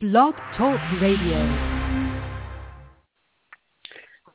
Blog 0.00 0.36
Talk 0.56 0.78
Radio. 1.02 1.38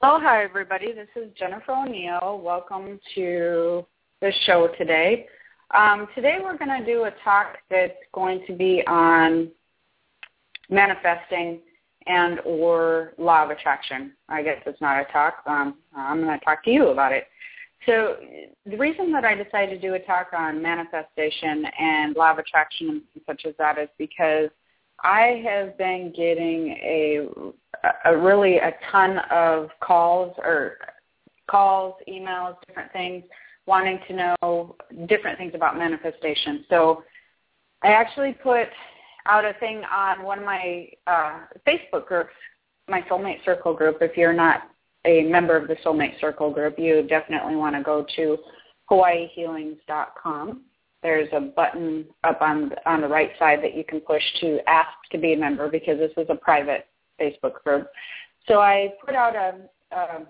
Hi 0.02 0.44
everybody. 0.44 0.92
This 0.92 1.08
is 1.16 1.32
Jennifer 1.40 1.72
O'Neill. 1.72 2.42
Welcome 2.44 3.00
to 3.16 3.86
the 4.20 4.34
show 4.46 4.68
today. 4.78 5.26
Um, 5.74 6.10
today 6.16 6.40
we're 6.44 6.58
going 6.58 6.84
to 6.84 6.86
do 6.86 7.06
a 7.06 7.12
talk 7.24 7.60
that's 7.72 7.94
going 8.14 8.44
to 8.46 8.54
be 8.54 8.84
on 8.88 9.52
manifesting 10.70 11.62
and 12.08 12.42
or 12.44 13.14
law 13.18 13.46
of 13.46 13.50
attraction. 13.50 14.12
I 14.28 14.44
guess 14.44 14.62
it's 14.66 14.82
not 14.82 15.00
a 15.00 15.06
talk. 15.14 15.44
Um, 15.46 15.76
I'm 15.96 16.22
going 16.24 16.38
to 16.38 16.44
talk 16.44 16.66
to 16.66 16.72
you 16.72 16.90
about 16.90 17.14
it. 17.14 17.28
So 17.86 18.18
the 18.66 18.76
reason 18.76 19.14
that 19.14 19.24
I 19.24 19.34
decided 19.34 19.80
to 19.80 19.88
do 19.88 19.94
a 19.94 20.00
talk 20.00 20.32
on 20.38 20.62
manifestation 20.62 21.64
and 21.80 22.18
law 22.18 22.34
of 22.34 22.40
attraction 22.40 23.02
and 23.14 23.24
such 23.26 23.46
as 23.46 23.54
that 23.60 23.78
is 23.78 23.88
because 23.98 24.50
I 25.04 25.44
have 25.46 25.78
been 25.78 26.14
getting 26.16 26.70
a, 26.82 27.28
a 28.06 28.18
really 28.18 28.58
a 28.58 28.74
ton 28.92 29.20
of 29.32 29.70
calls 29.82 30.34
or 30.38 30.78
calls, 31.50 31.96
emails, 32.08 32.56
different 32.66 32.92
things, 32.94 33.24
wanting 33.66 34.00
to 34.08 34.14
know 34.14 34.76
different 35.08 35.38
things 35.38 35.54
about 35.56 35.78
manifestation. 35.78 36.66
So 36.70 37.04
I 37.84 37.90
actually 37.90 38.34
put 38.34 38.70
out 39.26 39.46
a 39.46 39.54
thing 39.60 39.82
on 39.92 40.24
one 40.24 40.40
of 40.40 40.46
my 40.46 40.90
uh, 41.08 41.40
Facebook 41.68 42.08
groups, 42.08 42.34
my 42.88 43.02
Soulmate 43.04 43.44
Circle 43.44 43.74
group. 43.74 43.98
If 44.02 44.18
you're 44.18 44.34
not 44.34 44.70
a 45.06 45.24
member 45.24 45.58
of 45.58 45.68
the 45.68 45.76
Soulmate 45.86 46.20
Circle 46.20 46.52
group, 46.52 46.80
you 46.80 47.04
definitely 47.04 47.56
want 47.56 47.76
to 47.76 47.84
go 47.84 48.06
to 48.16 48.38
hawaiihealings.com 48.90 50.62
there's 51.04 51.30
a 51.34 51.40
button 51.40 52.06
up 52.24 52.42
on 52.42 52.72
on 52.86 53.02
the 53.02 53.08
right 53.08 53.32
side 53.38 53.60
that 53.62 53.76
you 53.76 53.84
can 53.84 54.00
push 54.00 54.24
to 54.40 54.60
ask 54.68 54.90
to 55.12 55.18
be 55.18 55.34
a 55.34 55.38
member 55.38 55.70
because 55.70 56.00
this 56.00 56.12
is 56.18 56.26
a 56.30 56.36
private 56.36 56.88
Facebook 57.22 57.64
group. 57.64 57.88
So 58.48 58.60
I 58.60 58.94
put 59.06 59.16
out 59.16 59.36
a, 59.36 59.56
a 59.96 60.26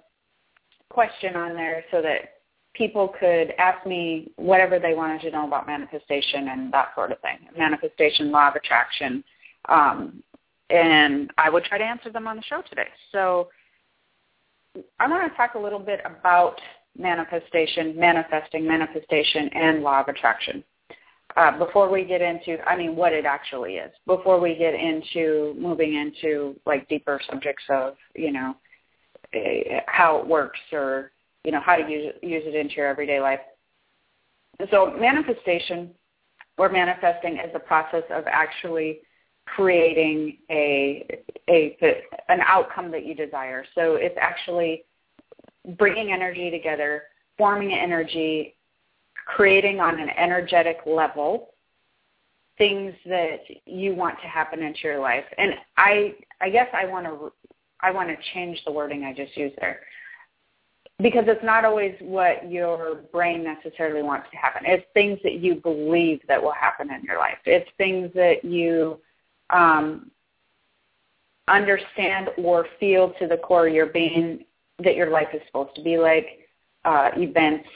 question 0.89 1.35
on 1.35 1.53
there 1.55 1.83
so 1.91 2.01
that 2.01 2.41
people 2.73 3.13
could 3.19 3.53
ask 3.57 3.85
me 3.85 4.31
whatever 4.35 4.79
they 4.79 4.93
wanted 4.93 5.21
to 5.21 5.31
know 5.31 5.47
about 5.47 5.67
manifestation 5.67 6.49
and 6.49 6.73
that 6.73 6.89
sort 6.95 7.11
of 7.11 7.19
thing, 7.19 7.37
manifestation, 7.57 8.31
law 8.31 8.49
of 8.49 8.55
attraction, 8.55 9.23
um, 9.69 10.23
and 10.69 11.31
I 11.37 11.49
would 11.49 11.63
try 11.65 11.77
to 11.77 11.83
answer 11.83 12.11
them 12.11 12.27
on 12.27 12.35
the 12.35 12.43
show 12.43 12.61
today. 12.67 12.87
So 13.11 13.49
I 14.99 15.07
want 15.07 15.31
to 15.31 15.37
talk 15.37 15.53
a 15.53 15.59
little 15.59 15.79
bit 15.79 15.99
about 16.03 16.59
manifestation, 16.97 17.97
manifesting, 17.97 18.67
manifestation, 18.67 19.49
and 19.49 19.81
law 19.81 20.01
of 20.01 20.07
attraction. 20.07 20.63
Uh, 21.35 21.57
before 21.57 21.89
we 21.89 22.03
get 22.03 22.21
into, 22.21 22.59
I 22.67 22.77
mean, 22.77 22.95
what 22.95 23.11
it 23.11 23.25
actually 23.25 23.75
is, 23.75 23.91
before 24.05 24.39
we 24.39 24.55
get 24.55 24.75
into 24.75 25.55
moving 25.57 25.95
into 25.95 26.55
like 26.65 26.87
deeper 26.89 27.19
subjects 27.29 27.63
of, 27.69 27.95
you 28.15 28.31
know, 28.31 28.55
uh, 29.33 29.79
how 29.87 30.17
it 30.17 30.27
works 30.27 30.59
or, 30.71 31.11
you 31.43 31.51
know, 31.51 31.59
how 31.59 31.75
to 31.75 31.89
use 31.89 32.13
it, 32.13 32.23
use 32.23 32.43
it 32.45 32.53
into 32.53 32.75
your 32.75 32.87
everyday 32.87 33.19
life. 33.19 33.39
So 34.69 34.95
manifestation 34.99 35.89
or 36.57 36.69
manifesting 36.69 37.37
is 37.37 37.51
the 37.51 37.59
process 37.59 38.03
of 38.11 38.25
actually 38.27 38.99
creating 39.45 40.37
a, 40.51 41.19
a 41.49 41.75
an 42.29 42.39
outcome 42.45 42.91
that 42.91 43.05
you 43.05 43.15
desire. 43.15 43.65
So 43.73 43.95
it's 43.95 44.17
actually 44.21 44.83
bringing 45.77 46.11
energy 46.11 46.51
together, 46.51 47.03
forming 47.37 47.73
energy, 47.73 48.55
creating 49.25 49.79
on 49.79 49.99
an 49.99 50.09
energetic 50.09 50.79
level 50.85 51.49
things 52.57 52.93
that 53.05 53.39
you 53.65 53.95
want 53.95 54.19
to 54.21 54.27
happen 54.27 54.61
into 54.61 54.81
your 54.83 54.99
life. 54.99 55.25
And 55.37 55.53
I 55.77 56.15
I 56.41 56.49
guess 56.49 56.67
I 56.73 56.85
want 56.85 57.05
to 57.05 57.31
I 57.79 57.91
want 57.91 58.09
to 58.09 58.15
change 58.33 58.61
the 58.65 58.71
wording 58.71 59.03
I 59.03 59.13
just 59.13 59.35
used 59.35 59.55
there. 59.59 59.81
Because 61.01 61.25
it's 61.27 61.43
not 61.43 61.65
always 61.65 61.95
what 61.99 62.49
your 62.51 62.95
brain 63.11 63.43
necessarily 63.43 64.03
wants 64.03 64.27
to 64.31 64.37
happen. 64.37 64.63
It's 64.65 64.85
things 64.93 65.19
that 65.23 65.39
you 65.39 65.55
believe 65.55 66.21
that 66.27 66.41
will 66.41 66.51
happen 66.51 66.91
in 66.93 67.03
your 67.03 67.17
life. 67.17 67.39
It's 67.45 67.69
things 67.77 68.11
that 68.13 68.45
you 68.45 68.99
um, 69.49 70.11
understand 71.47 72.29
or 72.37 72.67
feel 72.79 73.11
to 73.19 73.27
the 73.27 73.37
core 73.37 73.67
of 73.67 73.73
your 73.73 73.87
being 73.87 74.45
that 74.83 74.95
your 74.95 75.09
life 75.09 75.29
is 75.33 75.41
supposed 75.47 75.75
to 75.75 75.81
be 75.81 75.97
like, 75.97 76.39
uh, 76.85 77.09
events, 77.15 77.67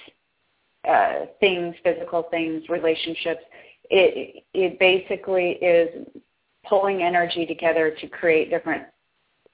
uh, 0.87 1.25
things, 1.39 1.75
physical 1.83 2.23
things, 2.29 2.63
relationships. 2.69 3.41
It, 3.89 4.43
it 4.53 4.79
basically 4.79 5.51
is 5.51 6.07
pulling 6.67 7.01
energy 7.01 7.45
together 7.45 7.95
to 8.01 8.07
create 8.07 8.49
different 8.49 8.83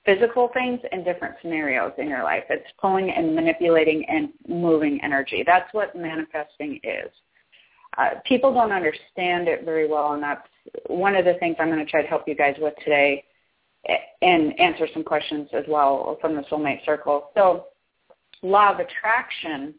physical 0.05 0.49
things 0.53 0.79
and 0.91 1.05
different 1.05 1.35
scenarios 1.41 1.93
in 1.97 2.09
your 2.09 2.23
life. 2.23 2.43
It's 2.49 2.67
pulling 2.79 3.09
and 3.11 3.33
manipulating 3.35 4.05
and 4.09 4.29
moving 4.47 4.99
energy. 5.03 5.43
That's 5.45 5.71
what 5.73 5.95
manifesting 5.95 6.79
is. 6.83 7.09
Uh, 7.97 8.09
people 8.25 8.53
don't 8.53 8.71
understand 8.71 9.47
it 9.47 9.63
very 9.63 9.87
well, 9.87 10.13
and 10.13 10.23
that's 10.23 10.47
one 10.87 11.15
of 11.15 11.25
the 11.25 11.35
things 11.35 11.55
I'm 11.59 11.69
going 11.69 11.83
to 11.83 11.89
try 11.89 12.01
to 12.01 12.07
help 12.07 12.27
you 12.27 12.35
guys 12.35 12.55
with 12.59 12.73
today 12.83 13.23
and 14.21 14.57
answer 14.59 14.87
some 14.93 15.03
questions 15.03 15.49
as 15.53 15.65
well 15.67 16.17
from 16.21 16.35
the 16.35 16.41
Soulmate 16.43 16.85
Circle. 16.85 17.31
So 17.35 17.65
law 18.41 18.73
of 18.73 18.79
attraction, 18.79 19.73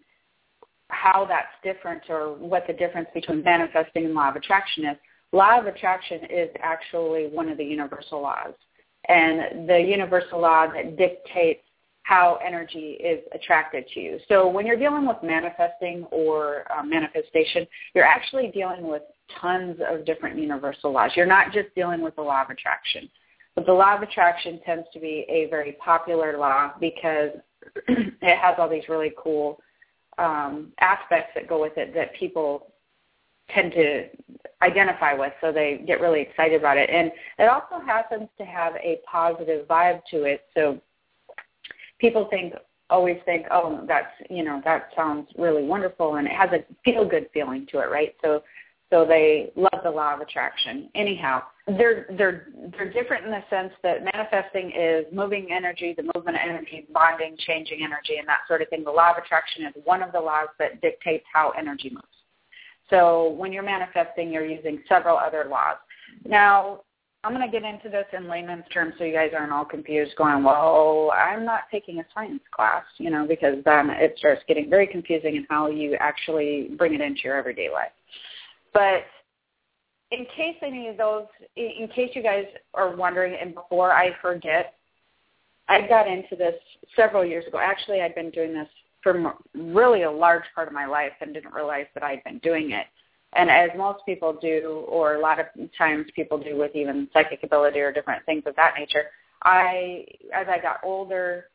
how 0.89 1.25
that's 1.25 1.49
different 1.63 2.03
or 2.09 2.35
what 2.35 2.67
the 2.67 2.73
difference 2.73 3.09
between 3.15 3.43
manifesting 3.43 4.05
and 4.05 4.15
law 4.15 4.29
of 4.29 4.37
attraction 4.37 4.85
is, 4.85 4.97
law 5.33 5.59
of 5.59 5.67
attraction 5.67 6.21
is 6.31 6.51
actually 6.61 7.29
one 7.29 7.49
of 7.49 7.59
the 7.59 7.65
universal 7.65 8.21
laws. 8.21 8.55
And 9.09 9.69
the 9.69 9.81
universal 9.81 10.41
law 10.41 10.67
that 10.67 10.97
dictates 10.97 11.61
how 12.05 12.39
energy 12.45 12.99
is 13.03 13.21
attracted 13.33 13.87
to 13.95 14.01
you. 14.01 14.19
So 14.29 14.47
when 14.47 14.67
you're 14.67 14.79
dealing 14.79 15.07
with 15.07 15.17
manifesting 15.23 16.05
or 16.11 16.65
uh, 16.71 16.83
manifestation, 16.83 17.67
you're 17.95 18.05
actually 18.05 18.49
dealing 18.49 18.87
with 18.87 19.03
tons 19.41 19.81
of 19.91 20.05
different 20.05 20.39
universal 20.39 20.93
laws. 20.93 21.13
You're 21.17 21.27
not 21.27 21.53
just 21.53 21.75
dealing 21.75 22.03
with 22.03 22.15
the 22.17 22.23
law 22.23 22.43
of 22.43 22.51
attraction. 22.51 23.09
But 23.55 23.67
the 23.67 23.73
law 23.73 23.97
of 23.97 24.03
attraction 24.03 24.61
tends 24.65 24.87
to 24.93 25.01
be 25.01 25.27
a 25.29 25.47
very 25.49 25.73
popular 25.73 26.37
law 26.39 26.73
because 26.81 27.31
it 27.89 28.39
has 28.39 28.57
all 28.59 28.69
these 28.69 28.89
really 28.89 29.13
cool 29.17 29.61
um, 30.19 30.73
aspects 30.81 31.31
that 31.35 31.49
go 31.49 31.61
with 31.61 31.77
it 31.77 31.95
that 31.95 32.15
people 32.15 32.69
tend 33.51 33.73
to 33.73 34.07
identify 34.63 35.13
with, 35.13 35.33
so 35.41 35.53
they 35.53 35.83
get 35.87 36.01
really 36.01 36.21
excited 36.21 36.59
about 36.59 36.79
it. 36.79 36.89
And 36.91 37.11
it 37.39 37.49
also 37.49 37.85
happens 37.85 38.29
to 38.39 38.45
have 38.45 38.75
a 38.77 39.01
positive 39.11 39.67
vibe 39.69 40.01
to 40.11 40.25
it, 40.25 40.43
so 40.55 40.81
people 41.99 42.27
think 42.31 42.55
always 42.91 43.19
think, 43.25 43.47
oh, 43.51 43.85
that's 43.89 44.13
you 44.31 44.45
know 44.45 44.61
that 44.65 44.91
sounds 44.97 45.29
really 45.37 45.65
wonderful, 45.65 46.17
and 46.17 46.27
it 46.27 46.33
has 46.33 46.51
a 46.53 46.65
feel 46.85 47.05
good 47.05 47.29
feeling 47.33 47.67
to 47.71 47.81
it, 47.81 47.91
right? 47.91 48.15
So 48.23 48.43
so 48.91 49.05
they 49.05 49.53
love 49.57 49.81
the 49.83 49.91
law 49.91 50.15
of 50.15 50.21
attraction. 50.21 50.89
Anyhow, 50.95 51.43
they're 51.67 52.07
they're 52.17 52.49
they're 52.77 52.93
different 52.93 53.25
in 53.25 53.31
the 53.31 53.43
sense 53.49 53.73
that 53.83 54.05
manifesting 54.05 54.71
is 54.71 55.07
moving 55.13 55.49
energy, 55.51 55.95
the 55.97 56.11
movement 56.15 56.37
of 56.37 56.43
energy, 56.47 56.87
bonding, 56.93 57.37
changing 57.47 57.83
energy, 57.83 58.17
and 58.19 58.29
that 58.29 58.41
sort 58.47 58.63
of 58.63 58.69
thing. 58.69 58.85
The 58.85 58.91
law 58.91 59.13
of 59.13 59.17
attraction 59.17 59.65
is 59.65 59.73
one 59.85 60.03
of 60.03 60.13
the 60.13 60.21
laws 60.21 60.49
that 60.59 60.81
dictates 60.83 61.25
how 61.33 61.51
energy 61.59 61.91
moves. 61.91 62.07
So 62.91 63.31
when 63.31 63.53
you're 63.53 63.63
manifesting, 63.63 64.31
you're 64.31 64.47
using 64.47 64.83
several 64.89 65.17
other 65.17 65.47
laws. 65.51 65.77
Now, 66.27 66.83
I'm 67.25 67.35
going 67.35 67.51
to 67.51 67.51
get 67.51 67.67
into 67.67 67.89
this 67.89 68.05
in 68.13 68.29
layman's 68.29 68.65
terms 68.73 68.95
so 68.99 69.05
you 69.05 69.15
guys 69.15 69.31
aren't 69.35 69.51
all 69.51 69.65
confused 69.65 70.15
going, 70.17 70.45
well, 70.45 71.11
I'm 71.17 71.47
not 71.47 71.63
taking 71.73 71.99
a 71.99 72.05
science 72.13 72.43
class, 72.55 72.85
you 72.99 73.11
know, 73.11 73.27
because 73.27 73.57
then 73.65 73.89
it 73.89 74.15
starts 74.19 74.43
getting 74.47 74.69
very 74.69 74.87
confusing 74.87 75.37
in 75.37 75.47
how 75.49 75.69
you 75.69 75.97
actually 75.99 76.73
bring 76.77 76.93
it 76.93 77.01
into 77.01 77.23
your 77.25 77.37
everyday 77.37 77.71
life. 77.73 77.93
But 78.75 79.05
in 80.11 80.27
case 80.37 80.57
any 80.63 80.89
of 80.89 80.99
those, 80.99 81.27
in 81.57 81.89
case 81.95 82.11
you 82.15 82.23
guys 82.23 82.45
are 82.75 82.95
wondering, 82.95 83.37
and 83.41 83.55
before 83.55 83.93
I 83.93 84.11
forget, 84.21 84.75
I 85.69 85.87
got 85.87 86.07
into 86.07 86.37
this 86.37 86.55
several 86.95 87.25
years 87.25 87.47
ago. 87.47 87.59
Actually, 87.59 88.03
I'd 88.03 88.15
been 88.15 88.31
doing 88.31 88.53
this 88.53 88.69
for 89.03 89.35
really 89.55 90.03
a 90.03 90.11
large 90.11 90.45
part 90.55 90.69
of 90.69 90.75
my 90.75 90.87
life 90.87 91.13
and 91.21 91.33
didn't 91.33 91.55
realize 91.55 91.87
that 91.95 92.03
I'd 92.03 92.23
been 92.25 92.39
doing 92.39 92.73
it. 92.73 92.87
And 93.35 93.51
as 93.51 93.71
most 93.77 94.05
people 94.07 94.39
do, 94.41 94.85
or 94.89 95.15
a 95.15 95.21
lot 95.21 95.41
of 95.41 95.47
times 95.77 96.07
people 96.15 96.39
do 96.39 96.57
with 96.57 96.75
even 96.75 97.09
psychic 97.13 97.43
ability 97.43 97.81
or 97.81 97.93
different 97.93 98.25
things 98.27 98.45
of 98.47 98.55
that 98.57 98.75
nature, 98.79 99.07
I, 99.43 100.07
as 100.33 100.47
I 100.49 100.59
got 100.59 100.79
older, 100.85 101.47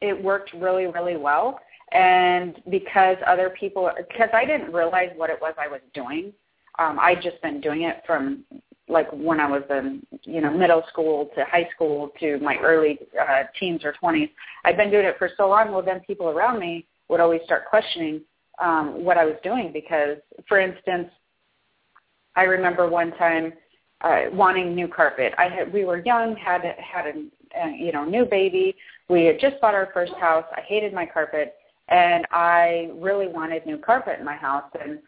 it 0.00 0.20
worked 0.20 0.52
really, 0.52 0.86
really 0.86 1.16
well. 1.16 1.60
And 1.92 2.60
because 2.70 3.16
other 3.26 3.50
people, 3.58 3.90
because 3.96 4.30
I 4.32 4.44
didn't 4.44 4.72
realize 4.72 5.10
what 5.16 5.30
it 5.30 5.38
was 5.40 5.54
I 5.58 5.68
was 5.68 5.80
doing, 5.94 6.32
um, 6.78 6.98
I'd 7.00 7.22
just 7.22 7.40
been 7.42 7.60
doing 7.60 7.82
it 7.82 8.02
from 8.06 8.44
like 8.88 9.08
when 9.12 9.40
I 9.40 9.48
was 9.48 9.62
in 9.70 10.04
you 10.24 10.40
know 10.40 10.50
middle 10.50 10.82
school 10.90 11.30
to 11.36 11.44
high 11.44 11.68
school 11.74 12.10
to 12.20 12.38
my 12.38 12.56
early 12.58 12.98
uh, 13.20 13.44
teens 13.58 13.82
or 13.84 13.94
20s. 14.02 14.30
I'd 14.64 14.76
been 14.76 14.90
doing 14.90 15.06
it 15.06 15.16
for 15.18 15.30
so 15.36 15.48
long. 15.48 15.72
Well, 15.72 15.82
then 15.82 16.00
people 16.00 16.28
around 16.28 16.58
me 16.58 16.86
would 17.08 17.20
always 17.20 17.40
start 17.44 17.66
questioning 17.68 18.22
um, 18.60 19.04
what 19.04 19.18
I 19.18 19.24
was 19.24 19.36
doing 19.42 19.70
because, 19.72 20.18
for 20.48 20.60
instance, 20.60 21.08
I 22.36 22.42
remember 22.44 22.88
one 22.88 23.12
time 23.12 23.52
uh, 24.02 24.22
wanting 24.32 24.74
new 24.74 24.88
carpet. 24.88 25.32
I 25.38 25.48
had 25.48 25.72
we 25.72 25.84
were 25.84 26.02
young, 26.04 26.36
had 26.36 26.62
had 26.62 27.06
a, 27.06 27.12
a 27.58 27.76
you 27.76 27.92
know 27.92 28.04
new 28.04 28.24
baby. 28.24 28.74
We 29.08 29.24
had 29.24 29.40
just 29.40 29.60
bought 29.60 29.74
our 29.74 29.90
first 29.92 30.12
house. 30.14 30.44
I 30.56 30.60
hated 30.62 30.92
my 30.92 31.06
carpet, 31.06 31.54
and 31.88 32.26
I 32.30 32.90
really 32.94 33.28
wanted 33.28 33.66
new 33.66 33.78
carpet 33.78 34.18
in 34.18 34.24
my 34.24 34.36
house. 34.36 34.64
And 34.80 34.98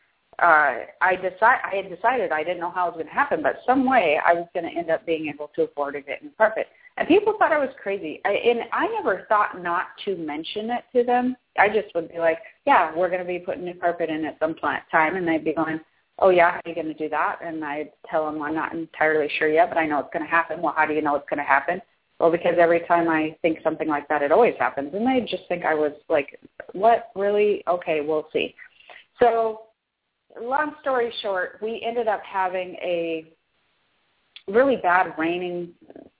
uh, 0.42 0.84
I 1.00 1.16
decide 1.16 1.58
I 1.64 1.76
had 1.76 1.94
decided 1.94 2.32
I 2.32 2.42
didn't 2.42 2.60
know 2.60 2.70
how 2.70 2.88
it 2.88 2.96
was 2.96 3.02
going 3.02 3.06
to 3.06 3.12
happen, 3.12 3.42
but 3.42 3.60
some 3.66 3.88
way 3.88 4.18
I 4.24 4.32
was 4.34 4.46
going 4.54 4.64
to 4.64 4.78
end 4.78 4.90
up 4.90 5.06
being 5.06 5.28
able 5.28 5.50
to 5.56 5.62
afford 5.62 5.94
to 5.94 6.00
get 6.00 6.22
new 6.22 6.30
carpet. 6.36 6.66
And 6.96 7.08
people 7.08 7.34
thought 7.38 7.52
I 7.52 7.58
was 7.58 7.74
crazy. 7.82 8.20
I, 8.24 8.32
and 8.32 8.60
I 8.72 8.86
never 8.88 9.26
thought 9.28 9.60
not 9.62 9.86
to 10.04 10.16
mention 10.16 10.70
it 10.70 10.84
to 10.94 11.04
them. 11.04 11.36
I 11.58 11.68
just 11.68 11.94
would 11.94 12.10
be 12.10 12.18
like, 12.18 12.38
"Yeah, 12.66 12.94
we're 12.96 13.08
going 13.08 13.20
to 13.20 13.26
be 13.26 13.38
putting 13.38 13.64
new 13.64 13.74
carpet 13.74 14.10
in 14.10 14.24
at 14.24 14.38
some 14.38 14.54
time," 14.54 14.82
and 14.92 15.26
they'd 15.26 15.44
be 15.44 15.54
going, 15.54 15.80
oh 16.20 16.30
yeah, 16.30 16.52
how 16.52 16.56
are 16.58 16.68
you 16.68 16.74
going 16.74 16.86
to 16.86 16.94
do 16.94 17.08
that? 17.08 17.38
And 17.44 17.64
I 17.64 17.90
tell 18.08 18.26
them 18.26 18.42
I'm 18.42 18.54
not 18.54 18.72
entirely 18.72 19.28
sure 19.38 19.48
yet, 19.48 19.68
but 19.68 19.78
I 19.78 19.86
know 19.86 19.98
it's 20.00 20.12
going 20.12 20.24
to 20.24 20.30
happen. 20.30 20.62
Well, 20.62 20.74
how 20.76 20.86
do 20.86 20.94
you 20.94 21.02
know 21.02 21.16
it's 21.16 21.28
going 21.28 21.38
to 21.38 21.44
happen? 21.44 21.80
Well, 22.20 22.30
because 22.30 22.54
every 22.58 22.80
time 22.86 23.08
I 23.08 23.36
think 23.42 23.58
something 23.64 23.88
like 23.88 24.08
that, 24.08 24.22
it 24.22 24.30
always 24.30 24.54
happens. 24.58 24.94
And 24.94 25.06
they 25.06 25.26
just 25.28 25.48
think 25.48 25.64
I 25.64 25.74
was 25.74 25.92
like, 26.08 26.38
what, 26.72 27.10
really? 27.16 27.64
Okay, 27.66 28.00
we'll 28.00 28.28
see. 28.32 28.54
So 29.18 29.62
long 30.40 30.74
story 30.80 31.12
short, 31.22 31.58
we 31.62 31.82
ended 31.86 32.08
up 32.08 32.22
having 32.24 32.76
a 32.82 33.32
really 34.48 34.76
bad 34.76 35.14
raining 35.18 35.70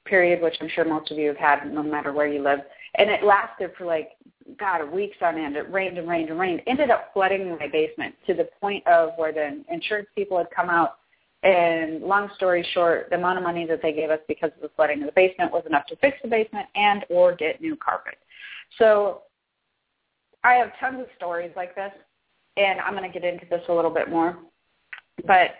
period, 0.05 0.43
which 0.43 0.56
I'm 0.61 0.69
sure 0.69 0.84
most 0.84 1.11
of 1.11 1.19
you 1.19 1.28
have 1.28 1.37
had 1.37 1.72
no 1.72 1.82
matter 1.82 2.12
where 2.12 2.26
you 2.26 2.43
live. 2.43 2.61
And 2.96 3.11
it 3.11 3.25
lasted 3.25 3.72
for 3.76 3.84
like 3.84 4.11
God, 4.58 4.90
weeks 4.90 5.16
on 5.22 5.38
end. 5.38 5.56
It 5.56 5.70
rained 5.72 5.99
and 5.99 6.08
rained 6.08 6.31
and 6.31 6.38
rained. 6.38 6.62
Ended 6.66 6.90
up 6.90 7.11
flooding 7.12 7.50
my 7.58 7.69
basement 7.69 8.14
to 8.26 8.34
the 8.34 8.49
point 8.61 8.87
of 8.87 9.11
where 9.16 9.32
the 9.32 9.62
insurance 9.70 10.08
people 10.14 10.37
had 10.38 10.49
come 10.55 10.69
out. 10.69 10.99
And 11.43 12.02
long 12.02 12.31
story 12.37 12.67
short, 12.72 13.08
the 13.10 13.17
amount 13.17 13.38
of 13.38 13.44
money 13.44 13.67
that 13.67 13.82
they 13.82 13.93
gave 13.93 14.10
us 14.10 14.20
because 14.28 14.50
of 14.56 14.62
the 14.62 14.70
flooding 14.76 15.00
of 15.02 15.06
the 15.06 15.12
basement 15.12 15.52
was 15.52 15.64
enough 15.67 15.87
to 15.87 15.96
fix 15.96 16.17
the 16.22 16.28
basement 16.28 16.67
and 16.75 17.05
or 17.10 17.34
get 17.34 17.60
new 17.60 17.76
carpet. 17.76 18.14
So 18.78 19.22
I 20.43 20.55
have 20.55 20.70
tons 20.81 21.00
of 21.00 21.06
stories 21.17 21.52
like 21.55 21.75
this, 21.75 21.93
and 22.56 22.80
I'm 22.80 22.94
going 22.94 23.10
to 23.10 23.18
get 23.18 23.28
into 23.28 23.46
this 23.50 23.62
a 23.68 23.72
little 23.72 23.90
bit 23.90 24.08
more. 24.08 24.38
But 25.26 25.50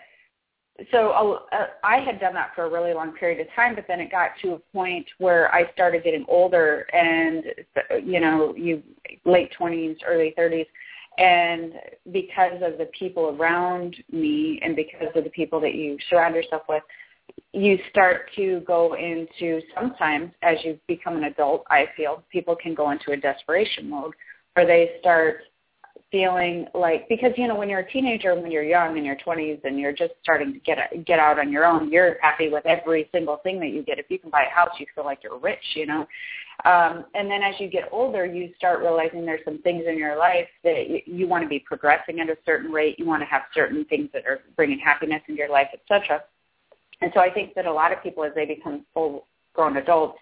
so 0.91 1.39
uh, 1.51 1.67
I 1.83 1.99
had 1.99 2.19
done 2.19 2.33
that 2.33 2.51
for 2.53 2.65
a 2.65 2.69
really 2.69 2.93
long 2.93 3.13
period 3.13 3.39
of 3.39 3.47
time, 3.55 3.75
but 3.75 3.85
then 3.87 4.01
it 4.01 4.11
got 4.11 4.31
to 4.41 4.53
a 4.53 4.59
point 4.73 5.05
where 5.19 5.53
I 5.53 5.71
started 5.71 6.03
getting 6.03 6.25
older, 6.27 6.85
and 6.93 7.45
you 8.03 8.19
know, 8.19 8.53
you 8.57 8.83
late 9.23 9.51
twenties, 9.57 9.97
early 10.05 10.33
thirties, 10.35 10.65
and 11.17 11.73
because 12.11 12.61
of 12.61 12.77
the 12.77 12.89
people 12.97 13.37
around 13.39 13.95
me, 14.11 14.59
and 14.63 14.75
because 14.75 15.07
of 15.15 15.23
the 15.23 15.29
people 15.29 15.61
that 15.61 15.75
you 15.75 15.97
surround 16.09 16.35
yourself 16.35 16.63
with, 16.67 16.83
you 17.53 17.79
start 17.89 18.29
to 18.35 18.59
go 18.67 18.95
into 18.95 19.61
sometimes 19.73 20.31
as 20.41 20.57
you 20.65 20.77
become 20.87 21.15
an 21.15 21.23
adult. 21.23 21.63
I 21.69 21.85
feel 21.95 22.21
people 22.29 22.55
can 22.55 22.75
go 22.75 22.91
into 22.91 23.11
a 23.11 23.17
desperation 23.17 23.89
mode, 23.89 24.13
where 24.55 24.67
they 24.67 24.91
start 24.99 25.43
feeling 26.15 26.65
like 26.73 27.09
because 27.09 27.31
you 27.35 27.45
know 27.45 27.55
when 27.55 27.67
you're 27.67 27.81
a 27.81 27.91
teenager 27.91 28.33
when 28.33 28.49
you're 28.49 28.63
young 28.63 28.97
in 28.97 29.03
your 29.03 29.17
20s 29.17 29.59
and 29.65 29.77
you're 29.77 29.91
just 29.91 30.13
starting 30.23 30.53
to 30.53 30.59
get 30.59 30.77
a, 30.77 30.97
get 30.99 31.19
out 31.19 31.37
on 31.37 31.51
your 31.51 31.65
own 31.65 31.91
you're 31.91 32.15
happy 32.21 32.47
with 32.47 32.65
every 32.65 33.09
single 33.11 33.35
thing 33.43 33.59
that 33.59 33.71
you 33.71 33.83
get. 33.83 33.99
If 33.99 34.05
you 34.07 34.17
can 34.17 34.29
buy 34.29 34.45
a 34.49 34.49
house 34.49 34.69
you 34.79 34.85
feel 34.95 35.03
like 35.03 35.19
you're 35.23 35.37
rich 35.37 35.65
you 35.73 35.85
know? 35.85 36.07
Um 36.63 37.03
and 37.15 37.29
then 37.29 37.43
as 37.43 37.55
you 37.59 37.67
get 37.67 37.89
older 37.91 38.25
you 38.25 38.53
start 38.55 38.79
realizing 38.79 39.25
there's 39.25 39.43
some 39.43 39.61
things 39.61 39.83
in 39.89 39.97
your 39.97 40.17
life 40.17 40.47
that 40.63 40.89
you, 40.89 41.01
you 41.05 41.27
want 41.27 41.43
to 41.43 41.49
be 41.49 41.59
progressing 41.59 42.21
at 42.21 42.29
a 42.29 42.37
certain 42.45 42.71
rate 42.71 42.97
you 42.97 43.05
want 43.05 43.21
to 43.21 43.27
have 43.27 43.41
certain 43.53 43.83
things 43.83 44.07
that 44.13 44.25
are 44.25 44.39
bringing 44.55 44.79
happiness 44.79 45.21
into 45.27 45.37
your 45.37 45.51
life 45.51 45.67
etc 45.73 46.21
and 47.01 47.11
so 47.13 47.19
i 47.19 47.29
think 47.29 47.53
that 47.55 47.65
a 47.65 47.73
lot 47.73 47.91
of 47.91 48.01
people 48.01 48.23
as 48.23 48.31
they 48.35 48.45
become 48.45 48.85
full 48.93 49.27
grown 49.53 49.75
adults 49.75 50.17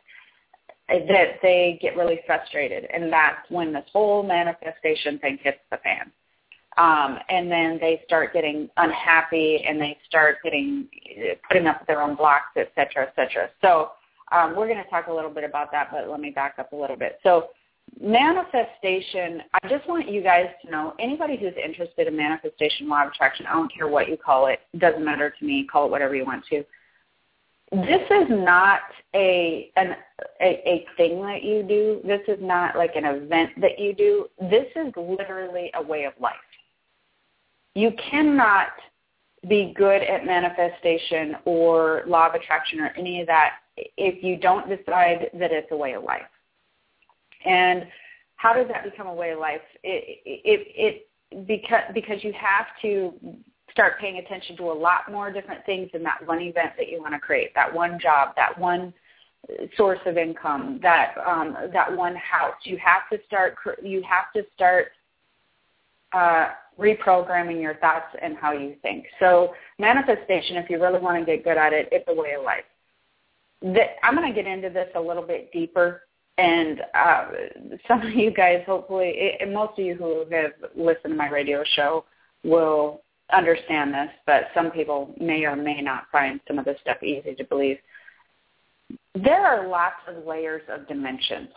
that 1.07 1.39
they 1.41 1.79
get 1.81 1.97
really 1.97 2.19
frustrated, 2.25 2.85
and 2.93 3.11
that's 3.11 3.49
when 3.49 3.73
this 3.73 3.85
whole 3.91 4.21
manifestation 4.21 5.17
thing 5.19 5.39
hits 5.41 5.59
the 5.71 5.77
fan. 5.77 6.11
Um, 6.77 7.19
and 7.29 7.51
then 7.51 7.77
they 7.79 8.01
start 8.05 8.33
getting 8.33 8.69
unhappy, 8.77 9.63
and 9.67 9.79
they 9.79 9.97
start 10.07 10.37
getting 10.43 10.87
putting 11.47 11.67
up 11.67 11.85
their 11.87 12.01
own 12.01 12.15
blocks, 12.15 12.51
et 12.55 12.71
cetera, 12.75 13.07
et 13.07 13.13
cetera. 13.15 13.49
So 13.61 13.91
um, 14.31 14.55
we're 14.55 14.67
going 14.67 14.83
to 14.83 14.89
talk 14.89 15.07
a 15.07 15.13
little 15.13 15.29
bit 15.29 15.43
about 15.43 15.71
that, 15.71 15.89
but 15.91 16.09
let 16.09 16.19
me 16.19 16.29
back 16.29 16.55
up 16.57 16.73
a 16.73 16.75
little 16.75 16.95
bit. 16.95 17.19
So 17.23 17.49
manifestation, 18.01 19.41
I 19.61 19.67
just 19.67 19.87
want 19.87 20.09
you 20.09 20.21
guys 20.23 20.47
to 20.63 20.71
know, 20.71 20.93
anybody 20.99 21.37
who's 21.37 21.53
interested 21.63 22.07
in 22.07 22.15
manifestation, 22.15 22.87
law 22.87 23.03
of 23.03 23.11
attraction, 23.11 23.45
I 23.45 23.53
don't 23.53 23.71
care 23.71 23.87
what 23.87 24.09
you 24.09 24.17
call 24.17 24.47
it, 24.47 24.59
doesn't 24.77 25.03
matter 25.03 25.33
to 25.37 25.45
me, 25.45 25.67
call 25.71 25.85
it 25.85 25.91
whatever 25.91 26.15
you 26.15 26.25
want 26.25 26.43
to 26.49 26.63
this 27.73 28.01
is 28.09 28.27
not 28.29 28.81
a 29.15 29.71
an 29.75 29.95
a, 30.41 30.45
a 30.45 30.85
thing 30.95 31.21
that 31.21 31.43
you 31.43 31.63
do. 31.63 32.01
This 32.05 32.21
is 32.27 32.37
not 32.41 32.75
like 32.75 32.95
an 32.95 33.05
event 33.05 33.49
that 33.61 33.79
you 33.79 33.93
do. 33.93 34.27
This 34.39 34.67
is 34.75 34.93
literally 34.95 35.71
a 35.73 35.81
way 35.81 36.03
of 36.05 36.13
life. 36.19 36.35
You 37.73 37.91
cannot 38.11 38.69
be 39.49 39.73
good 39.75 40.03
at 40.03 40.25
manifestation 40.25 41.35
or 41.45 42.03
law 42.07 42.29
of 42.29 42.35
attraction 42.35 42.79
or 42.79 42.93
any 42.97 43.21
of 43.21 43.27
that 43.27 43.55
if 43.75 44.23
you 44.23 44.37
don't 44.37 44.69
decide 44.69 45.29
that 45.33 45.51
it's 45.51 45.67
a 45.71 45.75
way 45.75 45.93
of 45.93 46.03
life. 46.03 46.21
And 47.45 47.87
how 48.35 48.53
does 48.53 48.67
that 48.67 48.83
become 48.83 49.07
a 49.07 49.13
way 49.13 49.31
of 49.31 49.39
life? 49.39 49.61
It, 49.83 50.19
it, 50.25 51.07
it 51.31 51.47
because 51.47 51.83
because 51.93 52.23
you 52.23 52.33
have 52.33 52.67
to 52.83 53.13
start 53.73 53.99
paying 53.99 54.19
attention 54.19 54.55
to 54.57 54.71
a 54.71 54.73
lot 54.73 55.11
more 55.11 55.31
different 55.31 55.65
things 55.65 55.89
than 55.91 56.03
that 56.03 56.25
one 56.25 56.39
event 56.39 56.71
that 56.77 56.87
you 56.89 57.01
want 57.01 57.13
to 57.13 57.19
create, 57.19 57.53
that 57.55 57.73
one 57.73 57.99
job, 57.99 58.29
that 58.37 58.57
one 58.57 58.93
source 59.75 59.99
of 60.05 60.17
income, 60.17 60.79
that 60.81 61.15
um, 61.27 61.57
that 61.73 61.95
one 61.95 62.15
house. 62.15 62.55
You 62.63 62.77
have 62.77 63.09
to 63.11 63.19
start. 63.27 63.55
You 63.83 64.01
have 64.03 64.31
to 64.35 64.47
start 64.55 64.91
uh, 66.13 66.49
reprogramming 66.79 67.61
your 67.61 67.75
thoughts 67.75 68.15
and 68.21 68.37
how 68.37 68.53
you 68.53 68.75
think. 68.81 69.05
So 69.19 69.53
manifestation, 69.79 70.57
if 70.57 70.69
you 70.69 70.81
really 70.81 70.99
want 70.99 71.19
to 71.19 71.25
get 71.25 71.43
good 71.43 71.57
at 71.57 71.73
it, 71.73 71.89
it's 71.91 72.05
a 72.07 72.13
way 72.13 72.33
of 72.37 72.43
life. 72.43 72.63
The, 73.61 73.83
I'm 74.03 74.15
going 74.15 74.31
to 74.31 74.33
get 74.33 74.49
into 74.49 74.69
this 74.69 74.89
a 74.95 75.01
little 75.01 75.23
bit 75.23 75.51
deeper, 75.51 76.03
and 76.37 76.81
uh, 76.93 77.25
some 77.87 78.01
of 78.01 78.13
you 78.13 78.31
guys, 78.31 78.63
hopefully, 78.65 79.37
and 79.39 79.53
most 79.53 79.77
of 79.79 79.85
you 79.85 79.95
who 79.95 80.25
have 80.31 80.51
listened 80.75 81.13
to 81.13 81.15
my 81.15 81.29
radio 81.29 81.63
show 81.75 82.05
will 82.43 83.01
understand 83.33 83.93
this, 83.93 84.09
but 84.25 84.43
some 84.53 84.71
people 84.71 85.13
may 85.19 85.43
or 85.45 85.55
may 85.55 85.81
not 85.81 86.05
find 86.11 86.39
some 86.47 86.59
of 86.59 86.65
this 86.65 86.77
stuff 86.81 87.01
easy 87.03 87.35
to 87.35 87.43
believe. 87.45 87.77
There 89.15 89.45
are 89.45 89.67
lots 89.67 89.95
of 90.07 90.25
layers 90.25 90.63
of 90.69 90.87
dimensions, 90.87 91.49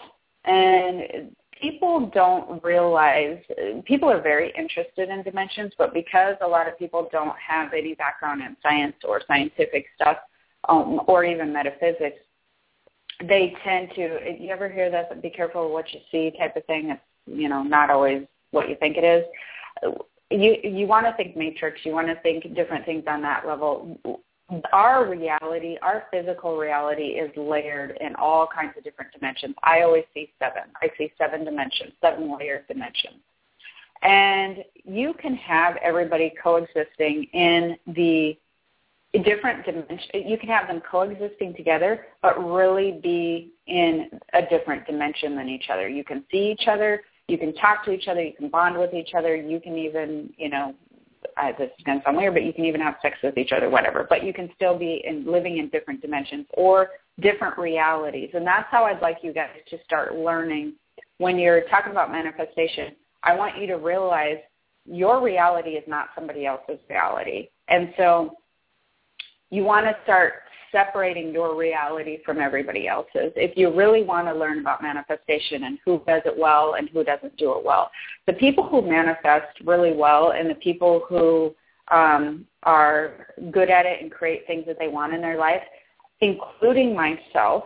and 0.44 1.34
people 1.60 2.10
don't 2.14 2.62
realize, 2.62 3.38
people 3.84 4.10
are 4.10 4.20
very 4.20 4.52
interested 4.58 5.08
in 5.08 5.22
dimensions, 5.22 5.72
but 5.78 5.94
because 5.94 6.36
a 6.42 6.46
lot 6.46 6.68
of 6.68 6.78
people 6.78 7.08
don't 7.12 7.36
have 7.38 7.72
any 7.72 7.94
background 7.94 8.42
in 8.42 8.56
science 8.62 8.96
or 9.04 9.22
scientific 9.26 9.86
stuff 9.94 10.18
um, 10.68 11.00
or 11.06 11.24
even 11.24 11.52
metaphysics, 11.52 12.18
they 13.24 13.54
tend 13.64 13.88
to, 13.94 14.18
you 14.38 14.50
ever 14.50 14.68
hear 14.68 14.90
that, 14.90 15.22
be 15.22 15.30
careful 15.30 15.72
what 15.72 15.92
you 15.92 16.00
see 16.10 16.32
type 16.38 16.56
of 16.56 16.64
thing? 16.66 16.90
It's, 16.90 17.00
you 17.26 17.48
know, 17.48 17.62
not 17.62 17.90
always 17.90 18.26
what 18.50 18.68
you 18.68 18.76
think 18.76 18.96
it 18.96 19.04
is 19.04 19.24
you 20.30 20.56
you 20.62 20.86
want 20.86 21.06
to 21.06 21.12
think 21.14 21.36
matrix 21.36 21.80
you 21.84 21.92
want 21.92 22.06
to 22.06 22.16
think 22.22 22.42
different 22.54 22.84
things 22.84 23.04
on 23.06 23.22
that 23.22 23.46
level 23.46 23.98
our 24.72 25.08
reality 25.08 25.76
our 25.82 26.04
physical 26.10 26.56
reality 26.56 27.18
is 27.18 27.30
layered 27.36 27.96
in 28.00 28.14
all 28.16 28.46
kinds 28.46 28.72
of 28.76 28.84
different 28.84 29.12
dimensions 29.12 29.54
i 29.62 29.82
always 29.82 30.04
see 30.14 30.30
seven 30.38 30.62
i 30.82 30.88
see 30.98 31.12
seven 31.18 31.44
dimensions 31.44 31.92
seven 32.00 32.36
layered 32.36 32.66
dimensions 32.68 33.16
and 34.02 34.58
you 34.84 35.14
can 35.14 35.34
have 35.34 35.76
everybody 35.82 36.32
coexisting 36.42 37.24
in 37.32 37.76
the 37.86 38.36
different 39.24 39.64
dimensions. 39.64 40.10
You 40.12 40.36
can 40.38 40.48
have 40.48 40.68
them 40.68 40.80
coexisting 40.80 41.54
together, 41.54 42.06
but 42.22 42.38
really 42.38 43.00
be 43.02 43.52
in 43.66 44.10
a 44.34 44.42
different 44.42 44.86
dimension 44.86 45.36
than 45.36 45.48
each 45.48 45.66
other. 45.70 45.88
You 45.88 46.04
can 46.04 46.24
see 46.30 46.50
each 46.52 46.68
other 46.68 47.02
you 47.28 47.38
can 47.38 47.54
talk 47.54 47.84
to 47.84 47.90
each 47.90 48.08
other, 48.08 48.22
you 48.22 48.32
can 48.32 48.48
bond 48.48 48.78
with 48.78 48.94
each 48.94 49.10
other, 49.16 49.34
you 49.34 49.60
can 49.60 49.76
even, 49.76 50.32
you 50.36 50.48
know, 50.48 50.74
uh, 51.36 51.50
this 51.58 51.70
is 51.76 51.84
going 51.84 51.98
to 51.98 52.04
sound 52.04 52.16
weird, 52.16 52.34
but 52.34 52.44
you 52.44 52.52
can 52.52 52.64
even 52.64 52.80
have 52.80 52.94
sex 53.02 53.16
with 53.22 53.36
each 53.36 53.52
other, 53.52 53.68
whatever. 53.68 54.06
But 54.08 54.24
you 54.24 54.32
can 54.32 54.48
still 54.54 54.78
be 54.78 55.02
in 55.04 55.30
living 55.30 55.58
in 55.58 55.68
different 55.70 56.00
dimensions 56.00 56.46
or 56.54 56.88
different 57.20 57.58
realities. 57.58 58.30
And 58.34 58.46
that's 58.46 58.68
how 58.70 58.84
I'd 58.84 59.02
like 59.02 59.18
you 59.22 59.32
guys 59.32 59.50
to 59.70 59.78
start 59.84 60.14
learning 60.14 60.74
when 61.18 61.38
you're 61.38 61.62
talking 61.68 61.90
about 61.90 62.12
manifestation. 62.12 62.94
I 63.22 63.34
want 63.34 63.58
you 63.58 63.66
to 63.68 63.76
realize 63.76 64.38
your 64.84 65.20
reality 65.22 65.70
is 65.70 65.84
not 65.88 66.08
somebody 66.14 66.46
else's 66.46 66.78
reality. 66.88 67.48
And 67.68 67.92
so 67.96 68.36
you 69.50 69.64
want 69.64 69.86
to 69.86 69.96
start 70.04 70.34
separating 70.72 71.32
your 71.32 71.56
reality 71.56 72.18
from 72.24 72.40
everybody 72.40 72.88
else's. 72.88 73.32
If 73.36 73.56
you 73.56 73.74
really 73.74 74.02
want 74.02 74.26
to 74.28 74.34
learn 74.34 74.58
about 74.58 74.82
manifestation 74.82 75.64
and 75.64 75.78
who 75.84 76.02
does 76.06 76.22
it 76.24 76.34
well 76.36 76.74
and 76.74 76.88
who 76.88 77.04
doesn't 77.04 77.36
do 77.36 77.52
it 77.52 77.64
well, 77.64 77.90
the 78.26 78.32
people 78.34 78.68
who 78.68 78.82
manifest 78.82 79.60
really 79.64 79.92
well 79.92 80.32
and 80.32 80.48
the 80.48 80.54
people 80.56 81.04
who 81.08 81.54
um, 81.90 82.46
are 82.62 83.28
good 83.50 83.70
at 83.70 83.86
it 83.86 84.02
and 84.02 84.10
create 84.10 84.46
things 84.46 84.64
that 84.66 84.78
they 84.78 84.88
want 84.88 85.14
in 85.14 85.20
their 85.20 85.38
life, 85.38 85.62
including 86.20 86.94
myself. 86.94 87.64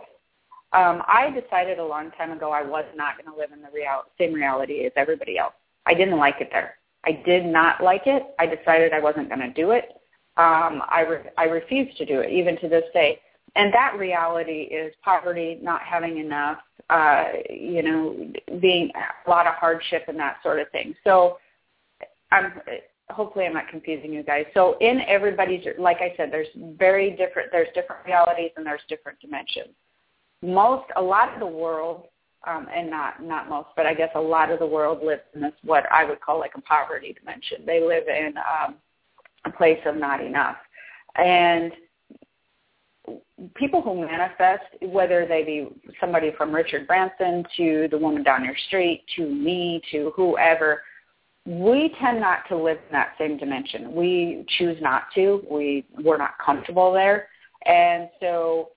Um, 0.73 1.01
I 1.07 1.29
decided 1.29 1.79
a 1.79 1.85
long 1.85 2.11
time 2.11 2.31
ago 2.31 2.51
I 2.51 2.63
was 2.63 2.85
not 2.95 3.17
going 3.17 3.33
to 3.33 3.37
live 3.37 3.51
in 3.51 3.61
the 3.61 3.69
real, 3.73 4.03
same 4.17 4.33
reality 4.33 4.85
as 4.85 4.91
everybody 4.95 5.37
else. 5.37 5.53
I 5.85 5.93
didn't 5.93 6.17
like 6.17 6.35
it 6.39 6.49
there. 6.51 6.75
I 7.03 7.11
did 7.25 7.45
not 7.45 7.83
like 7.83 8.03
it. 8.05 8.23
I 8.39 8.45
decided 8.45 8.93
I 8.93 8.99
wasn't 8.99 9.27
going 9.27 9.41
to 9.41 9.49
do 9.49 9.71
it. 9.71 9.89
Um, 10.37 10.81
I, 10.87 11.05
re- 11.07 11.29
I 11.37 11.43
refused 11.45 11.97
to 11.97 12.05
do 12.05 12.19
it, 12.19 12.31
even 12.31 12.57
to 12.61 12.69
this 12.69 12.85
day. 12.93 13.19
And 13.55 13.73
that 13.73 13.97
reality 13.97 14.63
is 14.63 14.93
poverty, 15.03 15.59
not 15.61 15.81
having 15.81 16.17
enough, 16.17 16.59
uh, 16.89 17.25
you 17.49 17.83
know, 17.83 18.31
being 18.59 18.91
a 19.25 19.29
lot 19.29 19.45
of 19.45 19.55
hardship 19.55 20.05
and 20.07 20.17
that 20.19 20.37
sort 20.41 20.59
of 20.59 20.69
thing. 20.71 20.95
So 21.03 21.37
I'm 22.31 22.53
hopefully 23.09 23.45
I'm 23.45 23.53
not 23.53 23.67
confusing 23.67 24.13
you 24.13 24.23
guys. 24.23 24.45
So 24.53 24.77
in 24.79 25.01
everybody's, 25.07 25.65
like 25.77 25.97
I 25.97 26.13
said, 26.15 26.31
there's 26.31 26.47
very 26.77 27.11
different, 27.11 27.49
there's 27.51 27.67
different 27.75 28.05
realities 28.05 28.51
and 28.55 28.65
there's 28.65 28.81
different 28.87 29.19
dimensions. 29.19 29.75
Most, 30.41 30.85
a 30.95 31.01
lot 31.01 31.33
of 31.33 31.39
the 31.39 31.45
world, 31.45 32.05
um, 32.47 32.67
and 32.75 32.89
not 32.89 33.21
not 33.21 33.49
most, 33.49 33.67
but 33.75 33.85
I 33.85 33.93
guess 33.93 34.09
a 34.15 34.19
lot 34.19 34.49
of 34.49 34.57
the 34.57 34.65
world 34.65 35.03
lives 35.03 35.21
in 35.35 35.41
this 35.41 35.53
what 35.63 35.83
I 35.91 36.03
would 36.03 36.19
call 36.21 36.39
like 36.39 36.53
a 36.55 36.61
poverty 36.61 37.13
dimension. 37.13 37.59
They 37.67 37.85
live 37.85 38.07
in 38.07 38.33
um, 38.37 38.75
a 39.45 39.51
place 39.51 39.79
of 39.85 39.95
not 39.95 40.23
enough, 40.23 40.57
and 41.15 41.71
people 43.55 43.81
who 43.81 44.05
manifest, 44.05 44.63
whether 44.81 45.25
they 45.25 45.43
be 45.43 45.67
somebody 45.99 46.31
from 46.37 46.53
Richard 46.53 46.87
Branson 46.87 47.43
to 47.57 47.87
the 47.89 47.97
woman 47.97 48.23
down 48.23 48.45
your 48.45 48.55
street 48.67 49.03
to 49.15 49.27
me 49.27 49.81
to 49.91 50.11
whoever, 50.15 50.83
we 51.45 51.93
tend 51.99 52.19
not 52.19 52.47
to 52.49 52.55
live 52.55 52.77
in 52.77 52.91
that 52.91 53.13
same 53.17 53.37
dimension. 53.37 53.95
We 53.95 54.45
choose 54.59 54.77
not 54.81 55.03
to. 55.15 55.43
We 55.49 55.85
we're 56.03 56.17
not 56.17 56.35
comfortable 56.43 56.93
there, 56.93 57.27
and 57.65 58.09
so 58.19 58.69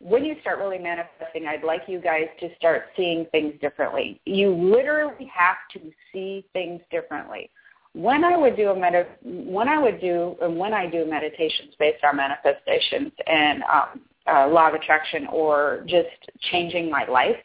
when 0.00 0.24
you 0.24 0.36
start 0.40 0.58
really 0.58 0.78
manifesting, 0.78 1.46
I'd 1.46 1.64
like 1.64 1.82
you 1.88 2.00
guys 2.00 2.28
to 2.40 2.48
start 2.56 2.84
seeing 2.96 3.26
things 3.32 3.54
differently. 3.60 4.20
You 4.24 4.54
literally 4.54 5.30
have 5.34 5.56
to 5.72 5.90
see 6.12 6.46
things 6.52 6.80
differently. 6.90 7.50
When 7.98 8.22
I 8.22 8.36
would 8.36 8.54
do 8.54 8.70
a 8.70 8.76
med- 8.76 9.08
when 9.24 9.68
I 9.68 9.76
would 9.76 10.00
do 10.00 10.36
and 10.40 10.56
when 10.56 10.72
I 10.72 10.86
do 10.86 11.04
meditations 11.04 11.74
based 11.80 12.04
on 12.04 12.16
manifestations 12.16 13.12
and 13.26 13.64
um, 13.64 14.00
uh, 14.32 14.46
law 14.46 14.68
of 14.68 14.74
attraction 14.74 15.26
or 15.32 15.84
just 15.88 16.06
changing 16.52 16.88
my 16.88 17.06
life, 17.06 17.36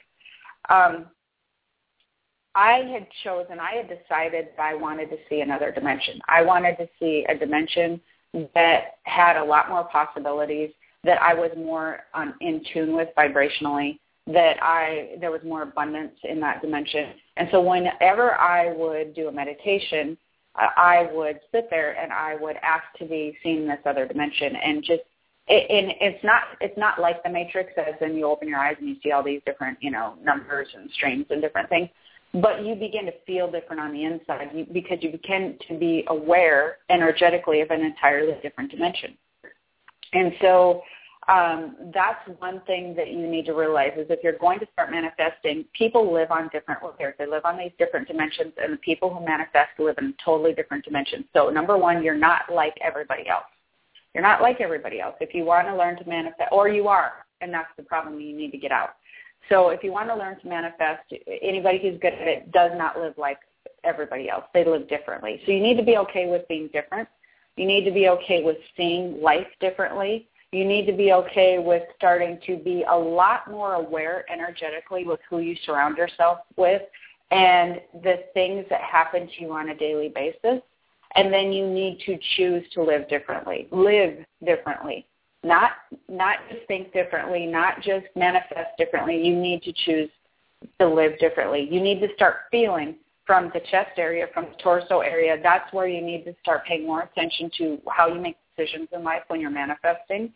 um, 0.69 1.07
I 2.53 2.83
had 2.93 3.07
chosen, 3.23 3.59
I 3.59 3.77
had 3.77 3.89
decided 3.89 4.49
that 4.55 4.63
I 4.63 4.75
wanted 4.75 5.09
to 5.09 5.17
see 5.27 5.41
another 5.41 5.71
dimension. 5.71 6.19
I 6.27 6.43
wanted 6.43 6.77
to 6.77 6.87
see 6.99 7.25
a 7.27 7.35
dimension 7.35 7.99
that 8.53 8.97
had 9.05 9.37
a 9.37 9.43
lot 9.43 9.69
more 9.69 9.85
possibilities, 9.85 10.69
that 11.03 11.19
I 11.19 11.33
was 11.33 11.49
more 11.57 12.01
um, 12.13 12.35
in 12.41 12.63
tune 12.71 12.95
with 12.95 13.09
vibrationally, 13.17 13.97
that 14.27 14.57
I 14.61 15.17
there 15.19 15.31
was 15.31 15.41
more 15.43 15.63
abundance 15.63 16.13
in 16.23 16.39
that 16.41 16.61
dimension. 16.61 17.13
And 17.37 17.49
so 17.51 17.59
whenever 17.59 18.35
I 18.35 18.71
would 18.71 19.15
do 19.15 19.29
a 19.29 19.31
meditation, 19.31 20.15
I 20.55 21.09
would 21.11 21.39
sit 21.51 21.69
there 21.69 21.97
and 21.97 22.13
I 22.13 22.35
would 22.35 22.57
ask 22.57 22.83
to 22.99 23.05
be 23.05 23.37
seen 23.43 23.63
in 23.63 23.67
this 23.67 23.79
other 23.85 24.07
dimension 24.07 24.55
and 24.55 24.83
just 24.83 25.01
it, 25.47 25.69
and 25.69 25.93
it's 25.99 26.23
not 26.23 26.43
it's 26.61 26.77
not 26.77 27.01
like 27.01 27.23
the 27.23 27.29
matrix 27.29 27.71
as 27.77 27.95
in 28.01 28.15
you 28.15 28.25
open 28.25 28.47
your 28.47 28.59
eyes 28.59 28.75
and 28.79 28.87
you 28.87 28.95
see 29.03 29.11
all 29.11 29.23
these 29.23 29.41
different 29.45 29.77
you 29.81 29.91
know 29.91 30.15
numbers 30.23 30.67
and 30.75 30.89
strings 30.91 31.25
and 31.29 31.41
different 31.41 31.69
things. 31.69 31.89
But 32.35 32.65
you 32.65 32.75
begin 32.75 33.05
to 33.05 33.13
feel 33.27 33.51
different 33.51 33.79
on 33.79 33.93
the 33.93 34.05
inside 34.05 34.67
because 34.73 34.99
you 35.01 35.11
begin 35.11 35.57
to 35.67 35.77
be 35.77 36.03
aware 36.07 36.77
energetically 36.89 37.61
of 37.61 37.69
an 37.69 37.81
entirely 37.81 38.33
different 38.41 38.71
dimension. 38.71 39.15
And 40.13 40.33
so 40.41 40.81
um, 41.27 41.75
that's 41.93 42.19
one 42.39 42.61
thing 42.67 42.95
that 42.95 43.11
you 43.11 43.27
need 43.27 43.45
to 43.45 43.53
realize 43.53 43.91
is 43.97 44.07
if 44.09 44.19
you're 44.23 44.37
going 44.37 44.59
to 44.59 44.67
start 44.73 44.91
manifesting, 44.91 45.65
people 45.73 46.13
live 46.13 46.31
on 46.31 46.49
different 46.51 46.81
layers. 46.99 47.15
They 47.17 47.25
live 47.25 47.45
on 47.45 47.57
these 47.57 47.71
different 47.77 48.07
dimensions, 48.07 48.53
and 48.61 48.73
the 48.73 48.77
people 48.77 49.13
who 49.13 49.25
manifest 49.25 49.71
live 49.79 49.95
in 49.99 50.13
totally 50.23 50.53
different 50.53 50.83
dimensions. 50.83 51.25
So 51.33 51.49
number 51.49 51.77
one, 51.77 52.03
you're 52.03 52.17
not 52.17 52.41
like 52.53 52.75
everybody 52.81 53.27
else. 53.29 53.45
You're 54.13 54.23
not 54.23 54.41
like 54.41 54.61
everybody 54.61 54.99
else. 54.99 55.15
If 55.21 55.33
you 55.33 55.45
want 55.45 55.67
to 55.67 55.75
learn 55.75 55.97
to 55.97 56.07
manifest, 56.07 56.49
or 56.51 56.67
you 56.67 56.87
are, 56.87 57.25
and 57.41 57.53
that's 57.53 57.69
the 57.77 57.83
problem 57.83 58.19
you 58.19 58.35
need 58.35 58.51
to 58.51 58.57
get 58.57 58.71
out. 58.71 58.95
So 59.49 59.69
if 59.69 59.83
you 59.83 59.91
want 59.91 60.09
to 60.09 60.15
learn 60.15 60.39
to 60.39 60.47
manifest, 60.47 61.13
anybody 61.41 61.79
who's 61.81 61.99
good 61.99 62.13
at 62.13 62.27
it 62.27 62.51
does 62.51 62.71
not 62.75 62.99
live 62.99 63.13
like 63.17 63.39
everybody 63.83 64.29
else. 64.29 64.45
They 64.53 64.65
live 64.65 64.87
differently. 64.87 65.41
So 65.45 65.51
you 65.51 65.61
need 65.61 65.77
to 65.77 65.83
be 65.83 65.97
okay 65.97 66.27
with 66.27 66.47
being 66.47 66.69
different. 66.71 67.07
You 67.57 67.65
need 67.65 67.85
to 67.85 67.91
be 67.91 68.07
okay 68.09 68.43
with 68.43 68.57
seeing 68.75 69.21
life 69.21 69.47
differently 69.59 70.27
you 70.53 70.65
need 70.65 70.85
to 70.85 70.93
be 70.93 71.11
okay 71.11 71.57
with 71.57 71.83
starting 71.95 72.39
to 72.45 72.57
be 72.57 72.85
a 72.89 72.95
lot 72.95 73.49
more 73.49 73.73
aware 73.73 74.23
energetically 74.31 75.03
with 75.03 75.19
who 75.29 75.39
you 75.39 75.55
surround 75.65 75.97
yourself 75.97 76.39
with 76.57 76.83
and 77.31 77.81
the 78.03 78.23
things 78.35 78.65
that 78.69 78.81
happen 78.81 79.27
to 79.27 79.41
you 79.41 79.51
on 79.51 79.69
a 79.69 79.75
daily 79.75 80.09
basis. 80.13 80.61
And 81.15 81.33
then 81.33 81.51
you 81.51 81.67
need 81.67 81.99
to 82.05 82.17
choose 82.35 82.63
to 82.73 82.83
live 82.83 83.09
differently, 83.09 83.67
live 83.71 84.25
differently, 84.45 85.05
not 85.43 85.71
not 86.07 86.37
just 86.49 86.65
think 86.67 86.93
differently, 86.93 87.45
not 87.45 87.81
just 87.81 88.05
manifest 88.15 88.77
differently. 88.77 89.23
You 89.23 89.35
need 89.35 89.61
to 89.63 89.73
choose 89.85 90.09
to 90.79 90.87
live 90.87 91.17
differently. 91.19 91.67
You 91.69 91.81
need 91.81 91.99
to 92.01 92.07
start 92.15 92.35
feeling 92.51 92.95
from 93.25 93.51
the 93.53 93.61
chest 93.71 93.91
area, 93.97 94.27
from 94.33 94.45
the 94.45 94.63
torso 94.63 94.99
area. 94.99 95.37
That's 95.41 95.71
where 95.71 95.87
you 95.87 96.01
need 96.01 96.25
to 96.25 96.35
start 96.41 96.65
paying 96.65 96.85
more 96.85 97.01
attention 97.01 97.51
to 97.59 97.79
how 97.89 98.07
you 98.07 98.19
make 98.19 98.37
decisions 98.55 98.89
in 98.91 99.03
life 99.03 99.21
when 99.27 99.39
you're 99.39 99.51
manifesting 99.51 100.31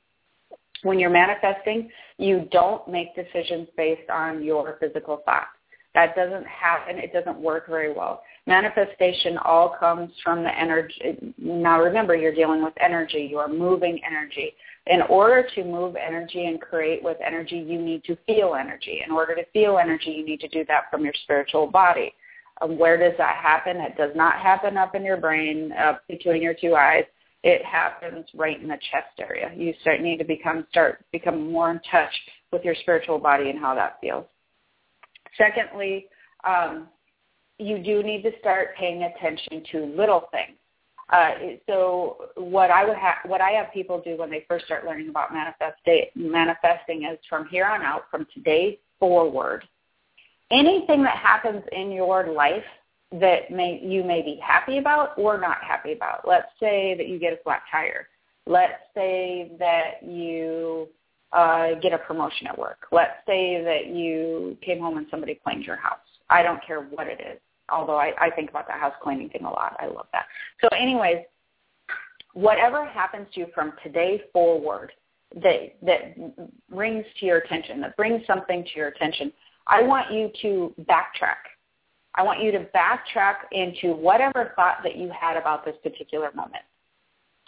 when 0.84 1.00
you're 1.00 1.10
manifesting, 1.10 1.90
you 2.18 2.48
don't 2.52 2.88
make 2.88 3.16
decisions 3.16 3.68
based 3.76 4.10
on 4.10 4.44
your 4.44 4.78
physical 4.80 5.22
thoughts. 5.26 5.48
That 5.94 6.16
doesn't 6.16 6.46
happen. 6.46 7.00
It 7.00 7.12
doesn't 7.12 7.40
work 7.40 7.68
very 7.68 7.92
well. 7.92 8.22
Manifestation 8.46 9.38
all 9.40 9.76
comes 9.80 10.12
from 10.24 10.44
the 10.44 10.56
energy. 10.56 11.34
Now 11.40 11.82
remember, 11.82 12.16
you're 12.16 12.36
dealing 12.36 12.64
with 12.64 12.76
energy. 12.80 13.28
You 13.30 13.40
are 13.40 13.48
moving 13.48 14.00
energy. 14.06 14.54
In 14.86 15.02
order 15.04 15.48
to 15.56 15.64
move 15.64 15.96
energy 15.96 16.46
and 16.46 16.62
create 16.62 17.04
with 17.04 17.18
energy, 17.26 17.58
you 17.58 17.82
need 17.82 18.04
to 18.04 18.16
feel 18.28 18.56
energy. 18.56 19.02
In 19.04 19.12
order 19.12 19.36
to 19.36 19.44
feel 19.52 19.80
energy, 19.80 20.12
you 20.12 20.26
need 20.26 20.40
to 20.42 20.48
do 20.50 20.64
that 20.68 20.84
from 20.92 21.04
your 21.04 21.14
spiritual 21.24 21.68
body. 21.68 22.14
Um, 22.62 22.78
where 22.78 22.98
does 22.98 23.18
that 23.18 23.38
happen? 23.38 23.78
It 23.78 23.98
does 23.98 24.16
not 24.16 24.36
happen 24.36 24.78
up 24.78 24.96
in 24.96 25.04
your 25.04 25.18
brain, 25.18 25.74
up 25.74 26.04
between 26.08 26.42
your 26.42 26.54
two 26.54 26.76
eyes 26.76 27.06
it 27.44 27.64
happens 27.64 28.26
right 28.36 28.60
in 28.62 28.68
the 28.68 28.78
chest 28.92 29.20
area. 29.20 29.52
You 29.56 29.74
start 29.82 30.02
need 30.02 30.18
to 30.18 30.26
become 30.26 30.66
start 30.70 31.06
become 31.12 31.52
more 31.52 31.72
in 31.72 31.80
touch 31.90 32.14
with 32.52 32.64
your 32.64 32.76
spiritual 32.76 33.20
body 33.20 33.50
and 33.50 33.60
how 33.60 33.76
that 33.76 33.98
feels. 34.02 34.26
Secondly, 35.38 36.08
um, 36.44 36.88
you 37.60 37.80
do 37.80 38.04
need 38.04 38.24
to 38.24 38.32
start 38.40 38.76
paying 38.78 39.04
attention 39.04 39.64
to 39.72 39.86
little 39.98 40.30
things. 40.32 40.58
Uh, 41.10 41.32
so 41.68 42.18
what 42.36 42.70
I 42.70 42.84
would 42.86 42.98
have, 42.98 43.16
what 43.26 43.40
I 43.40 43.52
have 43.52 43.72
people 43.74 44.02
do 44.04 44.18
when 44.18 44.30
they 44.30 44.46
first 44.48 44.66
start 44.66 44.86
learning 44.86 45.10
about 45.10 45.32
manifesting, 45.34 46.06
manifesting 46.16 47.04
is 47.04 47.18
from 47.30 47.48
here 47.48 47.66
on 47.66 47.82
out, 47.82 48.04
from 48.12 48.28
today 48.34 48.80
forward, 49.00 49.64
anything 50.52 51.04
that 51.04 51.18
happens 51.18 51.64
in 51.72 51.92
your 51.92 52.32
life 52.34 52.64
that 53.12 53.50
may 53.50 53.80
you 53.82 54.04
may 54.04 54.22
be 54.22 54.40
happy 54.44 54.78
about 54.78 55.18
or 55.18 55.40
not 55.40 55.58
happy 55.64 55.94
about. 55.94 56.28
Let's 56.28 56.50
say 56.60 56.96
that 56.98 57.08
you 57.08 57.20
get 57.20 57.34
a 57.34 57.38
flat 57.44 57.62
tire. 57.72 58.08
Let's 58.46 58.82
say 58.94 59.52
that 59.60 60.04
you 60.04 60.88
uh, 61.32 61.76
get 61.82 61.94
a 61.94 61.98
promotion 61.98 62.48
at 62.48 62.58
work. 62.58 62.88
Let's 62.92 63.16
say 63.26 63.64
that 63.64 63.88
you 63.88 64.58
came 64.62 64.80
home 64.80 64.98
and 64.98 65.08
somebody 65.10 65.40
cleaned 65.44 65.64
your 65.64 65.76
house. 65.76 66.00
I 66.30 66.44
don't 66.44 66.66
care 66.66 66.82
what 66.82 67.08
it 67.08 67.20
is. 67.20 67.40
Although 67.70 67.98
I, 67.98 68.14
I 68.20 68.30
think 68.30 68.50
about 68.50 68.68
that 68.68 68.80
house 68.80 68.94
cleaning 69.02 69.30
thing 69.30 69.44
a 69.44 69.50
lot. 69.50 69.76
I 69.80 69.88
love 69.88 70.08
that. 70.14 70.26
So 70.62 70.70
anyways, 70.70 71.18
whatever 72.34 72.86
happens 72.86 73.28
to 73.34 73.42
you 73.42 73.48
from 73.54 73.74
today 73.84 74.22
forward 74.32 74.92
that 75.36 75.76
that 75.82 76.70
brings 76.70 77.06
to 77.20 77.26
your 77.26 77.40
attention, 77.40 77.82
that 77.82 77.98
brings 77.98 78.26
something 78.26 78.64
to 78.64 78.70
your 78.76 78.88
attention, 78.88 79.34
I 79.68 79.82
want 79.82 80.12
you 80.12 80.32
to 80.42 80.74
backtrack 80.90 81.44
I 82.18 82.24
want 82.24 82.42
you 82.42 82.52
to 82.52 82.68
backtrack 82.76 83.36
into 83.52 83.94
whatever 83.96 84.52
thought 84.56 84.80
that 84.84 84.98
you 84.98 85.12
had 85.18 85.38
about 85.38 85.64
this 85.64 85.76
particular 85.84 86.32
moment. 86.34 86.64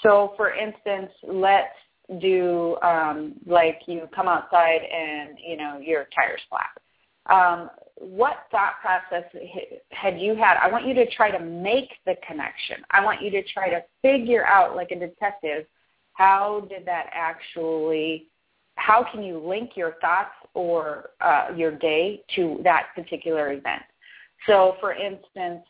So 0.02 0.34
for 0.38 0.54
instance, 0.54 1.12
let's 1.28 1.76
do 2.22 2.78
um, 2.82 3.34
like 3.46 3.82
you 3.88 4.08
come 4.16 4.28
outside 4.28 4.82
and, 4.84 5.38
you 5.46 5.58
know, 5.58 5.80
your 5.80 6.08
tire's 6.16 6.42
flat. 6.50 6.70
Um, 7.30 7.70
what 7.96 8.46
thought 8.50 8.76
process 8.82 9.26
had 9.92 10.20
you 10.20 10.36
had? 10.36 10.58
I 10.58 10.72
want 10.72 10.88
you 10.88 10.94
to 10.96 11.10
try 11.12 11.30
to 11.30 11.40
make 11.40 11.90
the 12.06 12.16
connection. 12.26 12.78
I 12.92 13.04
want 13.04 13.22
you 13.22 13.30
to 13.32 13.44
try 13.44 13.70
to 13.70 13.84
figure 14.02 14.46
out, 14.48 14.76
like 14.76 14.92
a 14.92 15.00
detective, 15.00 15.66
how 16.14 16.66
did 16.70 16.86
that 16.86 17.08
actually, 17.14 18.28
how 18.76 19.06
can 19.12 19.22
you 19.22 19.38
link 19.38 19.72
your 19.76 19.96
thoughts 20.02 20.34
or 20.54 21.12
uh, 21.22 21.50
your 21.56 21.72
day 21.72 22.24
to 22.36 22.60
that 22.64 22.88
particular 22.96 23.52
event? 23.52 23.84
So, 24.46 24.76
for 24.80 24.94
instance, 24.94 25.66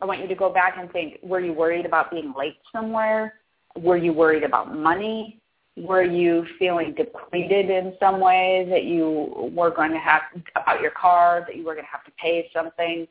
I 0.00 0.04
want 0.04 0.20
you 0.20 0.28
to 0.28 0.34
go 0.34 0.52
back 0.52 0.76
and 0.78 0.90
think, 0.92 1.18
were 1.22 1.40
you 1.40 1.52
worried 1.52 1.86
about 1.86 2.10
being 2.10 2.34
late 2.36 2.56
somewhere? 2.72 3.34
were 3.76 3.96
you 3.96 4.12
worried 4.12 4.44
about 4.44 4.76
money? 4.76 5.40
Were 5.76 6.04
you 6.04 6.46
feeling 6.58 6.94
depleted 6.94 7.68
in 7.68 7.94
some 7.98 8.20
way 8.20 8.66
that 8.70 8.84
you 8.84 9.50
were 9.52 9.70
going 9.70 9.90
to 9.90 9.98
have 9.98 10.22
about 10.54 10.80
your 10.80 10.92
car, 10.92 11.44
that 11.46 11.56
you 11.56 11.64
were 11.64 11.74
going 11.74 11.84
to 11.84 11.90
have 11.90 12.04
to 12.04 12.12
pay 12.12 12.48
something? 12.54 13.08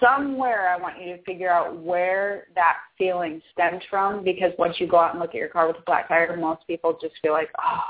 Somewhere 0.00 0.68
I 0.68 0.80
want 0.80 1.00
you 1.00 1.16
to 1.16 1.22
figure 1.22 1.50
out 1.50 1.80
where 1.80 2.46
that 2.54 2.76
feeling 2.98 3.40
stems 3.52 3.82
from 3.88 4.24
because 4.24 4.52
once 4.58 4.76
you 4.78 4.88
go 4.88 4.98
out 4.98 5.12
and 5.12 5.20
look 5.20 5.30
at 5.30 5.36
your 5.36 5.48
car 5.48 5.68
with 5.68 5.76
a 5.76 5.82
flat 5.82 6.08
tire, 6.08 6.36
most 6.36 6.66
people 6.66 6.98
just 7.00 7.14
feel 7.22 7.32
like, 7.32 7.50
oh, 7.60 7.80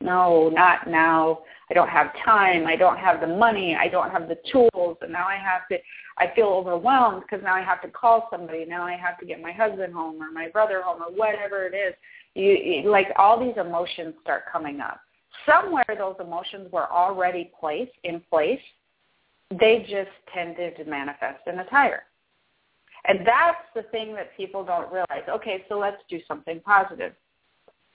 no, 0.00 0.50
not 0.50 0.88
now. 0.88 1.40
I 1.70 1.74
don't 1.74 1.88
have 1.88 2.12
time. 2.24 2.66
I 2.66 2.76
don't 2.76 2.98
have 2.98 3.20
the 3.20 3.26
money. 3.26 3.74
I 3.74 3.88
don't 3.88 4.10
have 4.10 4.28
the 4.28 4.38
tools. 4.52 4.98
And 5.00 5.12
now 5.12 5.26
I 5.26 5.36
have 5.36 5.66
to, 5.70 5.78
I 6.18 6.32
feel 6.34 6.46
overwhelmed 6.46 7.22
because 7.22 7.42
now 7.42 7.54
I 7.54 7.62
have 7.62 7.82
to 7.82 7.88
call 7.88 8.28
somebody. 8.30 8.64
Now 8.64 8.82
I 8.84 8.94
have 8.94 9.18
to 9.18 9.26
get 9.26 9.40
my 9.40 9.52
husband 9.52 9.94
home 9.94 10.22
or 10.22 10.30
my 10.30 10.48
brother 10.48 10.82
home 10.82 11.02
or 11.02 11.10
whatever 11.12 11.66
it 11.66 11.74
is. 11.74 11.94
You, 12.34 12.52
you 12.52 12.90
like 12.90 13.08
all 13.16 13.40
these 13.40 13.56
emotions 13.56 14.14
start 14.22 14.44
coming 14.52 14.80
up. 14.80 15.00
Somewhere 15.44 15.84
those 15.96 16.16
emotions 16.20 16.70
were 16.72 16.90
already 16.90 17.50
placed 17.58 17.92
in 18.04 18.22
place. 18.30 18.60
They 19.50 19.86
just 19.88 20.10
tended 20.32 20.76
to 20.76 20.84
manifest 20.84 21.46
in 21.46 21.58
a 21.58 21.64
tire. 21.64 22.04
And 23.08 23.20
that's 23.26 23.58
the 23.74 23.82
thing 23.84 24.14
that 24.14 24.36
people 24.36 24.64
don't 24.64 24.90
realize. 24.92 25.28
Okay, 25.28 25.64
so 25.68 25.78
let's 25.78 26.02
do 26.10 26.20
something 26.26 26.60
positive. 26.60 27.12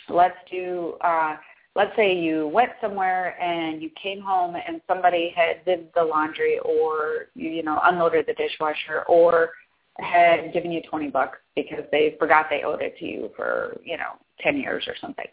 Let's 0.09 0.37
do 0.49 0.95
uh, 1.01 1.35
let's 1.75 1.95
say 1.95 2.15
you 2.15 2.47
went 2.47 2.71
somewhere 2.81 3.41
and 3.41 3.81
you 3.81 3.89
came 4.01 4.21
home 4.21 4.55
and 4.55 4.81
somebody 4.87 5.33
had 5.35 5.63
did 5.65 5.87
the 5.95 6.03
laundry 6.03 6.59
or 6.59 7.27
you 7.33 7.63
know 7.63 7.79
unloaded 7.83 8.25
the 8.27 8.33
dishwasher 8.33 9.03
or 9.07 9.51
had 9.99 10.53
given 10.53 10.71
you 10.71 10.81
20 10.89 11.09
bucks 11.09 11.37
because 11.55 11.83
they 11.91 12.15
forgot 12.17 12.47
they 12.49 12.63
owed 12.63 12.81
it 12.81 12.97
to 12.97 13.05
you 13.05 13.29
for 13.35 13.77
you 13.83 13.97
know 13.97 14.13
10 14.41 14.57
years 14.57 14.83
or 14.87 14.95
something. 14.99 15.25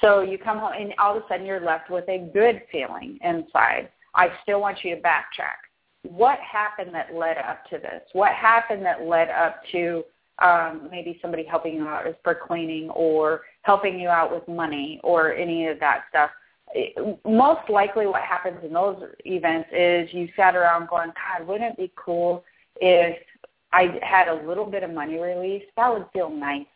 So 0.00 0.20
you 0.20 0.38
come 0.38 0.58
home 0.58 0.72
and 0.78 0.92
all 0.98 1.16
of 1.16 1.22
a 1.22 1.28
sudden 1.28 1.46
you're 1.46 1.64
left 1.64 1.90
with 1.90 2.08
a 2.08 2.30
good 2.32 2.62
feeling 2.70 3.18
inside. 3.22 3.88
I 4.14 4.30
still 4.42 4.60
want 4.60 4.78
you 4.82 4.94
to 4.96 5.02
backtrack. 5.02 5.60
What 6.02 6.38
happened 6.40 6.94
that 6.94 7.14
led 7.14 7.38
up 7.38 7.64
to 7.70 7.78
this? 7.78 8.02
What 8.12 8.32
happened 8.32 8.84
that 8.84 9.02
led 9.02 9.30
up 9.30 9.62
to 9.72 10.04
um, 10.38 10.88
maybe 10.90 11.18
somebody 11.20 11.44
helping 11.44 11.74
you 11.74 11.86
out 11.86 12.04
for 12.22 12.34
cleaning 12.34 12.90
or 12.90 13.42
helping 13.62 13.98
you 13.98 14.08
out 14.08 14.32
with 14.32 14.46
money 14.48 15.00
or 15.04 15.32
any 15.34 15.66
of 15.66 15.78
that 15.80 16.04
stuff. 16.08 16.30
Most 17.24 17.68
likely 17.68 18.06
what 18.06 18.22
happens 18.22 18.58
in 18.64 18.72
those 18.72 18.96
events 19.24 19.68
is 19.72 20.12
you 20.12 20.28
sat 20.36 20.56
around 20.56 20.88
going, 20.88 21.10
God, 21.10 21.46
wouldn't 21.46 21.72
it 21.72 21.76
be 21.76 21.92
cool 21.96 22.44
if 22.80 23.18
I 23.72 23.98
had 24.02 24.28
a 24.28 24.46
little 24.46 24.64
bit 24.64 24.82
of 24.82 24.90
money 24.90 25.18
release? 25.18 25.64
That 25.76 25.92
would 25.92 26.06
feel 26.12 26.30
nice. 26.30 26.66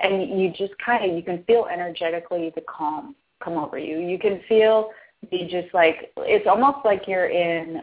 And 0.00 0.40
you 0.40 0.50
just 0.50 0.76
kind 0.84 1.08
of, 1.08 1.16
you 1.16 1.22
can 1.22 1.44
feel 1.44 1.66
energetically 1.72 2.52
the 2.54 2.62
calm 2.62 3.14
come 3.42 3.56
over 3.56 3.78
you. 3.78 3.98
You 4.00 4.18
can 4.18 4.40
feel 4.48 4.90
the 5.30 5.44
just 5.44 5.72
like, 5.72 6.12
it's 6.18 6.48
almost 6.48 6.78
like 6.84 7.06
you're 7.06 7.28
in 7.28 7.82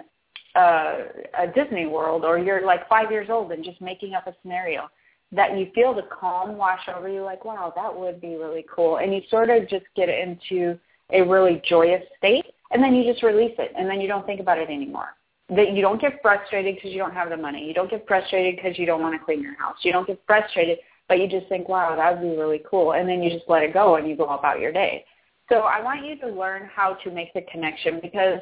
uh, 0.56 0.98
a 1.40 1.48
Disney 1.56 1.86
World 1.86 2.26
or 2.26 2.38
you're 2.38 2.66
like 2.66 2.88
five 2.90 3.12
years 3.12 3.30
old 3.30 3.54
and 3.54 3.64
just 3.64 3.80
making 3.80 4.14
up 4.14 4.28
a 4.28 4.36
scenario 4.42 4.90
that 5.32 5.58
you 5.58 5.68
feel 5.74 5.94
the 5.94 6.04
calm 6.04 6.58
wash 6.58 6.82
over 6.94 7.08
you 7.08 7.24
like, 7.24 7.46
wow, 7.46 7.72
that 7.76 7.96
would 7.96 8.20
be 8.20 8.36
really 8.36 8.66
cool. 8.74 8.98
And 8.98 9.14
you 9.14 9.22
sort 9.30 9.50
of 9.50 9.68
just 9.70 9.86
get 9.96 10.10
into 10.10 10.78
a 11.12 11.22
really 11.22 11.62
joyous 11.68 12.04
state 12.18 12.46
and 12.72 12.84
then 12.84 12.96
you 12.96 13.10
just 13.10 13.24
release 13.24 13.56
it 13.58 13.72
and 13.78 13.90
then 13.90 14.02
you 14.02 14.08
don't 14.08 14.26
think 14.26 14.40
about 14.40 14.58
it 14.58 14.70
anymore. 14.70 15.10
That 15.50 15.74
you 15.74 15.82
don't 15.82 16.00
get 16.00 16.22
frustrated 16.22 16.76
because 16.76 16.92
you 16.92 16.98
don't 16.98 17.14
have 17.14 17.30
the 17.30 17.38
money. 17.38 17.66
You 17.66 17.74
don't 17.74 17.90
get 17.90 18.08
frustrated 18.08 18.56
because 18.56 18.78
you 18.80 18.86
don't 18.86 19.02
want 19.02 19.20
to 19.20 19.24
clean 19.24 19.42
your 19.42 19.58
house. 19.58 19.76
You 19.84 19.92
don't 19.92 20.08
get 20.08 20.22
frustrated, 20.26 20.80
but 21.08 21.20
you 21.20 21.28
just 21.28 21.48
think, 21.50 21.68
wow, 21.68 21.96
that 21.96 22.14
would 22.14 22.30
be 22.30 22.38
really 22.38 22.62
cool. 22.70 22.94
And 22.94 23.08
then 23.08 23.22
you 23.22 23.30
just 23.30 23.50
let 23.50 23.64
it 23.64 23.74
go 23.74 23.96
and 23.96 24.08
you 24.08 24.16
go 24.16 24.30
about 24.30 24.60
your 24.60 24.72
day. 24.72 25.06
So 25.50 25.60
I 25.60 25.82
want 25.82 26.06
you 26.06 26.18
to 26.20 26.28
learn 26.28 26.70
how 26.74 26.94
to 27.04 27.12
make 27.12 27.34
the 27.34 27.42
connection 27.52 28.00
because 28.02 28.40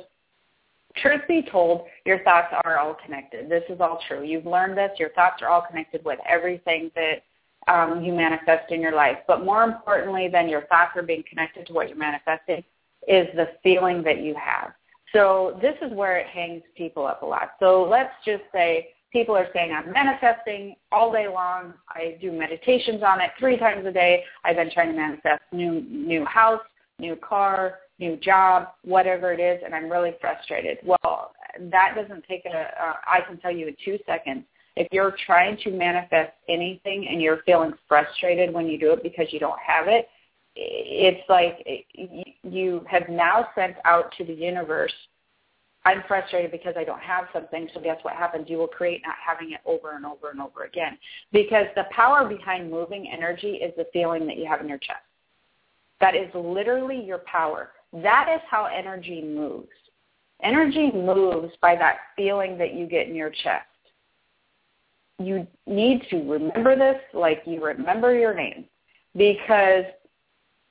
truth 0.95 1.21
be 1.27 1.47
told, 1.51 1.85
your 2.05 2.23
thoughts 2.23 2.53
are 2.63 2.77
all 2.77 2.95
connected. 3.05 3.49
This 3.49 3.63
is 3.69 3.79
all 3.79 3.99
true. 4.07 4.23
You've 4.23 4.45
learned 4.45 4.77
this. 4.77 4.91
Your 4.97 5.09
thoughts 5.09 5.41
are 5.41 5.49
all 5.49 5.61
connected 5.61 6.03
with 6.03 6.19
everything 6.27 6.91
that 6.95 7.23
um, 7.67 8.03
you 8.03 8.13
manifest 8.13 8.71
in 8.71 8.81
your 8.81 8.95
life. 8.95 9.17
But 9.27 9.45
more 9.45 9.63
importantly 9.63 10.27
than 10.27 10.49
your 10.49 10.61
thoughts 10.67 10.91
are 10.95 11.03
being 11.03 11.23
connected 11.29 11.67
to 11.67 11.73
what 11.73 11.89
you're 11.89 11.97
manifesting 11.97 12.63
is 13.07 13.27
the 13.35 13.49
feeling 13.63 14.03
that 14.03 14.21
you 14.21 14.35
have. 14.35 14.73
So 15.13 15.57
this 15.61 15.75
is 15.81 15.91
where 15.93 16.17
it 16.17 16.27
hangs 16.27 16.61
people 16.75 17.05
up 17.05 17.23
a 17.23 17.25
lot. 17.25 17.51
So 17.59 17.87
let's 17.89 18.13
just 18.25 18.43
say 18.53 18.89
people 19.11 19.35
are 19.35 19.47
saying 19.53 19.71
I'm 19.71 19.91
manifesting 19.91 20.75
all 20.91 21.11
day 21.11 21.27
long. 21.27 21.73
I 21.89 22.17
do 22.21 22.31
meditations 22.31 23.01
on 23.03 23.21
it 23.21 23.31
three 23.39 23.57
times 23.57 23.85
a 23.85 23.91
day. 23.91 24.23
I've 24.43 24.55
been 24.55 24.71
trying 24.71 24.91
to 24.91 24.97
manifest 24.97 25.41
new 25.51 25.81
new 25.81 26.25
house, 26.25 26.61
new 26.99 27.15
car, 27.15 27.79
new 27.99 28.17
job, 28.17 28.69
whatever 28.83 29.33
it 29.33 29.39
is, 29.39 29.61
and 29.63 29.75
I'm 29.75 29.89
really 29.89 30.13
frustrated. 30.21 30.77
Well, 30.83 31.33
that 31.59 31.95
doesn't 31.95 32.23
take 32.27 32.45
a, 32.45 32.57
uh, 32.57 32.93
I 33.05 33.21
can 33.27 33.37
tell 33.37 33.51
you 33.51 33.67
in 33.67 33.75
two 33.83 33.97
seconds. 34.05 34.43
If 34.75 34.87
you're 34.91 35.15
trying 35.25 35.57
to 35.63 35.71
manifest 35.71 36.31
anything 36.47 37.07
and 37.09 37.21
you're 37.21 37.41
feeling 37.45 37.73
frustrated 37.87 38.53
when 38.53 38.67
you 38.67 38.79
do 38.79 38.93
it 38.93 39.03
because 39.03 39.27
you 39.31 39.39
don't 39.39 39.59
have 39.59 39.87
it, 39.87 40.07
it's 40.55 41.27
like 41.29 41.65
you 42.43 42.85
have 42.89 43.09
now 43.09 43.47
sent 43.55 43.75
out 43.85 44.13
to 44.17 44.23
the 44.23 44.33
universe, 44.33 44.93
I'm 45.85 46.03
frustrated 46.07 46.51
because 46.51 46.75
I 46.77 46.83
don't 46.83 46.99
have 47.01 47.25
something, 47.33 47.69
so 47.73 47.79
guess 47.79 47.97
what 48.03 48.13
happens? 48.15 48.49
You 48.49 48.57
will 48.57 48.67
create 48.67 49.01
not 49.05 49.15
having 49.25 49.53
it 49.53 49.61
over 49.65 49.95
and 49.95 50.05
over 50.05 50.29
and 50.29 50.41
over 50.41 50.63
again. 50.65 50.97
Because 51.31 51.65
the 51.75 51.85
power 51.91 52.27
behind 52.27 52.69
moving 52.69 53.09
energy 53.11 53.53
is 53.53 53.73
the 53.77 53.87
feeling 53.93 54.27
that 54.27 54.37
you 54.37 54.45
have 54.45 54.61
in 54.61 54.67
your 54.67 54.77
chest. 54.77 54.99
That 56.01 56.15
is 56.15 56.29
literally 56.33 57.01
your 57.03 57.19
power. 57.19 57.71
That 57.93 58.29
is 58.33 58.41
how 58.49 58.65
energy 58.65 59.21
moves. 59.21 59.67
Energy 60.41 60.91
moves 60.93 61.51
by 61.61 61.75
that 61.75 61.97
feeling 62.15 62.57
that 62.57 62.73
you 62.73 62.85
get 62.85 63.07
in 63.07 63.15
your 63.15 63.29
chest. 63.29 63.65
You 65.17 65.45
need 65.67 66.03
to 66.11 66.17
remember 66.17 66.77
this 66.77 67.01
like 67.13 67.41
you 67.45 67.63
remember 67.63 68.17
your 68.17 68.33
name 68.33 68.65
because 69.17 69.83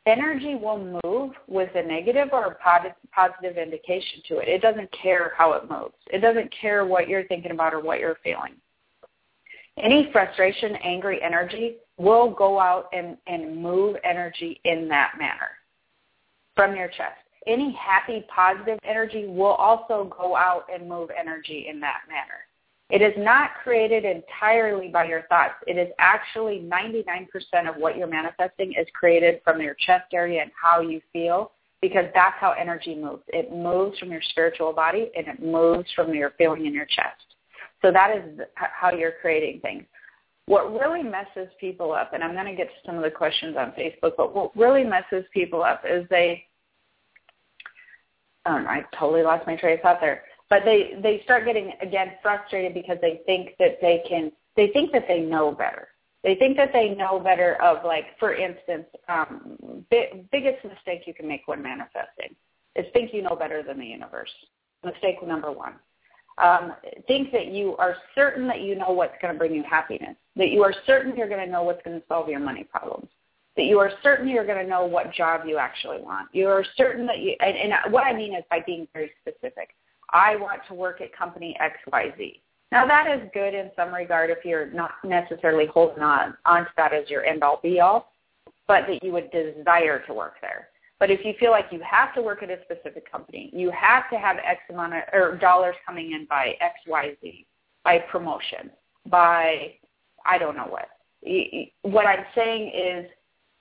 energy 0.06 0.54
will 0.54 1.00
move 1.04 1.32
with 1.48 1.68
a 1.74 1.82
negative 1.82 2.28
or 2.32 2.46
a 2.46 2.94
positive 3.14 3.58
indication 3.58 4.22
to 4.28 4.38
it. 4.38 4.48
It 4.48 4.62
doesn't 4.62 4.90
care 4.92 5.32
how 5.36 5.52
it 5.52 5.68
moves. 5.68 5.96
It 6.10 6.20
doesn't 6.20 6.50
care 6.58 6.86
what 6.86 7.08
you're 7.08 7.26
thinking 7.26 7.50
about 7.50 7.74
or 7.74 7.80
what 7.80 7.98
you're 7.98 8.18
feeling. 8.24 8.54
Any 9.76 10.08
frustration, 10.12 10.76
angry 10.76 11.20
energy 11.22 11.76
will 11.98 12.30
go 12.30 12.58
out 12.58 12.86
and, 12.94 13.18
and 13.26 13.62
move 13.62 13.96
energy 14.02 14.60
in 14.64 14.88
that 14.88 15.12
manner 15.18 15.57
from 16.58 16.74
your 16.74 16.88
chest. 16.88 17.22
Any 17.46 17.72
happy, 17.80 18.26
positive 18.34 18.80
energy 18.82 19.28
will 19.28 19.54
also 19.54 20.12
go 20.18 20.34
out 20.34 20.64
and 20.74 20.88
move 20.88 21.08
energy 21.16 21.68
in 21.70 21.78
that 21.78 22.00
manner. 22.08 22.48
It 22.90 23.00
is 23.00 23.14
not 23.16 23.50
created 23.62 24.04
entirely 24.04 24.88
by 24.88 25.04
your 25.04 25.22
thoughts. 25.28 25.54
It 25.68 25.78
is 25.78 25.86
actually 26.00 26.68
99% 26.68 27.28
of 27.68 27.76
what 27.76 27.96
you're 27.96 28.08
manifesting 28.08 28.72
is 28.72 28.88
created 28.92 29.40
from 29.44 29.62
your 29.62 29.74
chest 29.86 30.06
area 30.12 30.42
and 30.42 30.50
how 30.60 30.80
you 30.80 31.00
feel 31.12 31.52
because 31.80 32.06
that's 32.12 32.34
how 32.40 32.56
energy 32.58 32.96
moves. 32.96 33.22
It 33.28 33.52
moves 33.52 33.96
from 34.00 34.10
your 34.10 34.22
spiritual 34.30 34.72
body 34.72 35.12
and 35.16 35.28
it 35.28 35.40
moves 35.40 35.88
from 35.94 36.12
your 36.12 36.32
feeling 36.38 36.66
in 36.66 36.74
your 36.74 36.86
chest. 36.86 37.22
So 37.82 37.92
that 37.92 38.16
is 38.16 38.40
how 38.54 38.90
you're 38.90 39.14
creating 39.20 39.60
things. 39.60 39.84
What 40.46 40.72
really 40.72 41.04
messes 41.04 41.52
people 41.60 41.92
up, 41.92 42.14
and 42.14 42.24
I'm 42.24 42.32
going 42.32 42.46
to 42.46 42.56
get 42.56 42.66
to 42.66 42.86
some 42.86 42.96
of 42.96 43.04
the 43.04 43.10
questions 43.10 43.54
on 43.56 43.72
Facebook, 43.78 44.14
but 44.16 44.34
what 44.34 44.56
really 44.56 44.82
messes 44.82 45.24
people 45.32 45.62
up 45.62 45.84
is 45.88 46.04
they 46.10 46.47
um, 48.48 48.66
I 48.66 48.84
totally 48.98 49.22
lost 49.22 49.46
my 49.46 49.56
train 49.56 49.74
of 49.74 49.80
thought 49.80 50.00
there. 50.00 50.24
But 50.50 50.62
they 50.64 50.98
they 51.02 51.20
start 51.24 51.44
getting 51.44 51.72
again 51.82 52.12
frustrated 52.22 52.72
because 52.72 52.96
they 53.02 53.20
think 53.26 53.50
that 53.58 53.78
they 53.80 54.02
can 54.08 54.32
they 54.56 54.68
think 54.68 54.92
that 54.92 55.04
they 55.06 55.20
know 55.20 55.52
better. 55.52 55.88
They 56.24 56.34
think 56.34 56.56
that 56.56 56.72
they 56.72 56.90
know 56.90 57.20
better 57.20 57.60
of 57.62 57.84
like 57.84 58.18
for 58.18 58.34
instance, 58.34 58.86
um, 59.08 59.84
bi- 59.90 60.24
biggest 60.32 60.64
mistake 60.64 61.02
you 61.06 61.14
can 61.14 61.28
make 61.28 61.42
when 61.46 61.62
manifesting 61.62 62.34
is 62.76 62.86
think 62.92 63.12
you 63.12 63.22
know 63.22 63.36
better 63.36 63.62
than 63.62 63.78
the 63.78 63.86
universe. 63.86 64.30
Mistake 64.84 65.16
number 65.26 65.52
one. 65.52 65.74
Um, 66.38 66.74
think 67.08 67.32
that 67.32 67.48
you 67.48 67.76
are 67.78 67.96
certain 68.14 68.46
that 68.46 68.60
you 68.60 68.76
know 68.76 68.92
what's 68.92 69.14
going 69.20 69.34
to 69.34 69.38
bring 69.38 69.54
you 69.54 69.64
happiness. 69.68 70.16
That 70.36 70.50
you 70.50 70.62
are 70.62 70.72
certain 70.86 71.16
you're 71.16 71.28
going 71.28 71.44
to 71.44 71.50
know 71.50 71.64
what's 71.64 71.82
going 71.84 72.00
to 72.00 72.06
solve 72.06 72.28
your 72.28 72.38
money 72.40 72.64
problems 72.64 73.08
that 73.58 73.64
you 73.64 73.80
are 73.80 73.90
certain 74.04 74.28
you're 74.28 74.46
going 74.46 74.64
to 74.64 74.70
know 74.70 74.86
what 74.86 75.12
job 75.12 75.40
you 75.44 75.58
actually 75.58 76.00
want. 76.00 76.28
You 76.32 76.46
are 76.46 76.64
certain 76.76 77.06
that 77.06 77.18
you, 77.18 77.34
and, 77.40 77.56
and 77.56 77.92
what 77.92 78.06
I 78.06 78.14
mean 78.14 78.32
is 78.32 78.44
by 78.48 78.60
being 78.64 78.86
very 78.94 79.10
specific. 79.20 79.70
I 80.10 80.36
want 80.36 80.60
to 80.68 80.74
work 80.74 81.00
at 81.00 81.14
company 81.14 81.56
XYZ. 81.60 82.40
Now 82.70 82.86
that 82.86 83.10
is 83.10 83.28
good 83.34 83.54
in 83.54 83.72
some 83.74 83.92
regard 83.92 84.30
if 84.30 84.44
you're 84.44 84.70
not 84.70 84.92
necessarily 85.04 85.66
holding 85.66 86.04
on 86.04 86.36
onto 86.46 86.70
that 86.76 86.92
as 86.94 87.10
your 87.10 87.24
end 87.24 87.42
all 87.42 87.58
be 87.60 87.80
all, 87.80 88.12
but 88.68 88.84
that 88.86 89.02
you 89.02 89.10
would 89.12 89.28
desire 89.32 90.04
to 90.06 90.14
work 90.14 90.34
there. 90.40 90.68
But 91.00 91.10
if 91.10 91.24
you 91.24 91.34
feel 91.40 91.50
like 91.50 91.66
you 91.72 91.80
have 91.88 92.14
to 92.14 92.22
work 92.22 92.44
at 92.44 92.50
a 92.50 92.58
specific 92.62 93.10
company, 93.10 93.50
you 93.52 93.72
have 93.72 94.08
to 94.10 94.18
have 94.18 94.36
X 94.36 94.60
amount 94.70 94.94
of 94.94 95.02
or 95.12 95.36
dollars 95.36 95.74
coming 95.84 96.12
in 96.12 96.26
by 96.30 96.54
X, 96.60 96.74
Y, 96.86 97.16
Z, 97.20 97.44
by 97.82 97.98
promotion, 97.98 98.70
by 99.10 99.74
I 100.24 100.38
don't 100.38 100.56
know 100.56 100.68
what. 100.68 100.88
What 101.82 102.06
I'm 102.06 102.24
saying 102.36 102.68
is 102.68 103.10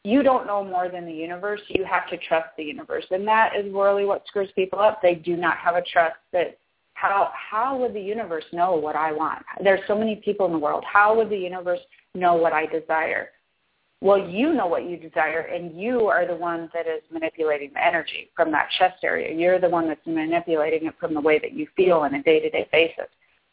you 0.07 0.23
don't 0.23 0.47
know 0.47 0.63
more 0.63 0.87
than 0.87 1.05
the 1.05 1.11
universe. 1.11 1.59
You 1.67 1.83
have 1.83 2.09
to 2.09 2.17
trust 2.17 2.49
the 2.55 2.63
universe. 2.63 3.05
And 3.11 3.27
that 3.27 3.55
is 3.57 3.65
really 3.73 4.05
what 4.05 4.25
screws 4.25 4.49
people 4.55 4.79
up. 4.79 5.01
They 5.01 5.15
do 5.15 5.35
not 5.35 5.57
have 5.57 5.75
a 5.75 5.81
trust 5.81 6.15
that 6.31 6.57
how 6.93 7.29
how 7.33 7.77
would 7.77 7.93
the 7.93 8.01
universe 8.01 8.45
know 8.53 8.75
what 8.75 8.95
I 8.95 9.11
want? 9.11 9.43
There's 9.63 9.81
so 9.85 9.97
many 9.97 10.15
people 10.15 10.45
in 10.45 10.53
the 10.53 10.57
world. 10.57 10.83
How 10.91 11.15
would 11.15 11.29
the 11.29 11.37
universe 11.37 11.81
know 12.15 12.35
what 12.35 12.53
I 12.53 12.65
desire? 12.65 13.29
Well, 13.99 14.17
you 14.17 14.53
know 14.53 14.67
what 14.67 14.87
you 14.87 14.95
desire, 14.95 15.41
and 15.41 15.79
you 15.79 16.05
are 16.07 16.25
the 16.25 16.35
one 16.35 16.69
that 16.73 16.87
is 16.87 17.01
manipulating 17.11 17.71
the 17.73 17.83
energy 17.83 18.29
from 18.35 18.51
that 18.51 18.69
chest 18.77 19.03
area. 19.03 19.35
You're 19.35 19.59
the 19.59 19.69
one 19.69 19.87
that's 19.87 20.05
manipulating 20.05 20.87
it 20.87 20.93
from 20.99 21.15
the 21.15 21.21
way 21.21 21.39
that 21.39 21.53
you 21.53 21.67
feel 21.75 21.97
on 21.97 22.13
a 22.13 22.21
day-to-day 22.21 22.69
basis. 22.71 23.09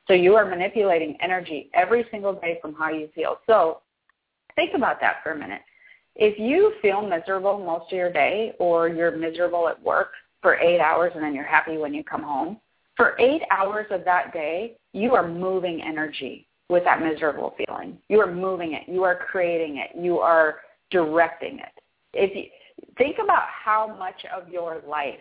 So 0.07 0.13
you 0.13 0.35
are 0.37 0.45
manipulating 0.45 1.17
energy 1.21 1.71
every 1.73 2.07
single 2.11 2.35
day 2.35 2.59
from 2.61 2.75
how 2.75 2.91
you 2.91 3.09
feel. 3.15 3.39
So 3.47 3.81
think 4.55 4.75
about 4.75 5.01
that 5.01 5.17
for 5.23 5.33
a 5.33 5.39
minute. 5.39 5.63
If 6.17 6.39
you 6.39 6.75
feel 6.81 7.03
miserable 7.03 7.59
most 7.59 7.93
of 7.93 7.97
your 7.97 8.13
day 8.13 8.55
or 8.59 8.89
you're 8.89 9.17
miserable 9.17 9.69
at 9.69 9.83
work 9.83 10.13
for 10.43 10.57
eight 10.59 10.81
hours 10.81 11.13
and 11.15 11.23
then 11.23 11.35
you're 11.35 11.45
happy 11.45 11.77
when 11.77 11.93
you 11.93 12.05
come 12.05 12.23
home, 12.23 12.59
for 12.97 13.17
eight 13.19 13.43
hours 13.51 13.87
of 13.91 14.05
that 14.05 14.33
day, 14.33 14.77
you 14.93 15.15
are 15.15 15.27
moving 15.27 15.83
energy 15.83 16.47
with 16.69 16.85
that 16.85 17.03
miserable 17.03 17.55
feeling. 17.57 17.99
You 18.09 18.21
are 18.21 18.33
moving 18.33 18.75
it. 18.75 18.83
You 18.89 19.03
are 19.03 19.17
creating 19.17 19.79
it. 19.79 19.91
You 20.01 20.21
are 20.21 20.61
directing 20.91 21.59
it. 21.59 21.73
If 22.13 22.35
you, 22.37 22.45
think 22.97 23.17
about 23.23 23.45
how 23.49 23.97
much 23.99 24.25
of 24.35 24.49
your 24.49 24.83
life 24.87 25.21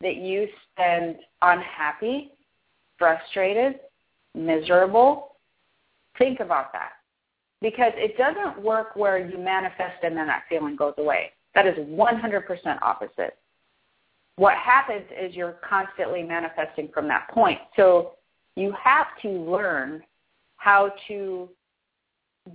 that 0.00 0.16
you 0.16 0.48
spend 0.72 1.16
unhappy, 1.42 2.32
frustrated, 2.98 3.80
miserable, 4.34 5.36
think 6.18 6.40
about 6.40 6.72
that. 6.72 6.92
Because 7.62 7.92
it 7.94 8.18
doesn't 8.18 8.62
work 8.62 8.96
where 8.96 9.18
you 9.18 9.38
manifest 9.38 10.02
and 10.02 10.16
then 10.16 10.26
that 10.26 10.42
feeling 10.48 10.76
goes 10.76 10.94
away. 10.98 11.30
That 11.54 11.66
is 11.66 11.76
100% 11.78 12.82
opposite 12.82 13.38
what 14.36 14.54
happens 14.56 15.04
is 15.18 15.34
you're 15.34 15.58
constantly 15.68 16.22
manifesting 16.22 16.88
from 16.92 17.08
that 17.08 17.28
point. 17.30 17.58
So 17.76 18.12
you 18.56 18.74
have 18.82 19.06
to 19.22 19.28
learn 19.28 20.02
how 20.56 20.92
to 21.08 21.48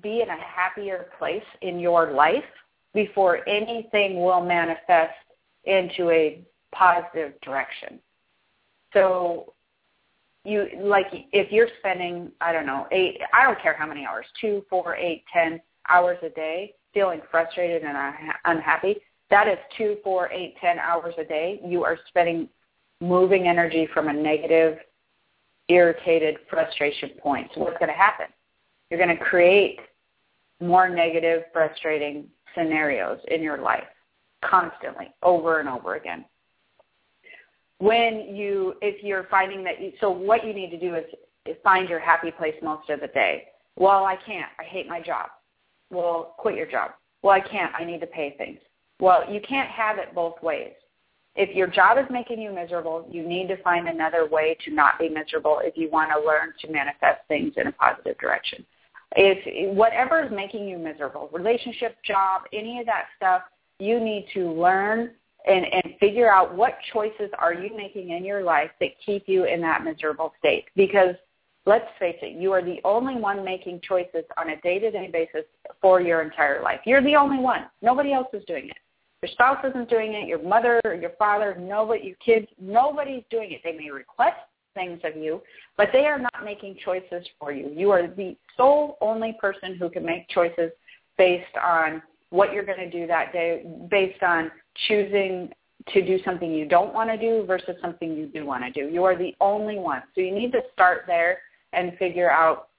be 0.02 0.22
in 0.22 0.30
a 0.30 0.38
happier 0.38 1.08
place 1.18 1.44
in 1.62 1.80
your 1.80 2.12
life 2.12 2.44
before 2.94 3.48
anything 3.48 4.22
will 4.22 4.44
manifest 4.44 5.14
into 5.66 6.10
a 6.10 6.42
positive 6.74 7.40
direction. 7.42 8.00
So 8.94 9.54
you 10.48 10.68
like 10.82 11.08
if 11.32 11.52
you're 11.52 11.68
spending 11.80 12.32
I 12.42 12.52
don't 12.54 12.66
know 12.66 12.88
eight 12.92 13.20
I 13.34 13.44
don't 13.44 13.62
care 13.62 13.76
how 13.78 13.86
many 13.86 14.06
hours 14.06 14.26
two 14.40 14.64
four 14.70 14.96
eight 14.96 15.24
ten 15.32 15.60
hours 15.90 16.18
a 16.24 16.30
day 16.30 16.74
feeling 16.94 17.22
frustrated 17.30 17.84
and 17.84 17.98
unhappy 18.46 18.98
that 19.30 19.48
is 19.48 19.58
two, 19.78 19.98
four, 20.04 20.32
eight, 20.32 20.56
ten 20.62 20.80
hours 20.80 21.14
a 21.18 21.24
day. 21.24 21.60
You 21.66 21.84
are 21.84 21.98
spending 22.08 22.48
moving 23.02 23.48
energy 23.48 23.88
from 23.94 24.08
a 24.08 24.14
negative, 24.14 24.78
irritated 25.68 26.38
frustration 26.50 27.10
point. 27.22 27.50
So 27.54 27.62
what's 27.62 27.78
going 27.78 27.90
to 27.90 27.98
happen? 27.98 28.28
You're 28.90 29.04
going 29.04 29.16
to 29.16 29.24
create 29.24 29.80
more 30.62 30.88
negative, 30.90 31.44
frustrating 31.52 32.26
scenarios 32.56 33.20
in 33.28 33.44
your 33.44 33.58
life 33.58 33.84
constantly, 34.44 35.14
over 35.24 35.60
and 35.60 35.68
over 35.68 35.96
again. 35.96 36.26
When 37.80 38.36
you, 38.36 38.74
if 38.82 39.04
you're 39.04 39.28
finding 39.30 39.64
that, 39.66 39.82
you, 39.82 39.92
so 40.02 40.10
what 40.10 40.46
you 40.46 40.54
need 40.54 40.72
to 40.72 40.80
do 40.80 40.96
is, 40.96 41.06
is 41.46 41.56
find 41.64 41.88
your 41.88 42.00
happy 42.00 42.32
place 42.32 42.56
most 42.62 42.90
of 42.90 43.00
the 43.00 43.08
day. 43.08 43.46
Well, 43.78 44.04
I 44.06 44.18
can't. 44.26 44.50
I 44.60 44.64
hate 44.64 44.88
my 44.88 45.00
job. 45.00 45.30
Well, 45.92 46.36
quit 46.38 46.56
your 46.56 46.66
job. 46.66 46.92
Well, 47.22 47.34
I 47.34 47.40
can't. 47.40 47.74
I 47.76 47.86
need 47.86 48.02
to 48.02 48.08
pay 48.08 48.36
things. 48.38 48.60
Well, 49.00 49.32
you 49.32 49.40
can't 49.48 49.70
have 49.70 50.00
it 50.00 50.16
both 50.16 50.42
ways. 50.42 50.74
If 51.36 51.56
your 51.56 51.68
job 51.68 52.00
is 52.00 52.06
making 52.10 52.42
you 52.42 52.52
miserable, 52.52 53.08
you 53.12 53.22
need 53.28 53.48
to 53.50 53.62
find 53.62 53.88
another 53.88 54.28
way 54.28 54.58
to 54.66 54.74
not 54.74 54.98
be 54.98 55.08
miserable 55.08 55.60
if 55.64 55.78
you 55.78 55.90
want 55.92 56.10
to 56.12 56.28
learn 56.28 56.54
to 56.62 56.72
manifest 56.72 57.22
things 57.28 57.54
in 57.58 57.68
a 57.68 57.72
positive 57.72 58.18
direction. 58.18 58.66
If 59.16 59.76
whatever 59.76 60.24
is 60.24 60.32
making 60.32 60.68
you 60.68 60.80
miserable, 60.80 61.30
relationship, 61.32 61.96
job, 62.04 62.42
any 62.52 62.80
of 62.80 62.88
that 62.88 63.06
stuff, 63.16 63.44
you 63.80 64.00
need 64.00 64.28
to 64.34 64.52
learn 64.52 65.12
and, 65.48 65.66
and 65.66 65.96
figure 66.00 66.32
out 66.32 66.56
what 66.56 66.78
choices 66.94 67.30
are 67.38 67.54
you 67.54 67.76
making 67.76 68.10
in 68.10 68.26
your 68.26 68.44
life 68.44 68.72
that 68.80 68.90
keep 69.06 69.24
you 69.28 69.46
in 69.46 69.62
that 69.62 69.84
miserable 69.84 70.34
state. 70.40 70.66
Because 70.76 71.16
let's 71.66 71.88
face 72.00 72.18
it, 72.22 72.40
you 72.40 72.52
are 72.52 72.64
the 72.64 72.80
only 72.84 73.16
one 73.16 73.44
making 73.44 73.82
choices 73.82 74.24
on 74.38 74.50
a 74.50 74.62
day-to-day 74.62 75.10
basis 75.12 75.46
for 75.82 76.02
your 76.02 76.22
entire 76.22 76.62
life. 76.62 76.80
You're 76.86 77.04
the 77.04 77.16
only 77.16 77.40
one. 77.40 77.68
Nobody 77.82 78.14
else 78.14 78.28
is 78.34 78.44
doing 78.46 78.70
it. 78.70 78.78
Your 79.24 79.32
spouse 79.32 79.64
isn't 79.68 79.90
doing 79.90 80.14
it. 80.14 80.28
Your 80.28 80.42
mother 80.44 80.80
your 80.84 81.12
father, 81.18 81.56
nobody, 81.60 82.06
your 82.06 82.16
kids, 82.18 82.48
nobody's 82.60 83.24
doing 83.32 83.52
it. 83.52 83.62
They 83.64 83.74
may 83.74 83.90
request 83.90 84.38
things 84.74 85.00
of 85.04 85.16
you, 85.16 85.42
but 85.76 85.90
they 85.92 86.06
are 86.06 86.20
not 86.20 86.46
making 86.46 86.78
choices 86.84 87.26
for 87.40 87.52
you. 87.52 87.72
You 87.76 87.90
are 87.92 88.08
the 88.08 88.36
sole 88.56 88.98
only 89.02 89.36
person 89.42 89.76
who 89.76 89.90
can 89.90 90.06
make 90.06 90.30
choices 90.30 90.72
based 91.18 91.58
on 91.62 92.02
what 92.30 92.54
you're 92.54 92.66
going 92.66 92.80
to 92.80 92.90
do 92.90 93.08
that 93.08 93.32
day, 93.34 93.66
based 93.90 94.22
on 94.24 94.52
choosing 94.88 95.50
to 95.94 96.06
do 96.06 96.20
something 96.26 96.52
you 96.52 96.68
don't 96.68 96.94
want 96.94 97.10
to 97.10 97.18
do 97.18 97.46
versus 97.46 97.76
something 97.82 98.16
you 98.16 98.28
do 98.28 98.46
want 98.46 98.64
to 98.64 98.72
do. 98.72 98.92
You 98.92 99.04
are 99.06 99.18
the 99.18 99.34
only 99.40 99.78
one. 99.78 100.04
So 100.16 100.22
you 100.22 100.34
need 100.34 100.52
to 100.52 100.62
start 100.74 101.04
there 101.08 101.40
and 101.74 101.98
figure 101.98 102.30
out 102.30 102.70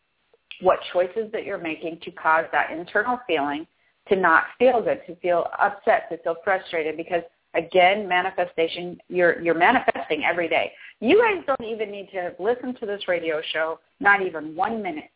what 0.60 0.78
choices 0.92 1.30
that 1.32 1.44
you're 1.44 1.58
making 1.58 2.00
to 2.02 2.10
cause 2.10 2.44
that 2.52 2.70
internal 2.70 3.18
feeling 3.26 3.66
to 4.08 4.16
not 4.16 4.44
feel 4.58 4.82
good, 4.82 5.00
to 5.06 5.14
feel 5.16 5.46
upset, 5.58 6.08
to 6.10 6.18
feel 6.18 6.36
frustrated 6.44 6.96
because 6.96 7.22
again, 7.54 8.08
manifestation, 8.08 8.98
you're 9.08 9.40
you're 9.40 9.54
manifesting 9.54 10.24
every 10.24 10.48
day. 10.48 10.72
You 11.00 11.18
guys 11.18 11.44
don't 11.46 11.68
even 11.68 11.90
need 11.90 12.08
to 12.12 12.34
listen 12.38 12.74
to 12.80 12.86
this 12.86 13.08
radio 13.08 13.40
show, 13.52 13.80
not 14.00 14.22
even 14.22 14.54
one 14.54 14.82
minute, 14.82 15.10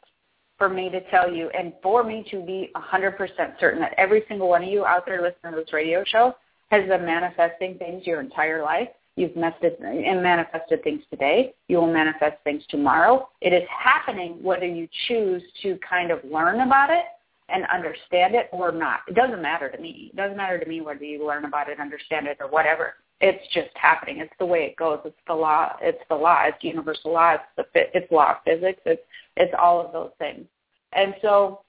for 0.62 0.68
me 0.68 0.88
to 0.88 1.00
tell 1.10 1.28
you 1.28 1.50
and 1.58 1.72
for 1.82 2.04
me 2.04 2.24
to 2.30 2.40
be 2.40 2.70
100% 2.76 3.16
certain 3.58 3.80
that 3.80 3.94
every 3.98 4.22
single 4.28 4.48
one 4.48 4.62
of 4.62 4.68
you 4.68 4.84
out 4.84 5.04
there 5.04 5.20
listening 5.20 5.54
to 5.54 5.56
this 5.56 5.72
radio 5.72 6.04
show 6.06 6.36
has 6.70 6.86
been 6.86 7.04
manifesting 7.04 7.76
things 7.78 8.06
your 8.06 8.20
entire 8.20 8.62
life. 8.62 8.86
You've 9.16 9.34
manifested 9.34 9.80
and 9.80 10.22
manifested 10.22 10.84
things 10.84 11.02
today. 11.10 11.52
You 11.66 11.78
will 11.78 11.92
manifest 11.92 12.36
things 12.44 12.62
tomorrow. 12.68 13.28
It 13.40 13.52
is 13.52 13.64
happening 13.76 14.40
whether 14.40 14.64
you 14.64 14.86
choose 15.08 15.42
to 15.64 15.76
kind 15.78 16.12
of 16.12 16.20
learn 16.22 16.60
about 16.60 16.90
it 16.90 17.06
and 17.48 17.64
understand 17.74 18.36
it 18.36 18.48
or 18.52 18.70
not. 18.70 19.00
It 19.08 19.16
doesn't 19.16 19.42
matter 19.42 19.68
to 19.68 19.78
me. 19.82 20.10
It 20.12 20.16
doesn't 20.16 20.36
matter 20.36 20.60
to 20.60 20.66
me 20.66 20.80
whether 20.80 21.02
you 21.02 21.26
learn 21.26 21.44
about 21.44 21.70
it, 21.70 21.80
understand 21.80 22.28
it, 22.28 22.38
or 22.40 22.46
whatever. 22.46 22.94
It's 23.20 23.42
just 23.52 23.70
happening. 23.74 24.18
It's 24.18 24.32
the 24.38 24.46
way 24.46 24.60
it 24.60 24.76
goes. 24.76 25.00
It's 25.04 25.16
the 25.26 25.34
law. 25.34 25.72
It's 25.80 26.02
the 26.08 26.14
law. 26.14 26.44
It's 26.44 26.62
universal 26.62 27.12
law. 27.12 27.34
It's 27.34 27.68
the 27.74 27.98
it's 27.98 28.12
law 28.12 28.30
of 28.30 28.36
physics. 28.44 28.80
It's 28.86 29.02
it's 29.36 29.54
all 29.60 29.84
of 29.84 29.92
those 29.92 30.10
things. 30.18 30.46
And 30.94 31.14
so, 31.22 31.62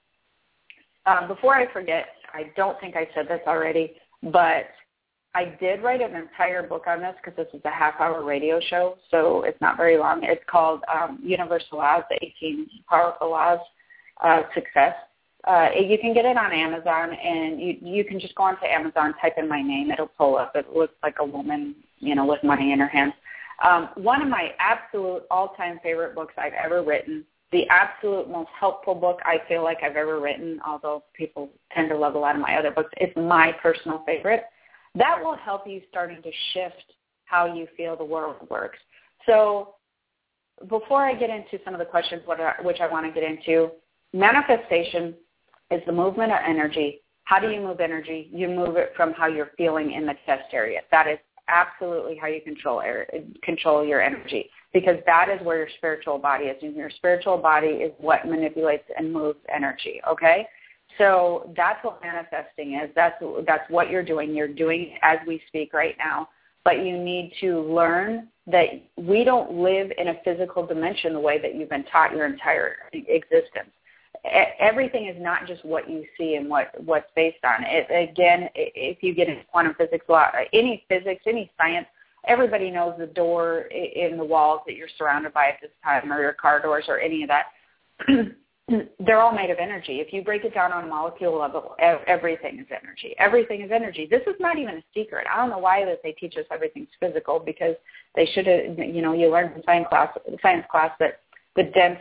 um, 1.06 1.28
before 1.28 1.54
I 1.54 1.72
forget, 1.72 2.06
I 2.32 2.50
don't 2.56 2.78
think 2.80 2.96
I 2.96 3.08
said 3.14 3.28
this 3.28 3.40
already, 3.46 3.94
but 4.22 4.66
I 5.34 5.56
did 5.60 5.82
write 5.82 6.00
an 6.00 6.14
entire 6.14 6.62
book 6.62 6.84
on 6.86 7.00
this 7.00 7.14
because 7.22 7.36
this 7.36 7.52
is 7.58 7.64
a 7.64 7.70
half-hour 7.70 8.24
radio 8.24 8.60
show, 8.60 8.96
so 9.10 9.42
it's 9.42 9.60
not 9.60 9.76
very 9.76 9.98
long. 9.98 10.20
It's 10.22 10.44
called 10.48 10.82
um, 10.92 11.20
Universal 11.22 11.78
Laws: 11.78 12.04
The 12.08 12.18
18 12.24 12.68
Powerful 12.88 13.30
Laws 13.30 13.60
of 14.22 14.44
Success 14.54 14.94
uh, 15.46 15.68
you 15.78 15.98
can 15.98 16.14
get 16.14 16.24
it 16.24 16.36
on 16.36 16.52
Amazon, 16.52 17.12
and 17.12 17.60
you 17.60 17.76
you 17.82 18.04
can 18.04 18.18
just 18.18 18.34
go 18.34 18.44
onto 18.44 18.64
Amazon, 18.64 19.14
type 19.20 19.34
in 19.36 19.48
my 19.48 19.60
name, 19.60 19.90
it'll 19.90 20.06
pull 20.06 20.36
up. 20.36 20.52
It 20.54 20.74
looks 20.74 20.94
like 21.02 21.16
a 21.20 21.24
woman, 21.24 21.74
you 21.98 22.14
know, 22.14 22.24
with 22.24 22.42
money 22.42 22.72
in 22.72 22.80
her 22.80 22.88
hands. 22.88 23.12
Um, 23.62 23.90
one 23.96 24.22
of 24.22 24.28
my 24.28 24.50
absolute 24.58 25.24
all-time 25.30 25.78
favorite 25.82 26.14
books 26.14 26.34
I've 26.38 26.54
ever 26.54 26.82
written. 26.82 27.24
The 27.54 27.68
absolute 27.68 28.28
most 28.28 28.50
helpful 28.58 28.96
book 28.96 29.20
I 29.24 29.36
feel 29.46 29.62
like 29.62 29.78
I've 29.84 29.94
ever 29.94 30.18
written, 30.18 30.60
although 30.66 31.04
people 31.14 31.50
tend 31.72 31.88
to 31.90 31.96
love 31.96 32.16
a 32.16 32.18
lot 32.18 32.34
of 32.34 32.40
my 32.40 32.56
other 32.56 32.72
books. 32.72 32.90
It's 32.96 33.16
my 33.16 33.52
personal 33.62 34.02
favorite. 34.04 34.42
That 34.96 35.22
will 35.22 35.36
help 35.36 35.64
you 35.64 35.80
starting 35.88 36.20
to 36.20 36.30
shift 36.52 36.94
how 37.26 37.54
you 37.54 37.68
feel 37.76 37.94
the 37.96 38.04
world 38.04 38.34
works. 38.50 38.78
So 39.24 39.76
before 40.68 41.04
I 41.04 41.14
get 41.14 41.30
into 41.30 41.64
some 41.64 41.74
of 41.74 41.78
the 41.78 41.84
questions 41.84 42.22
which 42.26 42.80
I 42.80 42.88
want 42.88 43.06
to 43.06 43.12
get 43.12 43.22
into, 43.22 43.70
manifestation 44.12 45.14
is 45.70 45.80
the 45.86 45.92
movement 45.92 46.32
of 46.32 46.38
energy. 46.44 47.02
How 47.22 47.38
do 47.38 47.50
you 47.50 47.60
move 47.60 47.78
energy? 47.78 48.30
You 48.32 48.48
move 48.48 48.74
it 48.76 48.94
from 48.96 49.12
how 49.12 49.28
you're 49.28 49.52
feeling 49.56 49.92
in 49.92 50.06
the 50.06 50.14
chest 50.26 50.52
area. 50.52 50.80
That 50.90 51.06
is 51.06 51.18
absolutely 51.48 52.16
how 52.16 52.26
you 52.26 52.40
control 52.40 52.80
air, 52.80 53.06
control 53.42 53.84
your 53.84 54.02
energy 54.02 54.50
because 54.72 54.96
that 55.06 55.28
is 55.28 55.44
where 55.46 55.58
your 55.58 55.68
spiritual 55.78 56.18
body 56.18 56.46
is. 56.46 56.56
And 56.62 56.76
your 56.76 56.90
spiritual 56.90 57.38
body 57.38 57.68
is 57.68 57.92
what 57.98 58.26
manipulates 58.26 58.84
and 58.96 59.12
moves 59.12 59.38
energy. 59.54 60.00
Okay, 60.08 60.46
so 60.98 61.52
that's 61.56 61.82
what 61.84 62.00
manifesting 62.02 62.74
is. 62.74 62.90
That's 62.94 63.14
that's 63.46 63.68
what 63.70 63.90
you're 63.90 64.04
doing. 64.04 64.34
You're 64.34 64.48
doing 64.48 64.96
as 65.02 65.18
we 65.26 65.40
speak 65.48 65.72
right 65.72 65.96
now. 65.98 66.28
But 66.64 66.78
you 66.78 66.96
need 66.96 67.32
to 67.42 67.60
learn 67.60 68.28
that 68.46 68.68
we 68.96 69.22
don't 69.22 69.52
live 69.52 69.92
in 69.98 70.08
a 70.08 70.14
physical 70.24 70.66
dimension 70.66 71.12
the 71.12 71.20
way 71.20 71.38
that 71.40 71.54
you've 71.54 71.68
been 71.68 71.84
taught 71.84 72.12
your 72.12 72.24
entire 72.24 72.76
existence 72.92 73.70
everything 74.24 75.06
is 75.06 75.16
not 75.20 75.46
just 75.46 75.64
what 75.64 75.88
you 75.88 76.04
see 76.18 76.36
and 76.36 76.48
what 76.48 76.72
what's 76.84 77.10
based 77.14 77.44
on 77.44 77.64
it. 77.64 77.86
Again, 78.10 78.48
if 78.54 79.02
you 79.02 79.14
get 79.14 79.28
into 79.28 79.44
quantum 79.44 79.74
physics, 79.76 80.06
law 80.08 80.28
any 80.52 80.84
physics, 80.88 81.22
any 81.26 81.50
science, 81.58 81.86
everybody 82.26 82.70
knows 82.70 82.94
the 82.98 83.06
door 83.06 83.62
in 83.62 84.16
the 84.16 84.24
walls 84.24 84.60
that 84.66 84.76
you're 84.76 84.88
surrounded 84.96 85.32
by 85.34 85.48
at 85.48 85.60
this 85.60 85.70
time, 85.82 86.12
or 86.12 86.20
your 86.20 86.32
car 86.32 86.60
doors, 86.60 86.84
or 86.88 86.98
any 86.98 87.22
of 87.22 87.28
that. 87.28 87.46
They're 88.98 89.20
all 89.20 89.34
made 89.34 89.50
of 89.50 89.58
energy. 89.58 90.00
If 90.00 90.10
you 90.10 90.24
break 90.24 90.46
it 90.46 90.54
down 90.54 90.72
on 90.72 90.84
a 90.84 90.86
molecule 90.86 91.38
level, 91.38 91.76
everything 91.78 92.58
is 92.60 92.66
energy. 92.70 93.14
Everything 93.18 93.60
is 93.60 93.70
energy. 93.70 94.08
This 94.10 94.22
is 94.26 94.36
not 94.40 94.58
even 94.58 94.76
a 94.76 94.84
secret. 94.94 95.26
I 95.30 95.36
don't 95.36 95.50
know 95.50 95.58
why 95.58 95.84
that 95.84 96.00
they 96.02 96.12
teach 96.12 96.34
us 96.38 96.46
everything's 96.50 96.88
physical 96.98 97.38
because 97.38 97.74
they 98.16 98.24
should 98.32 98.46
have. 98.46 98.78
You 98.78 99.02
know, 99.02 99.12
you 99.12 99.30
learn 99.30 99.52
in 99.52 99.62
science 99.64 99.86
class, 99.90 100.16
science 100.40 100.64
class 100.70 100.92
that 100.98 101.20
the 101.56 101.64
dense 101.74 101.98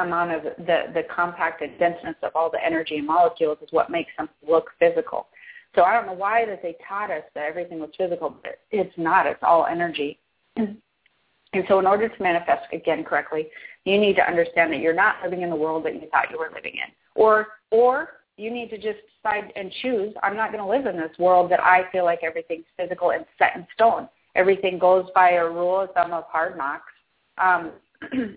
amount 0.00 0.32
of 0.32 0.42
the, 0.42 0.84
the 0.92 1.02
compacted 1.14 1.78
denseness 1.78 2.16
of 2.22 2.32
all 2.34 2.50
the 2.50 2.64
energy 2.64 2.96
and 2.96 3.06
molecules 3.06 3.58
is 3.62 3.68
what 3.70 3.90
makes 3.90 4.10
them 4.18 4.28
look 4.48 4.70
physical. 4.78 5.28
So 5.74 5.82
I 5.82 5.94
don't 5.94 6.06
know 6.06 6.12
why 6.12 6.44
that 6.46 6.62
they 6.62 6.76
taught 6.88 7.10
us 7.10 7.22
that 7.34 7.44
everything 7.44 7.80
was 7.80 7.90
physical, 7.98 8.36
but 8.42 8.58
it's 8.70 8.96
not. 8.96 9.26
It's 9.26 9.42
all 9.42 9.66
energy. 9.66 10.18
And 10.56 11.64
so 11.68 11.78
in 11.78 11.86
order 11.86 12.08
to 12.08 12.22
manifest 12.22 12.66
again 12.72 13.04
correctly, 13.04 13.48
you 13.84 13.98
need 13.98 14.16
to 14.16 14.26
understand 14.26 14.72
that 14.72 14.80
you're 14.80 14.92
not 14.92 15.16
living 15.22 15.42
in 15.42 15.50
the 15.50 15.56
world 15.56 15.84
that 15.84 15.94
you 15.94 16.08
thought 16.10 16.30
you 16.30 16.38
were 16.38 16.50
living 16.54 16.74
in. 16.74 16.92
Or 17.14 17.48
or 17.70 18.08
you 18.36 18.50
need 18.50 18.70
to 18.70 18.76
just 18.76 18.98
decide 19.22 19.52
and 19.54 19.72
choose, 19.82 20.12
I'm 20.22 20.36
not 20.36 20.52
going 20.52 20.62
to 20.62 20.68
live 20.68 20.86
in 20.86 21.00
this 21.00 21.16
world 21.18 21.50
that 21.52 21.62
I 21.62 21.88
feel 21.92 22.04
like 22.04 22.20
everything's 22.24 22.64
physical 22.76 23.12
and 23.12 23.24
set 23.38 23.54
in 23.54 23.66
stone. 23.74 24.08
Everything 24.34 24.78
goes 24.78 25.06
by 25.14 25.32
a 25.32 25.48
rule 25.48 25.82
of 25.82 25.92
thumb 25.92 26.12
of 26.12 26.24
hard 26.24 26.56
knocks. 26.56 26.92
Um, 27.38 27.72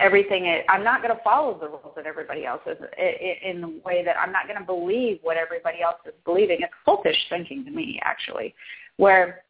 everything 0.00 0.62
I'm 0.68 0.82
not 0.82 1.02
going 1.02 1.14
to 1.14 1.22
follow 1.22 1.56
the 1.58 1.68
rules 1.68 1.92
that 1.94 2.06
everybody 2.06 2.44
else 2.44 2.62
is 2.66 2.76
in 3.42 3.60
the 3.60 3.80
way 3.84 4.04
that 4.04 4.16
I'm 4.18 4.32
not 4.32 4.46
going 4.46 4.58
to 4.58 4.64
believe 4.64 5.20
what 5.22 5.36
everybody 5.36 5.82
else 5.82 5.98
is 6.06 6.14
believing. 6.24 6.58
It's 6.60 6.72
cultish 6.86 7.16
thinking 7.28 7.64
to 7.64 7.70
me, 7.70 8.00
actually, 8.02 8.54
where 8.96 9.44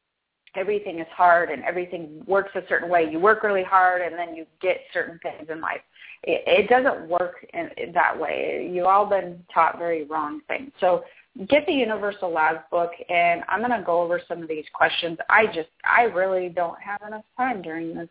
everything 0.57 0.99
is 0.99 1.07
hard 1.15 1.51
and 1.51 1.63
everything 1.65 2.23
works 2.27 2.51
a 2.55 2.63
certain 2.69 2.91
way. 2.91 3.09
You 3.11 3.19
work 3.19 3.43
really 3.43 3.63
hard 3.63 4.03
and 4.03 4.15
then 4.15 4.35
you 4.35 4.47
get 4.61 4.81
certain 4.93 5.19
things 5.23 5.49
in 5.51 5.61
life. 5.61 5.81
It, 6.23 6.43
it 6.47 6.69
doesn't 6.69 7.09
work 7.09 7.47
in, 7.55 7.71
in 7.77 7.93
that 7.93 8.19
way. 8.19 8.71
You've 8.71 8.87
all 8.87 9.07
been 9.07 9.43
taught 9.53 9.79
very 9.79 10.05
wrong 10.05 10.41
things. 10.49 10.71
So 10.81 11.05
get 11.49 11.65
the 11.67 11.73
Universal 11.73 12.31
Laws 12.31 12.59
book, 12.71 12.91
and 13.09 13.43
I'm 13.49 13.61
going 13.61 13.79
to 13.79 13.87
go 13.87 14.03
over 14.03 14.21
some 14.29 14.43
of 14.43 14.49
these 14.49 14.65
questions. 14.75 15.17
I 15.31 15.47
just, 15.47 15.71
I 15.85 16.03
really 16.03 16.49
don't 16.49 16.81
have 16.81 17.01
enough 17.07 17.25
time 17.37 17.63
during 17.63 17.95
this 17.95 18.09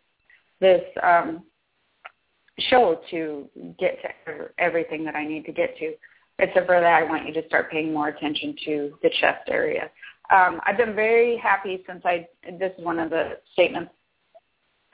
this 0.60 0.82
um, 1.02 1.42
show 2.68 3.00
to 3.10 3.48
get 3.78 3.98
to 4.02 4.48
everything 4.58 5.04
that 5.04 5.14
I 5.14 5.26
need 5.26 5.44
to 5.46 5.52
get 5.52 5.76
to. 5.78 5.94
Except 6.38 6.66
for 6.66 6.80
that, 6.80 7.02
I 7.02 7.02
want 7.04 7.26
you 7.26 7.34
to 7.34 7.46
start 7.46 7.70
paying 7.70 7.92
more 7.92 8.08
attention 8.08 8.54
to 8.64 8.92
the 9.02 9.10
chest 9.20 9.48
area. 9.48 9.90
Um, 10.30 10.60
I've 10.64 10.76
been 10.76 10.94
very 10.94 11.36
happy 11.36 11.84
since 11.86 12.02
I, 12.04 12.26
this 12.58 12.72
is 12.78 12.84
one 12.84 12.98
of 12.98 13.10
the 13.10 13.38
statements, 13.52 13.90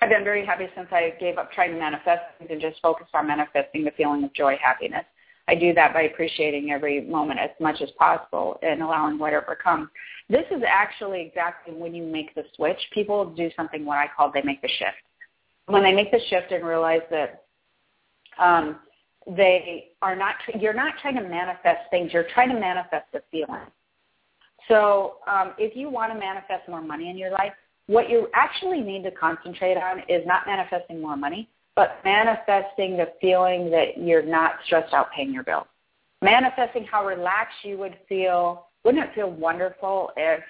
I've 0.00 0.10
been 0.10 0.24
very 0.24 0.44
happy 0.44 0.66
since 0.76 0.88
I 0.90 1.14
gave 1.18 1.38
up 1.38 1.52
trying 1.52 1.72
to 1.72 1.78
manifest 1.78 2.22
and 2.50 2.60
just 2.60 2.80
focused 2.82 3.14
on 3.14 3.26
manifesting 3.26 3.84
the 3.84 3.92
feeling 3.92 4.24
of 4.24 4.32
joy, 4.34 4.58
happiness. 4.62 5.04
I 5.48 5.54
do 5.54 5.72
that 5.74 5.94
by 5.94 6.02
appreciating 6.02 6.70
every 6.70 7.00
moment 7.02 7.38
as 7.38 7.50
much 7.60 7.80
as 7.80 7.90
possible 7.98 8.58
and 8.62 8.82
allowing 8.82 9.18
whatever 9.18 9.56
comes. 9.56 9.88
This 10.28 10.44
is 10.50 10.62
actually 10.66 11.22
exactly 11.22 11.72
when 11.72 11.94
you 11.94 12.02
make 12.02 12.34
the 12.34 12.44
switch. 12.56 12.78
People 12.92 13.26
do 13.26 13.48
something 13.56 13.84
what 13.84 13.98
I 13.98 14.08
call 14.14 14.30
they 14.32 14.42
make 14.42 14.60
the 14.60 14.68
shift. 14.68 14.96
When 15.66 15.82
they 15.82 15.92
make 15.92 16.10
the 16.10 16.20
shift 16.28 16.52
and 16.52 16.64
realize 16.64 17.02
that 17.10 17.44
um, 18.38 18.76
they 19.26 19.88
are 20.02 20.14
not. 20.14 20.36
You're 20.58 20.74
not 20.74 20.94
trying 21.02 21.16
to 21.16 21.22
manifest 21.22 21.90
things. 21.90 22.12
You're 22.12 22.28
trying 22.32 22.48
to 22.50 22.60
manifest 22.60 23.06
a 23.14 23.20
feeling. 23.30 23.62
So 24.68 25.16
um, 25.26 25.52
if 25.58 25.76
you 25.76 25.88
want 25.90 26.12
to 26.12 26.18
manifest 26.18 26.68
more 26.68 26.82
money 26.82 27.10
in 27.10 27.16
your 27.16 27.30
life, 27.30 27.52
what 27.86 28.10
you 28.10 28.28
actually 28.34 28.80
need 28.80 29.02
to 29.04 29.10
concentrate 29.10 29.76
on 29.76 30.00
is 30.08 30.26
not 30.26 30.46
manifesting 30.46 31.00
more 31.00 31.16
money, 31.16 31.48
but 31.76 31.98
manifesting 32.04 32.96
the 32.96 33.12
feeling 33.20 33.70
that 33.70 33.98
you're 33.98 34.24
not 34.24 34.54
stressed 34.66 34.92
out 34.92 35.12
paying 35.12 35.32
your 35.32 35.44
bills. 35.44 35.66
Manifesting 36.22 36.84
how 36.84 37.06
relaxed 37.06 37.56
you 37.62 37.78
would 37.78 37.96
feel. 38.08 38.66
Wouldn't 38.84 39.04
it 39.04 39.14
feel 39.14 39.30
wonderful 39.30 40.10
if 40.16 40.42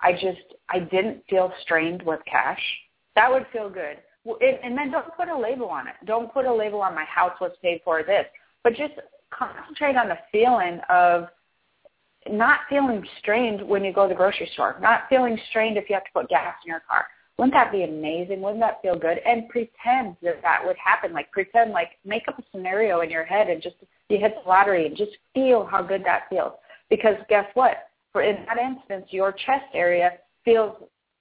I 0.00 0.12
just 0.12 0.54
I 0.68 0.80
didn't 0.80 1.22
feel 1.30 1.52
strained 1.62 2.02
with 2.02 2.20
cash? 2.30 2.60
That 3.16 3.30
would 3.30 3.46
feel 3.52 3.70
good 3.70 3.98
and 4.26 4.76
then 4.76 4.90
don't 4.90 5.14
put 5.16 5.28
a 5.28 5.38
label 5.38 5.68
on 5.68 5.86
it. 5.86 5.94
Don't 6.06 6.32
put 6.32 6.46
a 6.46 6.52
label 6.52 6.80
on 6.80 6.94
my 6.94 7.04
house 7.04 7.36
was 7.40 7.52
paid 7.62 7.80
for 7.84 8.02
this, 8.02 8.26
but 8.62 8.74
just 8.74 8.94
concentrate 9.30 9.96
on 9.96 10.08
the 10.08 10.18
feeling 10.32 10.80
of 10.88 11.28
not 12.30 12.60
feeling 12.70 13.04
strained 13.18 13.66
when 13.66 13.84
you 13.84 13.92
go 13.92 14.04
to 14.04 14.08
the 14.08 14.14
grocery 14.14 14.48
store, 14.54 14.76
not 14.80 15.02
feeling 15.08 15.38
strained 15.50 15.76
if 15.76 15.90
you 15.90 15.94
have 15.94 16.04
to 16.04 16.10
put 16.14 16.28
gas 16.28 16.54
in 16.64 16.70
your 16.70 16.82
car. 16.88 17.06
Wouldn't 17.36 17.54
that 17.54 17.72
be 17.72 17.82
amazing? 17.82 18.40
Wouldn't 18.40 18.60
that 18.60 18.80
feel 18.80 18.98
good? 18.98 19.18
And 19.26 19.48
pretend 19.48 20.16
that 20.22 20.40
that 20.42 20.62
would 20.64 20.76
happen. 20.76 21.12
Like 21.12 21.30
pretend, 21.32 21.72
like 21.72 21.90
make 22.04 22.28
up 22.28 22.38
a 22.38 22.42
scenario 22.52 23.00
in 23.00 23.10
your 23.10 23.24
head 23.24 23.48
and 23.48 23.60
just 23.60 23.76
you 24.08 24.18
hit 24.18 24.36
the 24.42 24.48
lottery 24.48 24.86
and 24.86 24.96
just 24.96 25.12
feel 25.34 25.66
how 25.66 25.82
good 25.82 26.04
that 26.04 26.28
feels. 26.30 26.52
Because 26.88 27.16
guess 27.28 27.46
what? 27.54 27.88
For 28.12 28.22
in 28.22 28.44
that 28.46 28.58
instance, 28.58 29.06
your 29.10 29.32
chest 29.32 29.66
area 29.74 30.12
feels 30.44 30.76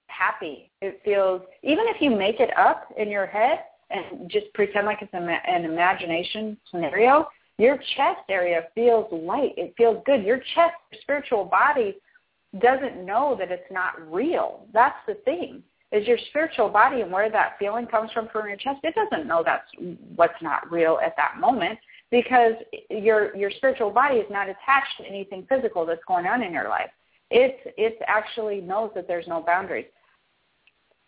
happy. 0.07 0.71
It 0.81 1.01
feels, 1.03 1.41
even 1.61 1.85
if 1.87 2.01
you 2.01 2.11
make 2.11 2.39
it 2.39 2.55
up 2.57 2.87
in 2.97 3.09
your 3.09 3.25
head 3.25 3.59
and 3.89 4.29
just 4.29 4.53
pretend 4.53 4.85
like 4.85 5.01
it's 5.01 5.13
an 5.13 5.65
imagination 5.65 6.57
scenario, 6.69 7.27
your 7.57 7.77
chest 7.95 8.21
area 8.29 8.63
feels 8.73 9.07
light. 9.11 9.53
It 9.57 9.73
feels 9.77 10.01
good. 10.05 10.23
Your 10.23 10.37
chest, 10.37 10.73
your 10.91 11.01
spiritual 11.01 11.45
body 11.45 11.95
doesn't 12.59 13.05
know 13.05 13.35
that 13.39 13.51
it's 13.51 13.71
not 13.71 13.93
real. 14.11 14.65
That's 14.73 14.97
the 15.07 15.15
thing. 15.25 15.63
Is 15.91 16.07
your 16.07 16.17
spiritual 16.29 16.69
body 16.69 17.01
and 17.01 17.11
where 17.11 17.29
that 17.29 17.53
feeling 17.59 17.85
comes 17.85 18.11
from 18.11 18.27
from 18.29 18.47
your 18.47 18.57
chest, 18.57 18.79
it 18.83 18.95
doesn't 18.95 19.27
know 19.27 19.43
that's 19.45 19.69
what's 20.15 20.41
not 20.41 20.71
real 20.71 20.99
at 21.05 21.15
that 21.17 21.39
moment 21.39 21.77
because 22.09 22.53
your 22.89 23.35
your 23.35 23.51
spiritual 23.51 23.91
body 23.91 24.15
is 24.15 24.25
not 24.31 24.47
attached 24.49 24.97
to 24.97 25.05
anything 25.05 25.45
physical 25.47 25.85
that's 25.85 26.03
going 26.07 26.25
on 26.25 26.41
in 26.41 26.51
your 26.51 26.67
life. 26.67 26.89
It 27.29 27.73
it 27.77 27.99
actually 28.07 28.61
knows 28.61 28.91
that 28.95 29.07
there's 29.07 29.27
no 29.27 29.41
boundaries. 29.41 29.85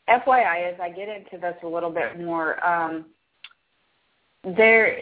FYI, 0.09 0.73
as 0.73 0.79
I 0.79 0.89
get 0.89 1.09
into 1.09 1.37
this 1.39 1.55
a 1.63 1.67
little 1.67 1.89
bit 1.89 2.19
more, 2.19 2.63
um, 2.65 3.05
there. 4.43 4.97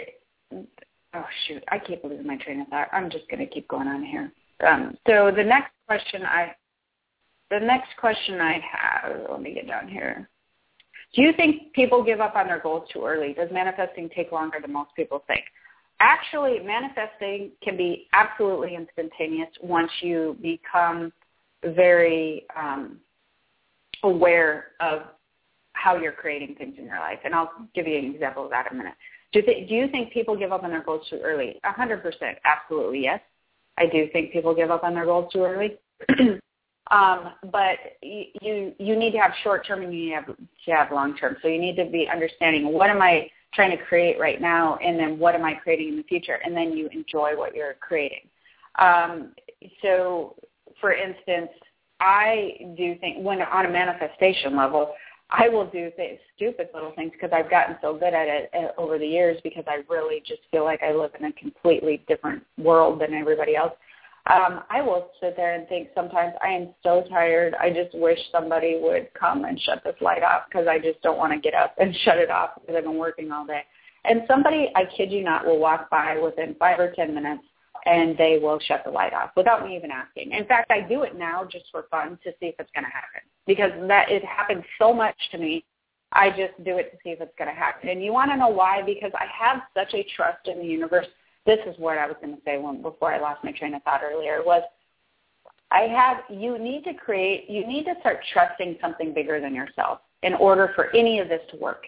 Oh 0.52 1.26
shoot! 1.48 1.64
I 1.70 1.80
keep 1.80 2.04
losing 2.04 2.26
my 2.26 2.38
train 2.38 2.62
of 2.62 2.68
thought. 2.68 2.88
I'm 2.92 3.10
just 3.10 3.30
going 3.30 3.40
to 3.40 3.54
keep 3.54 3.68
going 3.68 3.88
on 3.88 4.04
here. 4.04 4.32
Um, 4.66 4.98
so 5.08 5.32
the 5.36 5.44
next 5.44 5.72
question 5.88 6.24
I, 6.24 6.54
the 7.52 7.60
next 7.60 7.90
question 8.00 8.40
I 8.40 8.60
have. 8.72 9.18
Let 9.30 9.42
me 9.42 9.54
get 9.54 9.68
down 9.68 9.88
here. 9.88 10.30
Do 11.14 11.22
you 11.22 11.34
think 11.34 11.74
people 11.74 12.04
give 12.04 12.22
up 12.22 12.36
on 12.36 12.48
their 12.48 12.60
goals 12.60 12.90
too 12.92 13.06
early? 13.06 13.34
Does 13.34 13.50
manifesting 13.52 14.10
take 14.10 14.32
longer 14.32 14.58
than 14.60 14.74
most 14.74 14.90
people 14.96 15.24
think? 15.28 15.44
Actually, 16.00 16.60
manifesting 16.60 17.52
can 17.62 17.78
be 17.78 18.08
absolutely 18.14 18.76
instantaneous 18.76 19.50
once 19.62 19.92
you 20.02 20.38
become 20.42 21.14
very 21.64 22.46
um, 22.58 22.98
aware 24.04 24.72
of 24.80 25.04
how 25.74 25.96
you're 25.96 26.12
creating 26.12 26.56
things 26.56 26.76
in 26.78 26.86
your 26.86 27.00
life. 27.00 27.20
And 27.24 27.34
I'll 27.34 27.52
give 27.74 27.88
you 27.88 27.98
an 27.98 28.14
example 28.14 28.44
of 28.44 28.50
that 28.52 28.68
in 28.72 28.78
a 28.78 28.78
minute. 28.78 28.96
Do, 29.32 29.42
th- 29.42 29.68
do 29.68 29.76
you 29.76 29.88
think 29.88 30.14
people 30.14 30.38
give 30.38 30.52
up 30.52 30.64
on 30.64 30.70
their 30.70 30.84
goals 30.84 31.08
too 31.10 31.20
early? 31.24 31.60
A 31.64 31.72
hundred 31.72 32.04
percent, 32.04 32.38
absolutely 32.46 33.02
yes. 33.02 33.20
I 33.78 33.88
do 33.88 34.08
think 34.14 34.32
people 34.32 34.54
give 34.54 34.72
up 34.72 34.84
on 34.84 34.94
their 34.94 35.06
goals 35.06 35.32
too 35.34 35.44
early. 35.44 35.78
um, 36.92 37.34
but 37.52 37.78
you 38.02 38.74
you 38.78 38.96
need 38.96 39.12
to 39.12 39.18
have 39.18 39.32
short 39.44 39.66
term 39.66 39.82
and 39.82 39.94
you 39.94 40.00
need 40.00 40.10
to 40.10 40.16
have, 40.16 40.26
to 40.26 40.72
have 40.72 40.92
long 40.92 41.18
term. 41.18 41.38
So 41.42 41.48
you 41.48 41.60
need 41.60 41.76
to 41.78 41.86
be 41.86 42.08
understanding 42.12 42.72
what 42.72 42.90
am 42.90 43.02
I 43.02 43.30
trying 43.54 43.76
to 43.78 43.84
create 43.84 44.20
right 44.20 44.42
now, 44.42 44.78
and 44.78 45.00
then 45.00 45.20
what 45.20 45.36
am 45.36 45.44
I 45.44 45.54
creating 45.54 45.90
in 45.90 45.98
the 45.98 46.04
future, 46.04 46.40
and 46.44 46.56
then 46.56 46.76
you 46.76 46.90
enjoy 46.92 47.38
what 47.38 47.56
you're 47.56 47.76
creating. 47.76 48.28
Um, 48.80 49.34
so, 49.82 50.36
for 50.82 50.94
instance, 50.94 51.50
I 52.00 52.74
do 52.76 52.96
think 53.00 53.24
when 53.24 53.42
on 53.42 53.66
a 53.66 53.70
manifestation 53.70 54.56
level, 54.58 54.94
I 55.30 55.50
will 55.50 55.66
do 55.66 55.92
stupid 56.36 56.70
little 56.74 56.92
things 56.96 57.12
because 57.12 57.32
I've 57.34 57.50
gotten 57.50 57.78
so 57.82 57.94
good 57.94 58.14
at 58.14 58.28
it 58.28 58.52
uh, 58.54 58.80
over 58.80 59.00
the 59.00 59.08
years 59.08 59.40
because 59.44 59.64
I 59.68 59.82
really 59.90 60.22
just 60.26 60.42
feel 60.52 60.64
like 60.64 60.84
I 60.84 60.94
live 60.94 61.12
in 61.20 61.26
a 61.26 61.32
completely 61.34 62.04
different 62.08 62.44
world 62.58 63.02
than 63.02 63.14
everybody 63.14 63.56
else. 63.56 63.74
Um, 64.26 64.62
I 64.70 64.82
will 64.82 65.12
sit 65.20 65.36
there 65.36 65.54
and 65.54 65.68
think 65.68 65.90
sometimes 65.94 66.34
I 66.42 66.48
am 66.50 66.70
so 66.82 67.04
tired. 67.10 67.56
I 67.60 67.70
just 67.70 67.94
wish 67.94 68.20
somebody 68.32 68.80
would 68.82 69.10
come 69.14 69.44
and 69.44 69.60
shut 69.60 69.84
this 69.84 69.96
light 70.00 70.24
off 70.24 70.44
because 70.48 70.66
I 70.66 70.80
just 70.80 71.02
don't 71.02 71.18
want 71.18 71.34
to 71.34 71.40
get 71.40 71.54
up 71.54 71.76
and 71.78 71.94
shut 72.04 72.18
it 72.18 72.32
off 72.32 72.52
because 72.56 72.76
I've 72.78 72.86
been 72.86 72.98
working 72.98 73.32
all 73.32 73.46
day. 73.46 73.64
And 74.06 74.22
somebody, 74.28 74.72
I 74.76 74.84
kid 74.86 75.12
you 75.12 75.24
not, 75.24 75.46
will 75.46 75.60
walk 75.60 75.90
by 75.90 76.18
within 76.20 76.56
five 76.58 76.80
or 76.80 76.92
ten 76.92 77.14
minutes 77.14 77.44
and 77.86 78.18
they 78.18 78.40
will 78.42 78.60
shut 78.60 78.84
the 78.86 78.92
light 78.92 79.14
off 79.14 79.32
without 79.36 79.66
me 79.66 79.76
even 79.76 79.92
asking. 79.92 80.32
In 80.32 80.46
fact, 80.46 80.72
I 80.72 80.82
do 80.82 81.04
it 81.04 81.18
now 81.18 81.44
just 81.44 81.66
for 81.72 81.86
fun 81.92 82.18
to 82.24 82.32
see 82.40 82.48
if 82.48 82.56
it's 82.60 82.72
going 82.74 82.86
to 82.86 82.92
happen 82.92 83.22
because 83.46 83.72
that 83.88 84.10
it 84.10 84.24
happens 84.24 84.64
so 84.80 84.94
much 84.94 85.16
to 85.32 85.38
me. 85.38 85.66
I 86.14 86.30
just 86.30 86.64
do 86.64 86.78
it 86.78 86.92
to 86.92 86.98
see 87.04 87.10
if 87.10 87.22
it's 87.22 87.34
going 87.38 87.50
to 87.50 87.56
happen. 87.56 87.90
And 87.90 88.04
you 88.04 88.14
want 88.14 88.32
to 88.32 88.38
know 88.38 88.50
why? 88.50 88.82
Because 88.84 89.12
I 89.16 89.26
have 89.38 89.64
such 89.76 89.94
a 89.94 90.06
trust 90.16 90.48
in 90.48 90.60
the 90.60 90.66
universe 90.66 91.08
this 91.46 91.60
is 91.68 91.76
what 91.78 91.98
I 91.98 92.08
was 92.08 92.16
going 92.22 92.36
to 92.36 92.42
say 92.46 92.58
when, 92.58 92.82
before 92.82 93.14
I 93.14 93.20
lost 93.20 93.44
my 93.44 93.52
train 93.52 93.74
of 93.74 93.84
thought 93.84 94.02
earlier 94.04 94.42
was 94.46 94.64
I 95.72 95.82
have 95.82 96.18
you 96.30 96.58
need 96.60 96.84
to 96.84 96.94
create 96.94 97.50
you 97.50 97.66
need 97.66 97.86
to 97.86 97.96
start 98.00 98.20
trusting 98.32 98.78
something 98.80 99.14
bigger 99.14 99.42
than 99.42 99.56
yourself 99.56 100.00
in 100.22 100.36
order 100.36 100.72
for 100.76 100.96
any 100.96 101.20
of 101.20 101.28
this 101.28 101.42
to 101.52 101.58
work. 101.58 101.86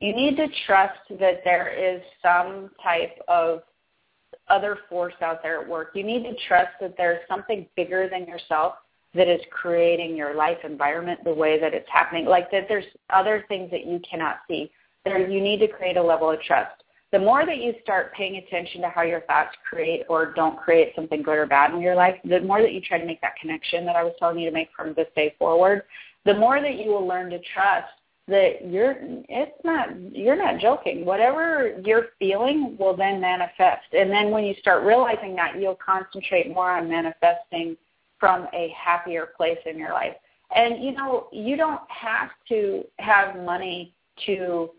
You 0.00 0.14
need 0.16 0.36
to 0.36 0.48
trust 0.66 0.98
that 1.20 1.42
there 1.44 1.68
is 1.68 2.02
some 2.22 2.70
type 2.82 3.18
of 3.28 3.60
other 4.48 4.78
force 4.88 5.14
out 5.22 5.42
there 5.42 5.60
at 5.60 5.68
work. 5.68 5.90
You 5.94 6.02
need 6.02 6.24
to 6.24 6.34
trust 6.48 6.72
that 6.80 6.94
there's 6.96 7.20
something 7.28 7.66
bigger 7.76 8.08
than 8.08 8.26
yourself 8.26 8.74
that 9.14 9.28
is 9.28 9.40
creating 9.50 10.16
your 10.16 10.34
life 10.34 10.58
environment 10.64 11.20
the 11.22 11.32
way 11.32 11.60
that 11.60 11.74
it's 11.74 11.88
happening. 11.92 12.24
Like 12.24 12.50
that 12.50 12.66
there's 12.68 12.84
other 13.10 13.44
things 13.48 13.70
that 13.70 13.86
you 13.86 14.00
cannot 14.08 14.38
see. 14.48 14.70
There 15.04 15.28
you 15.28 15.40
need 15.40 15.58
to 15.58 15.68
create 15.68 15.96
a 15.96 16.02
level 16.02 16.30
of 16.30 16.40
trust. 16.40 16.81
The 17.12 17.18
more 17.18 17.44
that 17.44 17.58
you 17.58 17.74
start 17.82 18.14
paying 18.14 18.36
attention 18.36 18.80
to 18.80 18.88
how 18.88 19.02
your 19.02 19.20
thoughts 19.22 19.54
create 19.68 20.04
or 20.08 20.32
don't 20.32 20.58
create 20.58 20.94
something 20.96 21.22
good 21.22 21.36
or 21.36 21.46
bad 21.46 21.74
in 21.74 21.80
your 21.82 21.94
life, 21.94 22.16
the 22.24 22.40
more 22.40 22.62
that 22.62 22.72
you 22.72 22.80
try 22.80 22.98
to 22.98 23.04
make 23.04 23.20
that 23.20 23.36
connection 23.38 23.84
that 23.84 23.96
I 23.96 24.02
was 24.02 24.14
telling 24.18 24.38
you 24.38 24.48
to 24.48 24.54
make 24.54 24.70
from 24.74 24.94
this 24.94 25.08
day 25.14 25.34
forward, 25.38 25.82
the 26.24 26.32
more 26.32 26.60
that 26.62 26.76
you 26.76 26.90
will 26.90 27.06
learn 27.06 27.28
to 27.30 27.38
trust 27.54 27.92
that 28.28 28.66
you're 28.66 28.94
it's 29.28 29.64
not 29.64 29.88
you're 30.12 30.36
not 30.36 30.60
joking. 30.60 31.04
Whatever 31.04 31.78
you're 31.84 32.06
feeling 32.18 32.76
will 32.78 32.96
then 32.96 33.20
manifest. 33.20 33.92
And 33.92 34.10
then 34.10 34.30
when 34.30 34.44
you 34.44 34.54
start 34.60 34.84
realizing 34.84 35.34
that 35.36 35.60
you'll 35.60 35.78
concentrate 35.84 36.48
more 36.48 36.70
on 36.70 36.88
manifesting 36.88 37.76
from 38.18 38.46
a 38.54 38.72
happier 38.78 39.30
place 39.36 39.58
in 39.66 39.76
your 39.76 39.92
life. 39.92 40.14
And 40.54 40.82
you 40.82 40.92
know 40.92 41.26
you 41.32 41.56
don't 41.56 41.80
have 41.88 42.30
to 42.48 42.84
have 43.00 43.36
money 43.44 43.92
to 44.24 44.70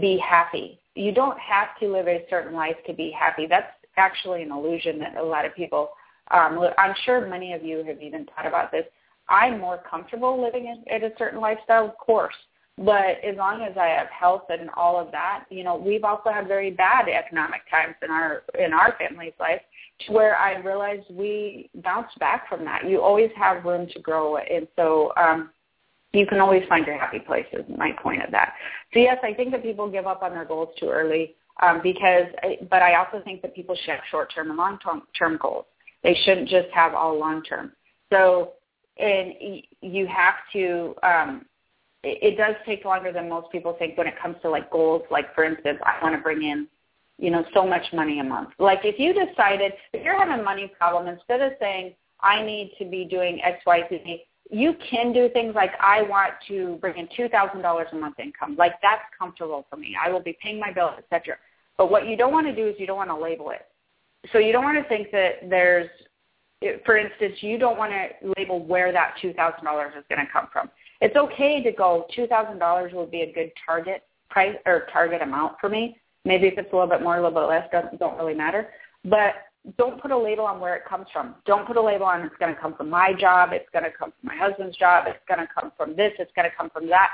be 0.00 0.18
happy 0.18 0.79
you 0.94 1.12
don't 1.12 1.38
have 1.38 1.68
to 1.80 1.88
live 1.88 2.08
a 2.08 2.24
certain 2.28 2.54
life 2.54 2.76
to 2.86 2.92
be 2.92 3.10
happy 3.10 3.46
that's 3.46 3.72
actually 3.96 4.42
an 4.42 4.52
illusion 4.52 4.98
that 4.98 5.16
a 5.16 5.22
lot 5.22 5.44
of 5.44 5.54
people 5.54 5.90
um 6.30 6.58
i'm 6.78 6.94
sure 7.04 7.26
many 7.26 7.52
of 7.52 7.62
you 7.62 7.84
have 7.84 8.00
even 8.00 8.26
thought 8.26 8.46
about 8.46 8.70
this 8.70 8.84
i'm 9.28 9.58
more 9.58 9.82
comfortable 9.88 10.40
living 10.40 10.82
at 10.90 11.02
a 11.02 11.12
certain 11.18 11.40
lifestyle 11.40 11.86
of 11.86 11.96
course 11.98 12.34
but 12.80 13.22
as 13.22 13.36
long 13.36 13.60
as 13.60 13.76
I 13.76 13.88
have 13.88 14.06
health 14.08 14.44
and 14.48 14.70
all 14.74 14.98
of 14.98 15.12
that, 15.12 15.44
you 15.50 15.64
know, 15.64 15.76
we've 15.76 16.04
also 16.04 16.30
had 16.30 16.48
very 16.48 16.70
bad 16.70 17.08
economic 17.08 17.60
times 17.70 17.94
in 18.02 18.10
our 18.10 18.42
in 18.58 18.72
our 18.72 18.96
family's 18.98 19.34
life 19.38 19.60
to 20.06 20.12
where 20.12 20.36
I 20.38 20.56
realized 20.60 21.04
we 21.10 21.68
bounced 21.74 22.18
back 22.18 22.48
from 22.48 22.64
that. 22.64 22.88
You 22.88 23.02
always 23.02 23.30
have 23.36 23.66
room 23.66 23.86
to 23.92 24.00
grow 24.00 24.38
and 24.38 24.66
so 24.76 25.12
um 25.18 25.50
you 26.12 26.26
can 26.26 26.40
always 26.40 26.62
find 26.68 26.86
your 26.86 26.98
happy 26.98 27.20
place 27.20 27.46
is 27.52 27.64
my 27.76 27.92
point 28.02 28.22
of 28.22 28.30
that. 28.32 28.54
So 28.92 29.00
yes, 29.00 29.18
I 29.22 29.32
think 29.32 29.52
that 29.52 29.62
people 29.62 29.88
give 29.90 30.06
up 30.06 30.22
on 30.22 30.32
their 30.32 30.44
goals 30.44 30.70
too 30.78 30.88
early 30.88 31.36
um, 31.62 31.80
because, 31.82 32.24
but 32.68 32.82
I 32.82 32.94
also 32.94 33.22
think 33.24 33.42
that 33.42 33.54
people 33.54 33.76
should 33.76 33.90
have 33.90 34.00
short-term 34.10 34.48
and 34.48 34.58
long-term 34.58 35.38
goals. 35.40 35.66
They 36.02 36.14
shouldn't 36.24 36.48
just 36.48 36.68
have 36.72 36.94
all 36.94 37.18
long-term. 37.18 37.72
So, 38.12 38.52
and 38.98 39.34
you 39.80 40.06
have 40.06 40.34
to 40.52 40.94
um, 41.02 41.46
it, 42.02 42.36
does 42.36 42.54
take 42.66 42.84
longer 42.84 43.12
than 43.12 43.28
most 43.28 43.50
people 43.52 43.74
think 43.78 43.98
when 43.98 44.06
it 44.06 44.14
comes 44.20 44.36
to 44.42 44.50
like 44.50 44.70
goals. 44.70 45.02
Like 45.10 45.34
for 45.34 45.44
instance, 45.44 45.78
I 45.84 46.02
want 46.02 46.14
to 46.14 46.20
bring 46.20 46.42
in, 46.42 46.66
you 47.18 47.30
know, 47.30 47.44
so 47.52 47.66
much 47.66 47.84
money 47.92 48.20
a 48.20 48.24
month. 48.24 48.50
Like 48.58 48.80
if 48.84 48.98
you 48.98 49.12
decided 49.12 49.72
if 49.92 50.04
you're 50.04 50.18
having 50.18 50.40
a 50.40 50.42
money 50.42 50.72
problem, 50.78 51.06
instead 51.08 51.40
of 51.40 51.52
saying 51.60 51.94
I 52.20 52.42
need 52.42 52.72
to 52.78 52.84
be 52.84 53.04
doing 53.04 53.40
X, 53.42 53.62
Y, 53.66 53.82
Z, 53.90 54.22
you 54.50 54.74
can 54.88 55.12
do 55.12 55.28
things 55.28 55.54
like 55.54 55.70
I 55.80 56.02
want 56.02 56.34
to 56.48 56.76
bring 56.80 56.98
in 56.98 57.08
two 57.16 57.28
thousand 57.28 57.62
dollars 57.62 57.88
a 57.92 57.96
month 57.96 58.18
income. 58.18 58.56
Like 58.56 58.74
that's 58.82 59.02
comfortable 59.18 59.66
for 59.70 59.76
me. 59.76 59.96
I 60.02 60.10
will 60.10 60.22
be 60.22 60.36
paying 60.42 60.58
my 60.58 60.72
bills, 60.72 60.94
etc. 60.98 61.36
But 61.76 61.90
what 61.90 62.06
you 62.06 62.16
don't 62.16 62.32
want 62.32 62.46
to 62.46 62.54
do 62.54 62.66
is 62.66 62.74
you 62.78 62.86
don't 62.86 62.96
want 62.96 63.10
to 63.10 63.16
label 63.16 63.50
it. 63.50 63.66
So 64.32 64.38
you 64.38 64.52
don't 64.52 64.64
want 64.64 64.82
to 64.82 64.88
think 64.88 65.10
that 65.12 65.48
there's, 65.48 65.88
for 66.84 66.98
instance, 66.98 67.36
you 67.40 67.56
don't 67.58 67.78
want 67.78 67.92
to 67.92 68.34
label 68.36 68.64
where 68.64 68.92
that 68.92 69.14
two 69.22 69.32
thousand 69.32 69.64
dollars 69.64 69.92
is 69.96 70.04
going 70.08 70.24
to 70.24 70.30
come 70.32 70.48
from 70.52 70.70
it's 71.00 71.16
okay 71.16 71.62
to 71.62 71.72
go 71.72 72.06
$2,000 72.16 72.94
would 72.94 73.10
be 73.10 73.22
a 73.22 73.32
good 73.32 73.50
target 73.64 74.02
price 74.28 74.56
or 74.66 74.86
target 74.92 75.22
amount 75.22 75.56
for 75.60 75.68
me. 75.68 75.96
Maybe 76.24 76.46
if 76.46 76.58
it's 76.58 76.72
a 76.72 76.76
little 76.76 76.90
bit 76.90 77.02
more, 77.02 77.16
a 77.16 77.22
little 77.22 77.40
bit 77.40 77.48
less, 77.48 77.68
doesn't 77.72 77.98
don't 77.98 78.18
really 78.18 78.34
matter. 78.34 78.68
But 79.04 79.34
don't 79.76 80.00
put 80.00 80.10
a 80.10 80.18
label 80.18 80.44
on 80.44 80.60
where 80.60 80.74
it 80.74 80.84
comes 80.88 81.06
from. 81.12 81.34
Don't 81.46 81.66
put 81.66 81.76
a 81.76 81.82
label 81.82 82.06
on 82.06 82.22
it's 82.22 82.34
going 82.38 82.54
to 82.54 82.60
come 82.60 82.74
from 82.74 82.88
my 82.88 83.12
job, 83.12 83.50
it's 83.52 83.68
going 83.72 83.84
to 83.84 83.90
come 83.90 84.12
from 84.20 84.28
my 84.28 84.36
husband's 84.36 84.76
job, 84.76 85.04
it's 85.06 85.18
going 85.28 85.40
to 85.40 85.48
come 85.52 85.72
from 85.76 85.96
this, 85.96 86.12
it's 86.18 86.32
going 86.34 86.48
to 86.48 86.56
come 86.56 86.70
from 86.70 86.88
that. 86.88 87.10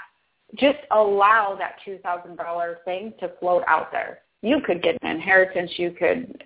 Just 0.54 0.78
allow 0.92 1.56
that 1.58 1.76
$2,000 1.86 2.74
thing 2.84 3.12
to 3.20 3.32
float 3.40 3.64
out 3.66 3.90
there 3.90 4.20
you 4.42 4.60
could 4.64 4.82
get 4.82 4.96
an 5.02 5.10
inheritance 5.10 5.70
you 5.76 5.90
could 5.90 6.42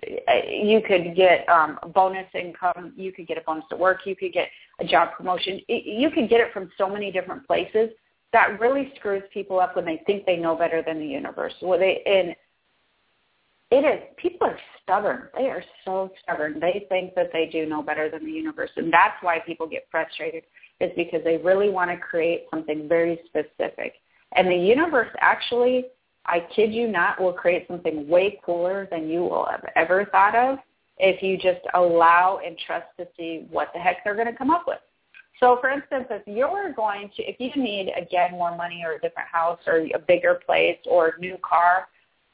you 0.49 0.81
could 0.87 1.15
get 1.15 1.47
um 1.49 1.77
bonus 1.93 2.27
income 2.33 2.93
you 2.95 3.11
could 3.11 3.27
get 3.27 3.37
a 3.37 3.41
bonus 3.41 3.65
at 3.71 3.77
work 3.77 3.99
you 4.05 4.15
could 4.15 4.33
get 4.33 4.47
a 4.79 4.85
job 4.85 5.09
promotion 5.15 5.59
you 5.67 6.09
could 6.09 6.29
get 6.29 6.39
it 6.39 6.51
from 6.53 6.69
so 6.77 6.89
many 6.89 7.11
different 7.11 7.45
places 7.45 7.89
that 8.33 8.59
really 8.59 8.93
screws 8.95 9.23
people 9.33 9.59
up 9.59 9.75
when 9.75 9.85
they 9.85 10.01
think 10.05 10.25
they 10.25 10.37
know 10.37 10.55
better 10.55 10.81
than 10.85 10.99
the 10.99 11.05
universe 11.05 11.53
well 11.61 11.77
they 11.77 12.01
and 12.05 12.35
it 13.71 13.85
is. 13.85 14.01
People 14.17 14.47
are 14.47 14.59
stubborn. 14.83 15.29
They 15.35 15.49
are 15.49 15.63
so 15.85 16.11
stubborn. 16.21 16.59
They 16.59 16.85
think 16.89 17.15
that 17.15 17.31
they 17.31 17.47
do 17.47 17.65
know 17.65 17.81
better 17.81 18.09
than 18.09 18.25
the 18.25 18.31
universe 18.31 18.71
and 18.75 18.91
that's 18.91 19.21
why 19.21 19.39
people 19.39 19.67
get 19.67 19.87
frustrated 19.89 20.43
is 20.79 20.91
because 20.95 21.23
they 21.23 21.37
really 21.37 21.69
want 21.69 21.89
to 21.91 21.97
create 21.97 22.45
something 22.51 22.87
very 22.87 23.19
specific. 23.27 23.93
And 24.33 24.47
the 24.47 24.55
universe 24.55 25.09
actually 25.19 25.85
I 26.25 26.45
kid 26.55 26.73
you 26.73 26.87
not, 26.87 27.19
will 27.19 27.33
create 27.33 27.67
something 27.67 28.07
way 28.07 28.39
cooler 28.45 28.87
than 28.91 29.09
you 29.09 29.21
will 29.21 29.47
have 29.49 29.65
ever 29.75 30.05
thought 30.05 30.35
of 30.35 30.59
if 30.97 31.23
you 31.23 31.37
just 31.37 31.61
allow 31.73 32.39
and 32.45 32.57
trust 32.65 32.85
to 32.99 33.07
see 33.17 33.47
what 33.49 33.69
the 33.73 33.79
heck 33.79 34.03
they're 34.03 34.15
going 34.15 34.27
to 34.27 34.37
come 34.37 34.51
up 34.51 34.65
with. 34.67 34.77
So 35.39 35.57
for 35.59 35.71
instance, 35.71 36.05
if 36.11 36.21
you're 36.27 36.71
going 36.73 37.09
to, 37.17 37.23
if 37.23 37.37
you 37.39 37.61
need, 37.61 37.91
again, 37.97 38.31
more 38.31 38.55
money 38.55 38.83
or 38.85 38.93
a 38.93 39.01
different 39.01 39.29
house 39.29 39.59
or 39.65 39.87
a 39.95 39.99
bigger 39.99 40.39
place 40.45 40.77
or 40.85 41.15
a 41.17 41.19
new 41.19 41.37
car 41.41 41.87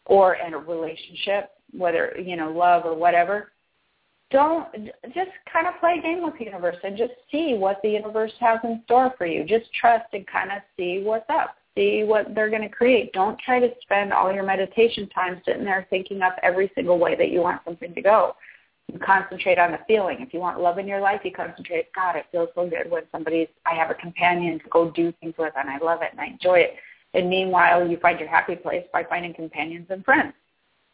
or 0.08 0.36
in 0.36 0.54
a 0.54 0.58
relationship, 0.58 1.52
whether, 1.72 2.15
you 2.17 2.36
know, 2.36 2.52
love 2.52 2.84
or 2.86 2.96
whatever, 2.96 3.52
don't 4.32 4.67
just 5.13 5.32
kind 5.52 5.67
of 5.67 5.80
play 5.80 5.98
a 6.00 6.02
game 6.02 6.24
with 6.24 6.34
the 6.38 6.46
universe 6.46 6.76
and 6.84 6.98
just 6.98 7.13
see 7.32 7.54
what 7.54 7.80
the 7.82 7.89
universe 7.89 8.34
has 8.39 8.60
in 8.63 8.82
store 8.86 9.13
for 9.17 9.26
you. 9.26 9.46
Just 9.46 9.72
trust 9.80 10.06
and 10.13 10.28
kind 10.28 10.52
of 10.52 10.58
see 10.76 11.02
what's 11.04 11.30
up 11.30 11.56
see 11.78 12.04
what 12.04 12.34
they're 12.34 12.50
going 12.50 12.63
to 12.63 12.70
create. 12.70 13.13
Don't 13.13 13.39
try 13.39 13.60
to 13.60 13.70
spend 13.82 14.12
all 14.12 14.34
your 14.34 14.43
meditation 14.43 15.08
time 15.10 15.41
sitting 15.46 15.63
there 15.63 15.86
thinking 15.89 16.22
up 16.22 16.36
every 16.41 16.72
single 16.76 16.98
way 16.98 17.15
that 17.15 17.30
you 17.30 17.41
want 17.41 17.62
something 17.63 17.93
to 17.93 18.02
go. 18.02 18.36
You 18.91 19.00
concentrate 19.00 19.60
on 19.60 19.72
the 19.72 19.80
feeling. 19.88 20.17
If 20.22 20.34
you 20.34 20.39
want 20.39 20.60
love 20.60 20.80
in 20.80 20.88
your 20.88 21.02
life, 21.02 21.22
you 21.24 21.32
concentrate, 21.32 21.93
God, 21.93 22.15
it 22.15 22.26
feels 22.32 22.50
so 22.56 22.67
good 22.67 22.89
when 22.89 23.04
somebody's, 23.12 23.50
I 23.65 23.76
have 23.76 23.91
a 23.91 23.93
companion 23.93 24.60
to 24.60 24.70
go 24.70 24.89
do 24.91 25.13
things 25.22 25.36
with 25.38 25.54
and 25.58 25.70
I 25.70 25.78
love 25.78 26.02
it 26.02 26.10
and 26.12 26.20
I 26.20 26.28
enjoy 26.28 26.60
it. 26.60 26.76
And 27.18 27.30
meanwhile, 27.30 27.88
you 27.88 27.98
find 27.98 28.20
your 28.20 28.30
happy 28.30 28.56
place 28.56 28.86
by 28.94 29.04
finding 29.04 29.34
companions 29.34 29.88
and 29.90 30.06
friends. 30.06 30.34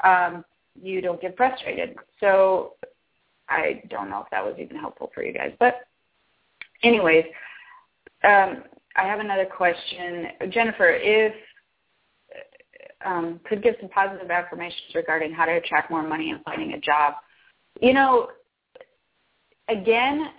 Um, 0.03 0.45
you 0.81 1.01
don't 1.01 1.21
get 1.21 1.35
frustrated. 1.35 1.97
So 2.21 2.73
I 3.49 3.83
don't 3.89 4.09
know 4.09 4.21
if 4.21 4.29
that 4.31 4.43
was 4.43 4.55
even 4.57 4.77
helpful 4.77 5.11
for 5.13 5.21
you 5.21 5.33
guys. 5.33 5.51
But 5.59 5.81
anyways, 6.81 7.25
um, 8.23 8.63
I 8.95 9.03
have 9.03 9.19
another 9.19 9.45
question. 9.45 10.27
Jennifer, 10.49 10.89
if 10.89 11.33
um, 13.05 13.41
could 13.43 13.61
give 13.61 13.75
some 13.81 13.89
positive 13.89 14.31
affirmations 14.31 14.95
regarding 14.95 15.33
how 15.33 15.43
to 15.45 15.51
attract 15.51 15.91
more 15.91 16.07
money 16.07 16.31
and 16.31 16.41
finding 16.45 16.71
a 16.71 16.79
job. 16.79 17.15
You 17.81 17.93
know, 17.93 18.29
again, 19.67 20.29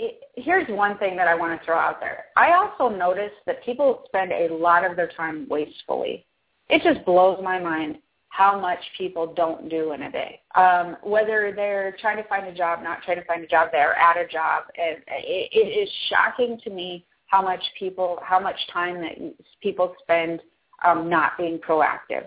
it, 0.00 0.20
here's 0.34 0.68
one 0.70 0.96
thing 0.98 1.14
that 1.16 1.28
I 1.28 1.34
want 1.34 1.58
to 1.58 1.64
throw 1.64 1.76
out 1.76 2.00
there. 2.00 2.24
I 2.36 2.52
also 2.54 2.94
notice 2.94 3.32
that 3.46 3.62
people 3.64 4.02
spend 4.06 4.32
a 4.32 4.48
lot 4.52 4.84
of 4.84 4.96
their 4.96 5.08
time 5.08 5.46
wastefully. 5.50 6.26
It 6.70 6.82
just 6.82 7.04
blows 7.04 7.38
my 7.42 7.58
mind 7.58 7.98
how 8.28 8.58
much 8.58 8.78
people 8.96 9.34
don't 9.34 9.68
do 9.68 9.92
in 9.92 10.02
a 10.02 10.10
day. 10.10 10.40
Um, 10.54 10.96
whether 11.02 11.52
they're 11.54 11.96
trying 12.00 12.16
to 12.16 12.28
find 12.28 12.46
a 12.46 12.54
job, 12.54 12.82
not 12.82 13.02
trying 13.02 13.18
to 13.18 13.24
find 13.24 13.44
a 13.44 13.46
job, 13.46 13.68
they're 13.72 13.96
at 13.96 14.16
a 14.16 14.26
job. 14.26 14.64
And 14.78 14.98
it, 15.08 15.50
it 15.52 15.68
is 15.82 15.88
shocking 16.08 16.58
to 16.64 16.70
me 16.70 17.04
how 17.26 17.42
much 17.42 17.62
people, 17.78 18.18
how 18.22 18.40
much 18.40 18.56
time 18.72 19.00
that 19.02 19.34
people 19.62 19.94
spend 20.00 20.40
um, 20.84 21.10
not 21.10 21.36
being 21.36 21.58
proactive. 21.58 22.26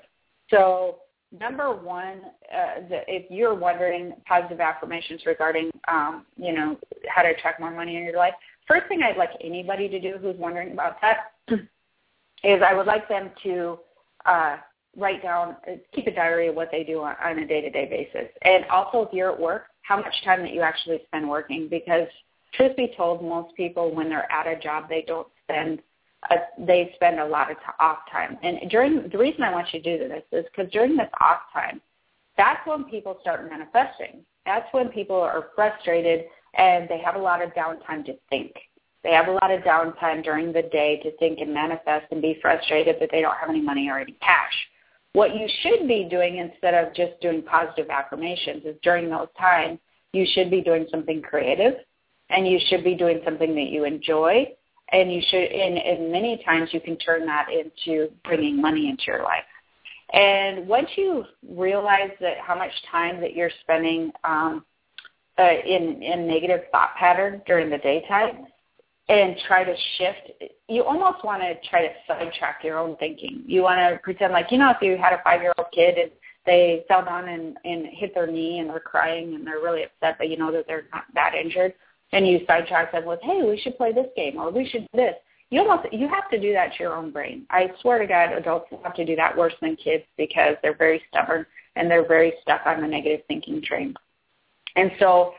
So 0.49 0.97
number 1.37 1.75
one, 1.75 2.21
uh, 2.53 2.87
the, 2.89 3.01
if 3.07 3.29
you're 3.29 3.55
wondering 3.55 4.13
positive 4.27 4.59
affirmations 4.59 5.21
regarding, 5.25 5.71
um, 5.87 6.25
you 6.37 6.53
know, 6.53 6.77
how 7.07 7.21
to 7.21 7.29
attract 7.29 7.59
more 7.59 7.71
money 7.71 7.97
in 7.97 8.03
your 8.03 8.17
life, 8.17 8.33
first 8.67 8.87
thing 8.87 9.01
I'd 9.03 9.17
like 9.17 9.31
anybody 9.41 9.89
to 9.89 9.99
do 9.99 10.17
who's 10.21 10.37
wondering 10.37 10.71
about 10.71 10.97
that 11.01 11.33
is 12.43 12.61
I 12.65 12.73
would 12.73 12.87
like 12.87 13.07
them 13.09 13.31
to 13.43 13.79
uh, 14.25 14.57
write 14.95 15.23
down, 15.23 15.57
uh, 15.67 15.75
keep 15.93 16.07
a 16.07 16.11
diary 16.11 16.47
of 16.47 16.55
what 16.55 16.69
they 16.71 16.83
do 16.83 17.01
on, 17.01 17.15
on 17.23 17.39
a 17.39 17.47
day-to-day 17.47 17.87
basis. 17.89 18.29
And 18.43 18.65
also 18.65 19.01
if 19.01 19.13
you're 19.13 19.31
at 19.31 19.39
work, 19.39 19.65
how 19.81 19.97
much 19.97 20.13
time 20.23 20.41
that 20.43 20.53
you 20.53 20.61
actually 20.61 21.01
spend 21.07 21.29
working 21.29 21.67
because– 21.69 22.07
truth 22.53 22.75
be 22.75 22.93
told, 22.95 23.23
most 23.23 23.55
people 23.55 23.93
when 23.93 24.09
they're 24.09 24.31
at 24.31 24.47
a 24.47 24.59
job, 24.59 24.87
they 24.89 25.03
don't 25.07 25.27
spend 25.43 25.81
a, 26.29 26.35
they 26.57 26.91
spend 26.95 27.19
a 27.19 27.25
lot 27.25 27.51
of 27.51 27.57
t- 27.57 27.63
off 27.79 27.99
time. 28.11 28.37
And 28.43 28.69
during 28.69 29.09
the 29.09 29.17
reason 29.17 29.43
I 29.43 29.51
want 29.51 29.73
you 29.73 29.81
to 29.81 29.97
do 29.97 30.07
this 30.07 30.23
is 30.31 30.45
because 30.45 30.71
during 30.71 30.95
this 30.95 31.09
off 31.21 31.41
time, 31.53 31.81
that's 32.37 32.65
when 32.65 32.85
people 32.85 33.17
start 33.21 33.49
manifesting. 33.49 34.25
That's 34.45 34.67
when 34.71 34.89
people 34.89 35.15
are 35.15 35.49
frustrated 35.55 36.25
and 36.55 36.87
they 36.89 36.99
have 36.99 37.15
a 37.15 37.19
lot 37.19 37.41
of 37.41 37.51
downtime 37.51 38.05
to 38.05 38.13
think. 38.29 38.53
They 39.03 39.11
have 39.11 39.27
a 39.27 39.31
lot 39.31 39.51
of 39.51 39.61
downtime 39.61 40.23
during 40.23 40.53
the 40.53 40.63
day 40.63 40.99
to 41.03 41.15
think 41.17 41.39
and 41.39 41.53
manifest 41.53 42.07
and 42.11 42.21
be 42.21 42.37
frustrated 42.41 42.97
that 42.99 43.09
they 43.11 43.21
don't 43.21 43.35
have 43.37 43.49
any 43.49 43.61
money 43.61 43.89
or 43.89 43.99
any 43.99 44.13
cash. 44.13 44.53
What 45.13 45.35
you 45.35 45.47
should 45.61 45.87
be 45.87 46.07
doing 46.09 46.37
instead 46.37 46.73
of 46.73 46.93
just 46.95 47.19
doing 47.21 47.43
positive 47.43 47.89
affirmations 47.89 48.63
is 48.65 48.75
during 48.81 49.09
those 49.09 49.27
times, 49.37 49.79
you 50.13 50.25
should 50.33 50.49
be 50.49 50.61
doing 50.61 50.87
something 50.89 51.21
creative 51.21 51.73
and 52.29 52.47
you 52.47 52.59
should 52.67 52.83
be 52.83 52.95
doing 52.95 53.21
something 53.25 53.53
that 53.55 53.69
you 53.69 53.83
enjoy 53.83 54.47
and 54.91 55.11
you 55.11 55.21
should 55.29 55.43
and, 55.43 55.77
and 55.77 56.11
many 56.11 56.41
times 56.45 56.69
you 56.71 56.79
can 56.79 56.97
turn 56.97 57.25
that 57.25 57.47
into 57.51 58.11
bringing 58.23 58.61
money 58.61 58.89
into 58.89 59.03
your 59.07 59.23
life. 59.23 59.43
And 60.13 60.67
once 60.67 60.89
you 60.95 61.25
realize 61.49 62.11
that 62.21 62.37
how 62.39 62.55
much 62.55 62.71
time 62.91 63.19
that 63.21 63.35
you're 63.35 63.49
spending 63.63 64.11
um, 64.23 64.63
uh, 65.39 65.43
in 65.65 66.03
in 66.03 66.27
negative 66.27 66.61
thought 66.71 66.95
pattern 66.95 67.41
during 67.47 67.69
the 67.69 67.79
daytime 67.79 68.45
and 69.09 69.35
try 69.47 69.63
to 69.63 69.75
shift 69.97 70.31
you 70.69 70.83
almost 70.83 71.23
want 71.25 71.41
to 71.41 71.55
try 71.69 71.81
to 71.81 71.93
sidetrack 72.07 72.63
your 72.63 72.77
own 72.77 72.95
thinking. 72.97 73.43
You 73.45 73.63
want 73.63 73.79
to 73.79 73.99
pretend 74.03 74.33
like 74.33 74.51
you 74.51 74.57
know 74.57 74.69
if 74.69 74.77
you 74.81 74.97
had 74.97 75.13
a 75.13 75.21
five 75.23 75.41
year 75.41 75.53
old 75.57 75.67
kid 75.73 75.97
and 75.97 76.11
they 76.45 76.83
fell 76.87 77.03
down 77.03 77.29
and, 77.29 77.57
and 77.63 77.87
hit 77.87 78.13
their 78.13 78.27
knee 78.27 78.59
and 78.59 78.69
they're 78.69 78.79
crying 78.79 79.33
and 79.33 79.47
they're 79.47 79.59
really 79.59 79.83
upset 79.83 80.17
but 80.17 80.29
you 80.29 80.37
know 80.37 80.51
that 80.51 80.65
they're 80.67 80.85
not 80.93 81.05
that 81.13 81.33
injured 81.33 81.73
and 82.13 82.27
you 82.27 82.41
sidetrack 82.47 82.91
them 82.91 83.05
with, 83.05 83.19
hey, 83.23 83.41
we 83.43 83.59
should 83.59 83.75
play 83.75 83.91
this 83.91 84.07
game 84.15 84.37
or 84.37 84.51
we 84.51 84.69
should 84.69 84.87
this. 84.93 85.15
You 85.49 85.61
almost 85.61 85.91
you 85.91 86.07
have 86.07 86.29
to 86.31 86.39
do 86.39 86.53
that 86.53 86.73
to 86.73 86.83
your 86.83 86.95
own 86.95 87.11
brain. 87.11 87.45
I 87.49 87.71
swear 87.81 87.99
to 87.99 88.07
God, 88.07 88.31
adults 88.31 88.67
have 88.83 88.95
to 88.95 89.05
do 89.05 89.15
that 89.17 89.37
worse 89.37 89.53
than 89.61 89.75
kids 89.75 90.03
because 90.17 90.55
they're 90.61 90.77
very 90.77 91.01
stubborn 91.09 91.45
and 91.75 91.89
they're 91.89 92.07
very 92.07 92.33
stuck 92.41 92.61
on 92.65 92.81
the 92.81 92.87
negative 92.87 93.21
thinking 93.27 93.61
train. 93.61 93.93
And 94.75 94.91
so, 94.99 95.33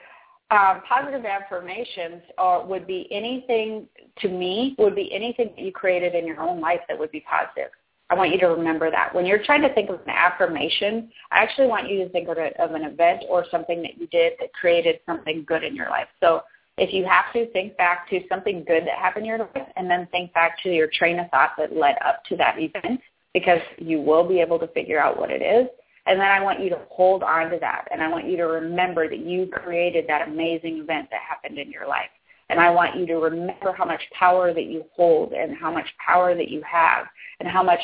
um, 0.50 0.82
positive 0.86 1.24
affirmations 1.24 2.22
are, 2.38 2.64
would 2.64 2.86
be 2.86 3.08
anything 3.10 3.88
to 4.20 4.28
me 4.28 4.76
would 4.78 4.94
be 4.94 5.12
anything 5.12 5.50
that 5.56 5.58
you 5.58 5.72
created 5.72 6.14
in 6.14 6.26
your 6.26 6.40
own 6.40 6.60
life 6.60 6.80
that 6.88 6.98
would 6.98 7.10
be 7.10 7.24
positive. 7.28 7.70
I 8.10 8.14
want 8.14 8.30
you 8.30 8.38
to 8.40 8.48
remember 8.48 8.90
that. 8.90 9.14
When 9.14 9.24
you're 9.24 9.42
trying 9.42 9.62
to 9.62 9.74
think 9.74 9.88
of 9.88 10.00
an 10.02 10.10
affirmation, 10.10 11.10
I 11.32 11.38
actually 11.38 11.66
want 11.66 11.88
you 11.88 12.04
to 12.04 12.10
think 12.10 12.28
of, 12.28 12.36
of 12.36 12.74
an 12.74 12.84
event 12.84 13.24
or 13.28 13.46
something 13.50 13.82
that 13.82 13.98
you 13.98 14.06
did 14.08 14.34
that 14.38 14.52
created 14.52 15.00
something 15.06 15.44
good 15.48 15.64
in 15.64 15.74
your 15.74 15.88
life. 15.88 16.08
So 16.20 16.42
if 16.76 16.92
you 16.92 17.04
have 17.04 17.32
to, 17.32 17.50
think 17.52 17.76
back 17.76 18.08
to 18.10 18.20
something 18.28 18.64
good 18.66 18.84
that 18.84 18.98
happened 18.98 19.24
in 19.24 19.28
your 19.28 19.38
life 19.38 19.68
and 19.76 19.88
then 19.88 20.08
think 20.10 20.32
back 20.32 20.60
to 20.62 20.70
your 20.70 20.88
train 20.92 21.18
of 21.20 21.30
thought 21.30 21.52
that 21.56 21.76
led 21.76 21.96
up 22.04 22.24
to 22.28 22.36
that 22.36 22.56
event 22.58 23.00
because 23.32 23.60
you 23.78 24.00
will 24.00 24.26
be 24.26 24.40
able 24.40 24.58
to 24.58 24.66
figure 24.68 25.00
out 25.00 25.18
what 25.18 25.30
it 25.30 25.42
is. 25.42 25.68
And 26.06 26.20
then 26.20 26.28
I 26.28 26.42
want 26.42 26.60
you 26.60 26.68
to 26.70 26.80
hold 26.90 27.22
on 27.22 27.50
to 27.50 27.58
that 27.60 27.86
and 27.90 28.02
I 28.02 28.08
want 28.08 28.28
you 28.28 28.36
to 28.38 28.44
remember 28.44 29.08
that 29.08 29.20
you 29.20 29.46
created 29.46 30.04
that 30.08 30.28
amazing 30.28 30.78
event 30.78 31.08
that 31.10 31.20
happened 31.20 31.58
in 31.58 31.70
your 31.70 31.86
life. 31.86 32.10
And 32.50 32.60
I 32.60 32.70
want 32.70 32.96
you 32.96 33.06
to 33.06 33.14
remember 33.14 33.72
how 33.72 33.86
much 33.86 34.02
power 34.12 34.52
that 34.52 34.64
you 34.64 34.84
hold 34.94 35.32
and 35.32 35.56
how 35.56 35.72
much 35.72 35.86
power 36.04 36.34
that 36.34 36.50
you 36.50 36.62
have 36.70 37.06
and 37.40 37.48
how 37.48 37.62
much, 37.62 37.80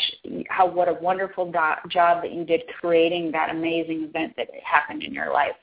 how, 0.51 0.67
what 0.67 0.89
a 0.89 0.95
wonderful 0.95 1.47
do- 1.47 1.89
job 1.89 2.23
that 2.23 2.33
you 2.33 2.45
did 2.45 2.63
creating 2.79 3.33
that 3.33 3.51
amazing 3.51 4.05
event 4.05 4.35
that 4.37 4.49
happened 4.63 5.03
in 5.03 5.15
your 5.15 5.33
life. 5.33 5.57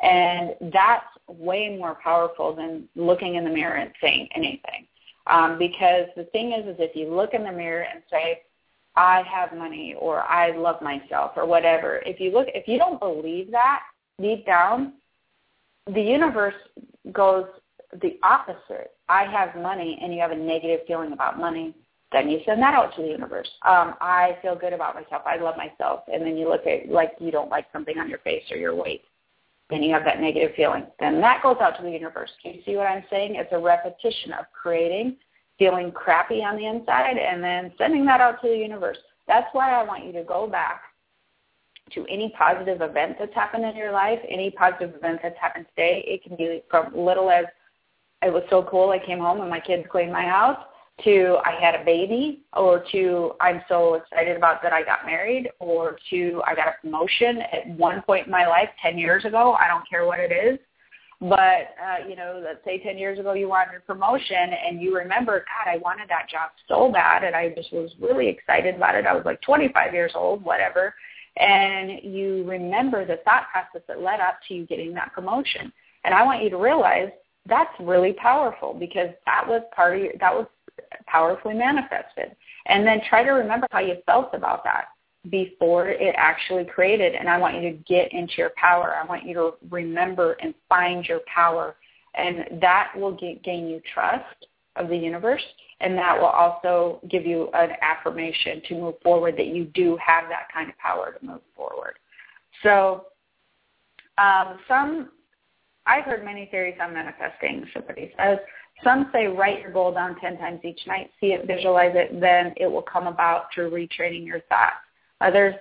And 0.00 0.54
that's 0.72 1.06
way 1.26 1.76
more 1.76 1.96
powerful 2.02 2.54
than 2.54 2.88
looking 2.94 3.34
in 3.34 3.44
the 3.44 3.50
mirror 3.50 3.76
and 3.76 3.90
saying 4.00 4.28
anything. 4.34 4.86
Um, 5.26 5.58
because 5.58 6.06
the 6.16 6.24
thing 6.24 6.52
is, 6.52 6.66
is 6.66 6.76
if 6.78 6.96
you 6.96 7.14
look 7.14 7.34
in 7.34 7.44
the 7.44 7.52
mirror 7.52 7.82
and 7.92 8.02
say, 8.10 8.42
I 8.96 9.22
have 9.22 9.56
money 9.56 9.94
or 9.98 10.22
I 10.22 10.56
love 10.56 10.80
myself 10.80 11.32
or 11.36 11.46
whatever, 11.46 12.02
if 12.06 12.20
you 12.20 12.30
look, 12.30 12.46
if 12.54 12.66
you 12.66 12.78
don't 12.78 12.98
believe 12.98 13.50
that 13.50 13.82
deep 14.20 14.46
down, 14.46 14.94
the 15.86 16.00
universe 16.00 16.54
goes 17.12 17.46
the 18.02 18.18
opposite. 18.22 18.92
I 19.08 19.24
have 19.24 19.60
money 19.60 19.98
and 20.02 20.12
you 20.12 20.20
have 20.20 20.30
a 20.30 20.36
negative 20.36 20.80
feeling 20.86 21.12
about 21.12 21.38
money, 21.38 21.74
then 22.12 22.28
you 22.30 22.40
send 22.46 22.62
that 22.62 22.74
out 22.74 22.94
to 22.96 23.02
the 23.02 23.08
universe. 23.08 23.48
Um, 23.66 23.94
I 24.00 24.38
feel 24.42 24.56
good 24.56 24.72
about 24.72 24.94
myself. 24.94 25.22
I 25.26 25.36
love 25.36 25.56
myself. 25.56 26.00
And 26.12 26.22
then 26.22 26.36
you 26.36 26.48
look 26.48 26.66
at 26.66 26.88
like 26.88 27.12
you 27.20 27.30
don't 27.30 27.50
like 27.50 27.66
something 27.72 27.98
on 27.98 28.08
your 28.08 28.18
face 28.20 28.44
or 28.50 28.56
your 28.56 28.74
weight 28.74 29.02
then 29.70 29.82
you 29.82 29.92
have 29.92 30.04
that 30.04 30.20
negative 30.20 30.52
feeling. 30.56 30.86
Then 30.98 31.20
that 31.20 31.42
goes 31.42 31.56
out 31.60 31.76
to 31.76 31.82
the 31.82 31.90
universe. 31.90 32.30
Do 32.42 32.50
you 32.50 32.60
see 32.64 32.76
what 32.76 32.86
I'm 32.86 33.04
saying? 33.10 33.34
It's 33.34 33.52
a 33.52 33.58
repetition 33.58 34.32
of 34.32 34.46
creating, 34.52 35.16
feeling 35.58 35.92
crappy 35.92 36.42
on 36.42 36.56
the 36.56 36.66
inside, 36.66 37.18
and 37.18 37.42
then 37.42 37.72
sending 37.76 38.06
that 38.06 38.20
out 38.20 38.40
to 38.42 38.48
the 38.48 38.56
universe. 38.56 38.98
That's 39.26 39.48
why 39.52 39.72
I 39.72 39.82
want 39.84 40.06
you 40.06 40.12
to 40.12 40.24
go 40.24 40.46
back 40.46 40.82
to 41.92 42.06
any 42.06 42.32
positive 42.36 42.80
event 42.80 43.16
that's 43.18 43.34
happened 43.34 43.64
in 43.64 43.76
your 43.76 43.92
life, 43.92 44.18
any 44.28 44.50
positive 44.50 44.94
event 44.94 45.20
that's 45.22 45.38
happened 45.38 45.66
today. 45.70 46.04
It 46.06 46.22
can 46.22 46.36
be 46.36 46.62
from 46.70 46.94
little 46.96 47.30
as 47.30 47.44
it 48.22 48.32
was 48.32 48.42
so 48.50 48.62
cool 48.62 48.90
I 48.90 48.98
came 48.98 49.18
home 49.18 49.40
and 49.40 49.50
my 49.50 49.60
kids 49.60 49.86
cleaned 49.90 50.12
my 50.12 50.24
house 50.24 50.58
to 51.04 51.38
I 51.44 51.52
had 51.60 51.74
a 51.74 51.84
baby 51.84 52.42
or 52.54 52.84
to 52.92 53.32
I'm 53.40 53.62
so 53.68 53.94
excited 53.94 54.36
about 54.36 54.62
that 54.62 54.72
I 54.72 54.82
got 54.82 55.06
married 55.06 55.50
or 55.58 55.98
to 56.10 56.42
I 56.46 56.54
got 56.54 56.68
a 56.68 56.74
promotion 56.80 57.38
at 57.52 57.68
one 57.68 58.02
point 58.02 58.26
in 58.26 58.32
my 58.32 58.46
life 58.46 58.68
10 58.82 58.98
years 58.98 59.24
ago. 59.24 59.56
I 59.60 59.68
don't 59.68 59.88
care 59.88 60.06
what 60.06 60.18
it 60.18 60.32
is. 60.32 60.58
But, 61.20 61.74
uh, 61.82 62.08
you 62.08 62.14
know, 62.14 62.40
let's 62.44 62.64
say 62.64 62.78
10 62.78 62.96
years 62.96 63.18
ago 63.18 63.32
you 63.32 63.48
wanted 63.48 63.76
a 63.76 63.80
promotion 63.80 64.36
and 64.36 64.80
you 64.80 64.94
remember, 64.94 65.40
God, 65.40 65.70
I 65.70 65.78
wanted 65.78 66.08
that 66.10 66.28
job 66.30 66.50
so 66.68 66.92
bad 66.92 67.24
and 67.24 67.34
I 67.34 67.48
just 67.50 67.72
was 67.72 67.90
really 68.00 68.28
excited 68.28 68.76
about 68.76 68.94
it. 68.94 69.04
I 69.04 69.14
was 69.14 69.24
like 69.24 69.40
25 69.42 69.92
years 69.92 70.12
old, 70.14 70.44
whatever. 70.44 70.94
And 71.36 72.00
you 72.04 72.44
remember 72.46 73.04
the 73.04 73.18
thought 73.24 73.48
process 73.50 73.82
that 73.88 74.00
led 74.00 74.20
up 74.20 74.38
to 74.46 74.54
you 74.54 74.66
getting 74.66 74.94
that 74.94 75.12
promotion. 75.12 75.72
And 76.04 76.14
I 76.14 76.22
want 76.24 76.42
you 76.42 76.50
to 76.50 76.56
realize 76.56 77.10
that's 77.46 77.72
really 77.80 78.12
powerful 78.12 78.74
because 78.74 79.10
that 79.26 79.44
was 79.46 79.62
part 79.74 79.96
of 79.96 80.02
your, 80.04 80.12
that 80.20 80.32
was 80.32 80.46
powerfully 81.06 81.54
manifested. 81.54 82.36
And 82.66 82.86
then 82.86 83.00
try 83.08 83.22
to 83.22 83.30
remember 83.32 83.66
how 83.70 83.80
you 83.80 83.96
felt 84.06 84.34
about 84.34 84.64
that 84.64 84.86
before 85.30 85.88
it 85.88 86.14
actually 86.16 86.64
created. 86.64 87.14
And 87.14 87.28
I 87.28 87.38
want 87.38 87.56
you 87.56 87.62
to 87.62 87.76
get 87.78 88.12
into 88.12 88.34
your 88.38 88.52
power. 88.56 88.94
I 88.94 89.06
want 89.06 89.24
you 89.24 89.34
to 89.34 89.54
remember 89.70 90.36
and 90.40 90.54
find 90.68 91.04
your 91.04 91.20
power. 91.32 91.76
And 92.14 92.60
that 92.60 92.92
will 92.96 93.12
get, 93.12 93.42
gain 93.42 93.68
you 93.68 93.80
trust 93.92 94.46
of 94.76 94.88
the 94.88 94.96
universe. 94.96 95.42
And 95.80 95.96
that 95.96 96.18
will 96.18 96.26
also 96.26 97.00
give 97.08 97.24
you 97.24 97.50
an 97.54 97.70
affirmation 97.82 98.62
to 98.68 98.74
move 98.74 98.94
forward 99.02 99.36
that 99.36 99.46
you 99.46 99.64
do 99.64 99.96
have 100.04 100.24
that 100.28 100.48
kind 100.52 100.68
of 100.68 100.78
power 100.78 101.16
to 101.18 101.26
move 101.26 101.40
forward. 101.54 101.98
So 102.62 103.06
um, 104.18 104.58
some, 104.66 105.10
I've 105.86 106.04
heard 106.04 106.24
many 106.24 106.46
theories 106.46 106.78
on 106.80 106.92
manifesting. 106.92 107.64
Somebody 107.72 108.12
says 108.18 108.38
some 108.84 109.10
say 109.12 109.26
write 109.26 109.60
your 109.60 109.72
goal 109.72 109.92
down 109.92 110.18
10 110.20 110.38
times 110.38 110.60
each 110.64 110.80
night, 110.86 111.10
see 111.20 111.28
it, 111.28 111.46
visualize 111.46 111.92
it, 111.94 112.20
then 112.20 112.52
it 112.56 112.66
will 112.66 112.82
come 112.82 113.06
about 113.06 113.46
through 113.54 113.70
retraining 113.70 114.24
your 114.24 114.40
thoughts. 114.42 114.76
Others 115.20 115.54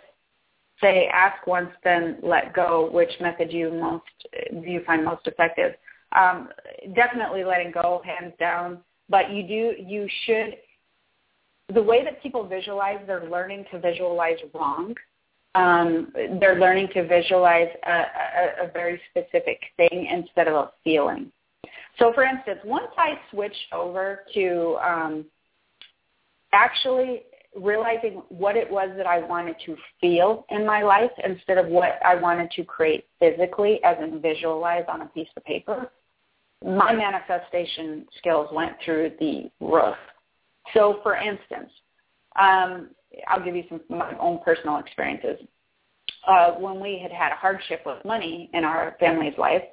say 0.82 1.10
ask 1.12 1.48
once, 1.48 1.70
then 1.84 2.18
let 2.22 2.54
go, 2.54 2.90
which 2.92 3.10
method 3.20 3.52
you 3.52 3.72
most 3.72 4.04
do 4.52 4.70
you 4.70 4.84
find 4.86 5.04
most 5.04 5.26
effective. 5.26 5.74
Um, 6.16 6.50
definitely 6.96 7.44
letting 7.44 7.72
go, 7.72 8.02
hands 8.06 8.34
down, 8.40 8.80
but 9.10 9.32
you 9.32 9.44
do, 9.44 9.74
you 9.82 10.08
should, 10.26 10.58
the 11.74 11.82
way 11.82 12.04
that 12.04 12.22
people 12.22 12.48
visualize, 12.48 13.00
they're 13.08 13.30
learning 13.30 13.66
to 13.72 13.80
visualize 13.80 14.38
wrong. 14.54 14.94
Um, 15.56 16.14
they're 16.40 16.60
learning 16.60 16.90
to 16.94 17.08
visualize 17.08 17.70
a, 17.86 17.92
a, 17.92 18.66
a 18.68 18.72
very 18.72 19.02
specific 19.10 19.60
thing 19.76 20.08
instead 20.12 20.48
of 20.48 20.54
a 20.54 20.72
feeling. 20.84 21.32
So 22.00 22.14
for 22.14 22.24
instance, 22.24 22.60
once 22.64 22.92
I 22.98 23.20
switched 23.32 23.74
over 23.74 24.24
to 24.34 24.78
um, 24.84 25.26
actually 26.54 27.24
realizing 27.56 28.22
what 28.30 28.56
it 28.56 28.70
was 28.70 28.90
that 28.98 29.08
I 29.08 29.20
wanted 29.20 29.56
to 29.66 29.76
feel 30.00 30.46
in 30.50 30.66
my 30.66 30.84
life 30.84 31.12
instead 31.24 31.58
of 31.58 31.68
what 31.68 32.00
I 32.06 32.16
wanted 32.16 32.52
to 32.52 32.64
create 32.64 33.06
physically 33.20 33.80
as 33.84 33.98
in 34.02 34.22
visualize 34.22 34.86
on 34.88 35.02
a 35.02 35.08
piece 35.08 35.28
of 35.36 35.44
paper, 35.44 35.92
my 36.64 36.94
manifestation 36.94 38.06
skills 38.18 38.50
went 38.52 38.74
through 38.84 39.12
the 39.20 39.50
roof. 39.60 39.96
So 40.74 41.00
for 41.04 41.16
instance, 41.16 41.72
um, 42.40 42.90
I'll 43.28 43.44
give 43.44 43.56
you 43.56 43.64
some 43.70 43.82
my 43.90 44.16
own 44.20 44.40
personal 44.44 44.78
experiences. 44.78 45.40
Uh, 46.28 46.52
when 46.54 46.80
we 46.80 47.00
had 47.02 47.12
had 47.12 47.32
a 47.32 47.36
hardship 47.36 47.82
with 47.86 48.04
money 48.04 48.50
in 48.54 48.64
our 48.64 48.96
family's 49.00 49.38
life, 49.38 49.64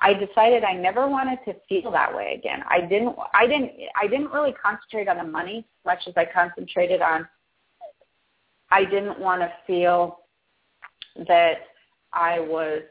I 0.00 0.14
decided 0.14 0.64
I 0.64 0.74
never 0.74 1.06
wanted 1.06 1.38
to 1.44 1.54
feel 1.68 1.90
that 1.92 2.14
way 2.14 2.34
again. 2.38 2.64
I 2.68 2.80
didn't 2.80 3.16
I 3.34 3.46
didn't 3.46 3.72
I 4.00 4.06
didn't 4.08 4.32
really 4.32 4.52
concentrate 4.52 5.08
on 5.08 5.18
the 5.18 5.30
money 5.30 5.58
as 5.58 5.84
much 5.86 6.00
as 6.08 6.14
I 6.16 6.24
concentrated 6.24 7.00
on 7.00 7.28
I 8.70 8.84
didn't 8.84 9.18
want 9.20 9.42
to 9.42 9.52
feel 9.66 10.20
that 11.28 11.58
I 12.12 12.40
was 12.40 12.82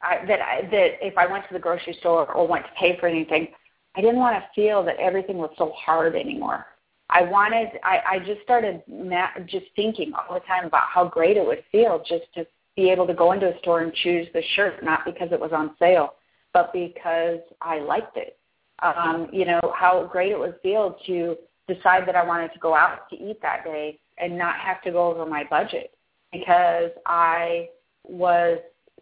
I, 0.00 0.24
that 0.26 0.40
I, 0.40 0.62
that 0.70 1.06
if 1.06 1.18
I 1.18 1.26
went 1.26 1.46
to 1.48 1.54
the 1.54 1.60
grocery 1.60 1.96
store 2.00 2.30
or 2.32 2.46
went 2.46 2.64
to 2.64 2.70
pay 2.78 2.98
for 2.98 3.06
anything, 3.08 3.48
I 3.96 4.00
didn't 4.00 4.18
want 4.18 4.36
to 4.36 4.44
feel 4.54 4.84
that 4.84 4.96
everything 4.96 5.38
was 5.38 5.50
so 5.58 5.72
hard 5.76 6.14
anymore. 6.14 6.66
I 7.10 7.22
wanted 7.22 7.68
I, 7.84 8.00
I 8.10 8.18
just 8.20 8.42
started 8.42 8.82
ma- 8.86 9.38
just 9.46 9.66
thinking 9.76 10.12
all 10.14 10.34
the 10.34 10.40
time 10.40 10.66
about 10.66 10.84
how 10.92 11.06
great 11.06 11.36
it 11.36 11.46
would 11.46 11.64
feel 11.72 12.02
just 12.06 12.24
to 12.34 12.46
be 12.78 12.90
able 12.90 13.08
to 13.08 13.12
go 13.12 13.32
into 13.32 13.52
a 13.52 13.58
store 13.58 13.80
and 13.80 13.92
choose 13.92 14.28
the 14.32 14.42
shirt, 14.54 14.84
not 14.84 15.04
because 15.04 15.30
it 15.32 15.40
was 15.40 15.50
on 15.52 15.74
sale, 15.80 16.14
but 16.54 16.72
because 16.72 17.40
I 17.60 17.80
liked 17.80 18.16
it. 18.16 18.38
Um, 18.80 19.28
you 19.32 19.44
know, 19.44 19.60
how 19.74 20.08
great 20.10 20.30
it 20.30 20.38
would 20.38 20.54
feel 20.62 20.96
to 21.06 21.36
decide 21.66 22.06
that 22.06 22.14
I 22.14 22.24
wanted 22.24 22.52
to 22.52 22.60
go 22.60 22.76
out 22.76 23.10
to 23.10 23.16
eat 23.16 23.42
that 23.42 23.64
day 23.64 23.98
and 24.16 24.38
not 24.38 24.54
have 24.60 24.80
to 24.82 24.92
go 24.92 25.10
over 25.10 25.26
my 25.26 25.42
budget 25.50 25.90
because 26.32 26.92
I 27.04 27.70
was 28.04 28.60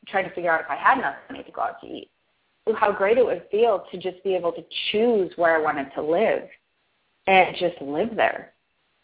trying 0.09 0.27
to 0.27 0.35
figure 0.35 0.51
out 0.51 0.63
if 0.63 0.71
I 0.71 0.77
had 0.77 0.97
enough 0.97 1.17
money 1.31 1.45
to 1.45 1.53
go 1.53 1.61
out 1.61 1.79
to 1.83 1.87
eat. 1.87 2.11
How 2.77 2.91
great 2.91 3.19
it 3.19 3.27
would 3.27 3.45
feel 3.51 3.85
to 3.93 3.99
just 3.99 4.25
be 4.25 4.35
able 4.35 4.53
to 4.53 4.65
choose 4.91 5.31
where 5.37 5.55
I 5.55 5.61
wanted 5.61 5.93
to 5.97 6.03
live 6.03 6.49
and 7.27 7.55
just 7.59 7.79
live 7.83 8.17
there 8.17 8.55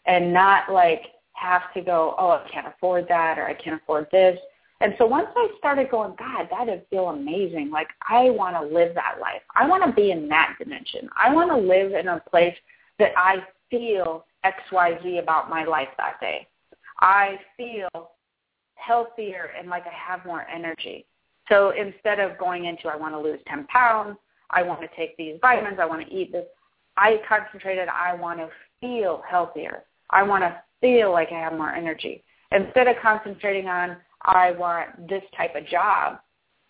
and 0.07 0.33
not 0.33 0.71
like 0.71 1.03
have 1.33 1.71
to 1.75 1.81
go, 1.81 2.15
oh, 2.17 2.29
I 2.43 2.49
can't 2.51 2.67
afford 2.67 3.05
that 3.09 3.37
or 3.37 3.45
I 3.45 3.53
can't 3.53 3.79
afford 3.79 4.07
this. 4.11 4.39
And 4.83 4.93
so 4.97 5.05
once 5.05 5.29
I 5.33 5.47
started 5.57 5.89
going, 5.89 6.13
God, 6.19 6.49
that 6.51 6.67
would 6.67 6.85
feel 6.89 7.07
amazing. 7.07 7.71
Like 7.71 7.87
I 8.01 8.29
want 8.31 8.57
to 8.57 8.75
live 8.75 8.93
that 8.95 9.15
life. 9.21 9.41
I 9.55 9.65
want 9.65 9.81
to 9.85 9.93
be 9.93 10.11
in 10.11 10.27
that 10.27 10.57
dimension. 10.59 11.09
I 11.17 11.33
want 11.33 11.49
to 11.51 11.57
live 11.57 11.93
in 11.93 12.09
a 12.09 12.21
place 12.29 12.55
that 12.99 13.13
I 13.15 13.37
feel 13.71 14.25
XYZ 14.45 15.19
about 15.19 15.49
my 15.49 15.63
life 15.63 15.87
that 15.97 16.19
day. 16.19 16.49
I 16.99 17.39
feel 17.55 18.11
healthier 18.75 19.51
and 19.57 19.69
like 19.69 19.85
I 19.87 19.93
have 19.93 20.25
more 20.25 20.45
energy. 20.53 21.05
So 21.47 21.71
instead 21.71 22.19
of 22.19 22.37
going 22.37 22.65
into 22.65 22.89
I 22.89 22.97
want 22.97 23.13
to 23.13 23.21
lose 23.21 23.39
10 23.47 23.65
pounds, 23.67 24.17
I 24.49 24.63
want 24.63 24.81
to 24.81 24.89
take 24.97 25.15
these 25.15 25.37
vitamins, 25.41 25.79
I 25.79 25.85
want 25.85 26.05
to 26.05 26.13
eat 26.13 26.33
this, 26.33 26.45
I 26.97 27.21
concentrated 27.27 27.87
I 27.87 28.15
want 28.15 28.39
to 28.39 28.49
feel 28.81 29.23
healthier. 29.25 29.83
I 30.09 30.23
want 30.23 30.43
to 30.43 30.61
feel 30.81 31.13
like 31.13 31.31
I 31.31 31.39
have 31.39 31.53
more 31.53 31.71
energy. 31.71 32.21
Instead 32.51 32.87
of 32.87 32.97
concentrating 33.01 33.69
on 33.69 33.95
I 34.25 34.51
want 34.51 35.07
this 35.07 35.23
type 35.35 35.55
of 35.55 35.67
job, 35.67 36.19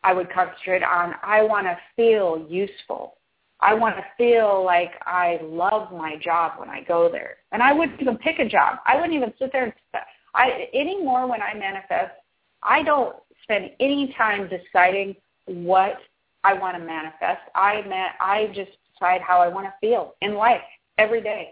I 0.03 0.13
would 0.13 0.31
concentrate 0.31 0.83
on 0.83 1.15
I 1.23 1.41
want 1.43 1.65
to 1.67 1.77
feel 1.95 2.45
useful. 2.49 3.15
I 3.59 3.73
want 3.73 3.95
to 3.95 4.03
feel 4.17 4.63
like 4.65 4.91
I 5.05 5.39
love 5.41 5.91
my 5.93 6.17
job 6.17 6.59
when 6.59 6.69
I 6.69 6.81
go 6.83 7.09
there. 7.09 7.37
And 7.53 7.63
I 7.63 7.71
wouldn't 7.71 8.01
even 8.01 8.17
pick 8.17 8.39
a 8.39 8.49
job. 8.49 8.79
I 8.85 8.95
wouldn't 8.95 9.13
even 9.13 9.33
sit 9.39 9.51
there 9.53 9.63
and 9.63 9.73
I 10.35 10.67
anymore 10.73 11.27
when 11.27 11.41
I 11.41 11.53
manifest, 11.53 12.11
I 12.63 12.83
don't 12.83 13.15
spend 13.43 13.71
any 13.79 14.13
time 14.17 14.49
deciding 14.49 15.15
what 15.45 15.97
I 16.43 16.53
want 16.53 16.75
to 16.77 16.83
manifest. 16.83 17.41
I 17.55 17.81
man, 17.87 18.09
I 18.19 18.47
just 18.47 18.71
decide 18.91 19.21
how 19.21 19.39
I 19.39 19.47
want 19.47 19.67
to 19.67 19.73
feel 19.79 20.15
in 20.21 20.35
life 20.35 20.61
every 20.97 21.21
day. 21.21 21.51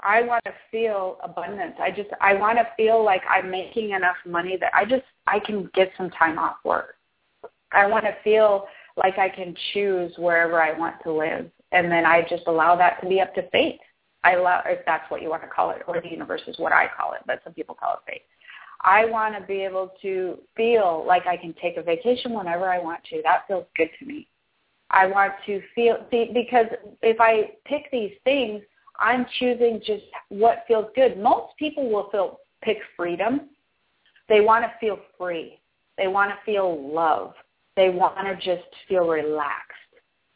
I 0.00 0.22
want 0.22 0.44
to 0.44 0.52
feel 0.70 1.18
abundance. 1.24 1.74
I 1.80 1.90
just 1.90 2.10
I 2.20 2.34
want 2.34 2.58
to 2.58 2.66
feel 2.76 3.04
like 3.04 3.22
I'm 3.28 3.50
making 3.50 3.90
enough 3.90 4.16
money 4.24 4.56
that 4.60 4.72
I 4.74 4.84
just 4.84 5.04
I 5.26 5.40
can 5.40 5.68
get 5.74 5.90
some 5.96 6.10
time 6.10 6.38
off 6.38 6.56
work. 6.64 6.96
I 7.72 7.86
want 7.86 8.04
to 8.04 8.14
feel 8.22 8.66
like 8.96 9.18
I 9.18 9.28
can 9.28 9.54
choose 9.72 10.12
wherever 10.16 10.62
I 10.62 10.76
want 10.78 10.96
to 11.02 11.12
live, 11.12 11.50
and 11.72 11.90
then 11.90 12.06
I 12.06 12.22
just 12.28 12.44
allow 12.46 12.76
that 12.76 13.00
to 13.02 13.08
be 13.08 13.20
up 13.20 13.34
to 13.34 13.48
fate. 13.50 13.80
I 14.24 14.34
allow 14.34 14.62
if 14.66 14.84
that's 14.86 15.10
what 15.10 15.22
you 15.22 15.30
want 15.30 15.42
to 15.42 15.48
call 15.48 15.70
it, 15.70 15.82
or 15.86 16.00
the 16.00 16.08
universe 16.08 16.42
is 16.46 16.58
what 16.58 16.72
I 16.72 16.86
call 16.96 17.12
it, 17.12 17.20
but 17.26 17.40
some 17.44 17.54
people 17.54 17.74
call 17.74 17.94
it 17.94 18.10
fate. 18.10 18.22
I 18.82 19.04
want 19.04 19.34
to 19.34 19.44
be 19.44 19.64
able 19.64 19.92
to 20.02 20.38
feel 20.56 21.04
like 21.06 21.26
I 21.26 21.36
can 21.36 21.54
take 21.60 21.76
a 21.76 21.82
vacation 21.82 22.32
whenever 22.32 22.68
I 22.68 22.78
want 22.78 23.02
to. 23.10 23.20
That 23.24 23.46
feels 23.48 23.66
good 23.76 23.90
to 23.98 24.06
me. 24.06 24.28
I 24.90 25.06
want 25.06 25.32
to 25.46 25.60
feel 25.74 25.96
see, 26.10 26.30
because 26.32 26.66
if 27.02 27.20
I 27.20 27.50
pick 27.64 27.90
these 27.90 28.12
things, 28.24 28.62
I'm 28.98 29.26
choosing 29.38 29.80
just 29.84 30.04
what 30.28 30.64
feels 30.66 30.86
good. 30.94 31.18
Most 31.18 31.56
people 31.58 31.90
will 31.90 32.08
feel 32.10 32.40
pick 32.62 32.78
freedom. 32.96 33.50
They 34.28 34.40
want 34.40 34.64
to 34.64 34.72
feel 34.80 34.98
free. 35.16 35.60
They 35.96 36.08
want 36.08 36.30
to 36.30 36.36
feel 36.44 36.92
love. 36.92 37.34
They 37.76 37.90
want 37.90 38.18
to 38.26 38.34
just 38.36 38.68
feel 38.88 39.06
relaxed. 39.06 39.72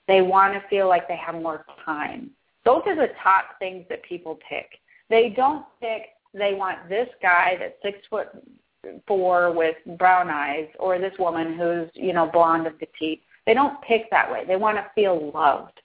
They 0.09 0.23
want 0.23 0.55
to 0.55 0.69
feel 0.69 0.89
like 0.89 1.09
they 1.09 1.17
have 1.17 1.35
more 1.35 1.65
time. 1.85 2.31
Those 2.65 2.83
are 2.87 2.95
the 2.95 3.13
top 3.23 3.59
things 3.59 3.85
that 3.89 4.03
people 4.05 4.39
pick. 4.49 4.79
They 5.11 5.33
don't 5.37 5.65
pick 5.81 6.03
they 6.35 6.55
want 6.55 6.89
this 6.89 7.09
guy 7.21 7.57
that's 7.59 7.75
six 7.83 7.99
foot 8.09 8.29
four 9.07 9.53
with 9.53 9.77
brown 9.99 10.29
eyes 10.29 10.69
or 10.79 10.99
this 10.99 11.13
woman 11.19 11.57
who's, 11.57 11.89
you 11.95 12.13
know, 12.13 12.31
blonde 12.33 12.67
and 12.67 12.79
petite. 12.79 13.23
They 13.47 13.55
don't 13.55 13.81
pick 13.83 14.11
that 14.11 14.31
way. 14.31 14.45
They 14.47 14.57
want 14.57 14.77
to 14.79 14.87
feel 14.95 15.31
loved. 15.33 15.81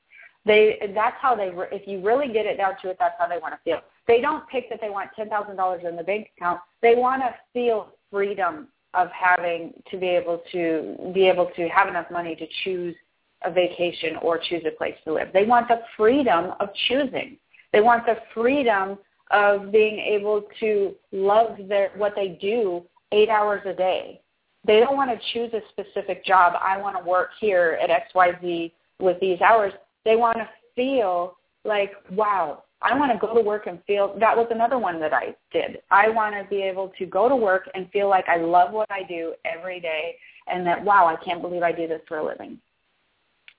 They 0.48 0.92
that's 0.96 1.18
how 1.22 1.36
they 1.36 1.52
if 1.72 1.88
you 1.88 2.02
really 2.02 2.32
get 2.32 2.46
it 2.46 2.58
down 2.58 2.74
to 2.82 2.90
it, 2.90 2.98
that's 2.98 3.16
how 3.20 3.28
they 3.28 3.38
want 3.38 3.54
to 3.54 3.60
feel. 3.64 3.82
They 4.08 4.22
don't 4.22 4.48
pick 4.48 4.70
that 4.70 4.80
they 4.82 4.90
want 4.90 5.10
ten 5.16 5.30
thousand 5.30 5.58
dollars 5.58 5.84
in 5.88 5.96
the 5.96 6.04
bank 6.04 6.30
account. 6.38 6.62
They 6.82 6.96
want 6.96 7.22
to 7.22 7.36
feel 7.54 7.90
freedom 8.10 8.70
of 8.94 9.10
having 9.12 9.74
to 9.92 9.98
be 9.98 10.08
able 10.08 10.42
to 10.54 11.12
be 11.14 11.28
able 11.28 11.52
to 11.56 11.68
have 11.68 11.88
enough 11.88 12.10
money 12.10 12.36
to 12.36 12.48
choose 12.64 12.96
a 13.44 13.52
vacation 13.52 14.16
or 14.22 14.40
choose 14.40 14.64
a 14.66 14.72
place 14.72 14.96
to 15.06 15.14
live. 15.14 15.28
They 15.34 15.44
want 15.44 15.68
the 15.68 15.82
freedom 15.96 16.54
of 16.60 16.70
choosing. 16.88 17.38
They 17.74 17.82
want 17.82 18.06
the 18.06 18.16
freedom 18.34 18.98
of 19.32 19.72
being 19.72 20.00
able 20.00 20.44
to 20.62 20.96
love 21.12 21.58
their 21.68 21.92
what 21.98 22.14
they 22.16 22.40
do 22.42 22.84
eight 23.12 23.30
hours 23.30 23.62
a 23.66 23.74
day. 23.74 24.22
They 24.66 24.80
don't 24.80 24.96
want 24.96 25.12
to 25.12 25.20
choose 25.34 25.54
a 25.54 25.62
specific 25.70 26.26
job. 26.26 26.54
I 26.62 26.78
want 26.78 26.98
to 26.98 27.10
work 27.10 27.30
here 27.40 27.78
at 27.82 27.90
XYZ 27.90 28.72
with 29.00 29.20
these 29.20 29.40
hours. 29.42 29.74
They 30.08 30.16
want 30.16 30.38
to 30.38 30.48
feel 30.74 31.36
like, 31.66 31.92
wow, 32.12 32.64
I 32.82 32.98
want 32.98 33.12
to 33.12 33.18
go 33.18 33.36
to 33.36 33.42
work 33.42 33.68
and 33.68 33.84
feel 33.86 34.16
that 34.22 34.38
was 34.38 34.48
another 34.52 34.80
one 34.80 35.02
that 35.02 35.14
I 35.14 35.36
did. 35.52 35.82
I 35.92 36.08
want 36.08 36.34
to 36.34 36.50
be 36.50 36.62
able 36.62 36.94
to 36.98 37.06
go 37.06 37.28
to 37.28 37.36
work 37.36 37.70
and 37.76 37.92
feel 37.92 38.08
like 38.08 38.30
I 38.30 38.38
love 38.38 38.72
what 38.72 38.90
I 38.90 39.04
do 39.04 39.34
every 39.44 39.82
day 39.82 40.16
and 40.48 40.66
that 40.66 40.82
wow, 40.82 41.08
I 41.08 41.22
can't 41.26 41.42
believe 41.42 41.62
I 41.62 41.74
do 41.74 41.90
this 41.90 42.00
for 42.08 42.20
a 42.20 42.26
living. 42.26 42.58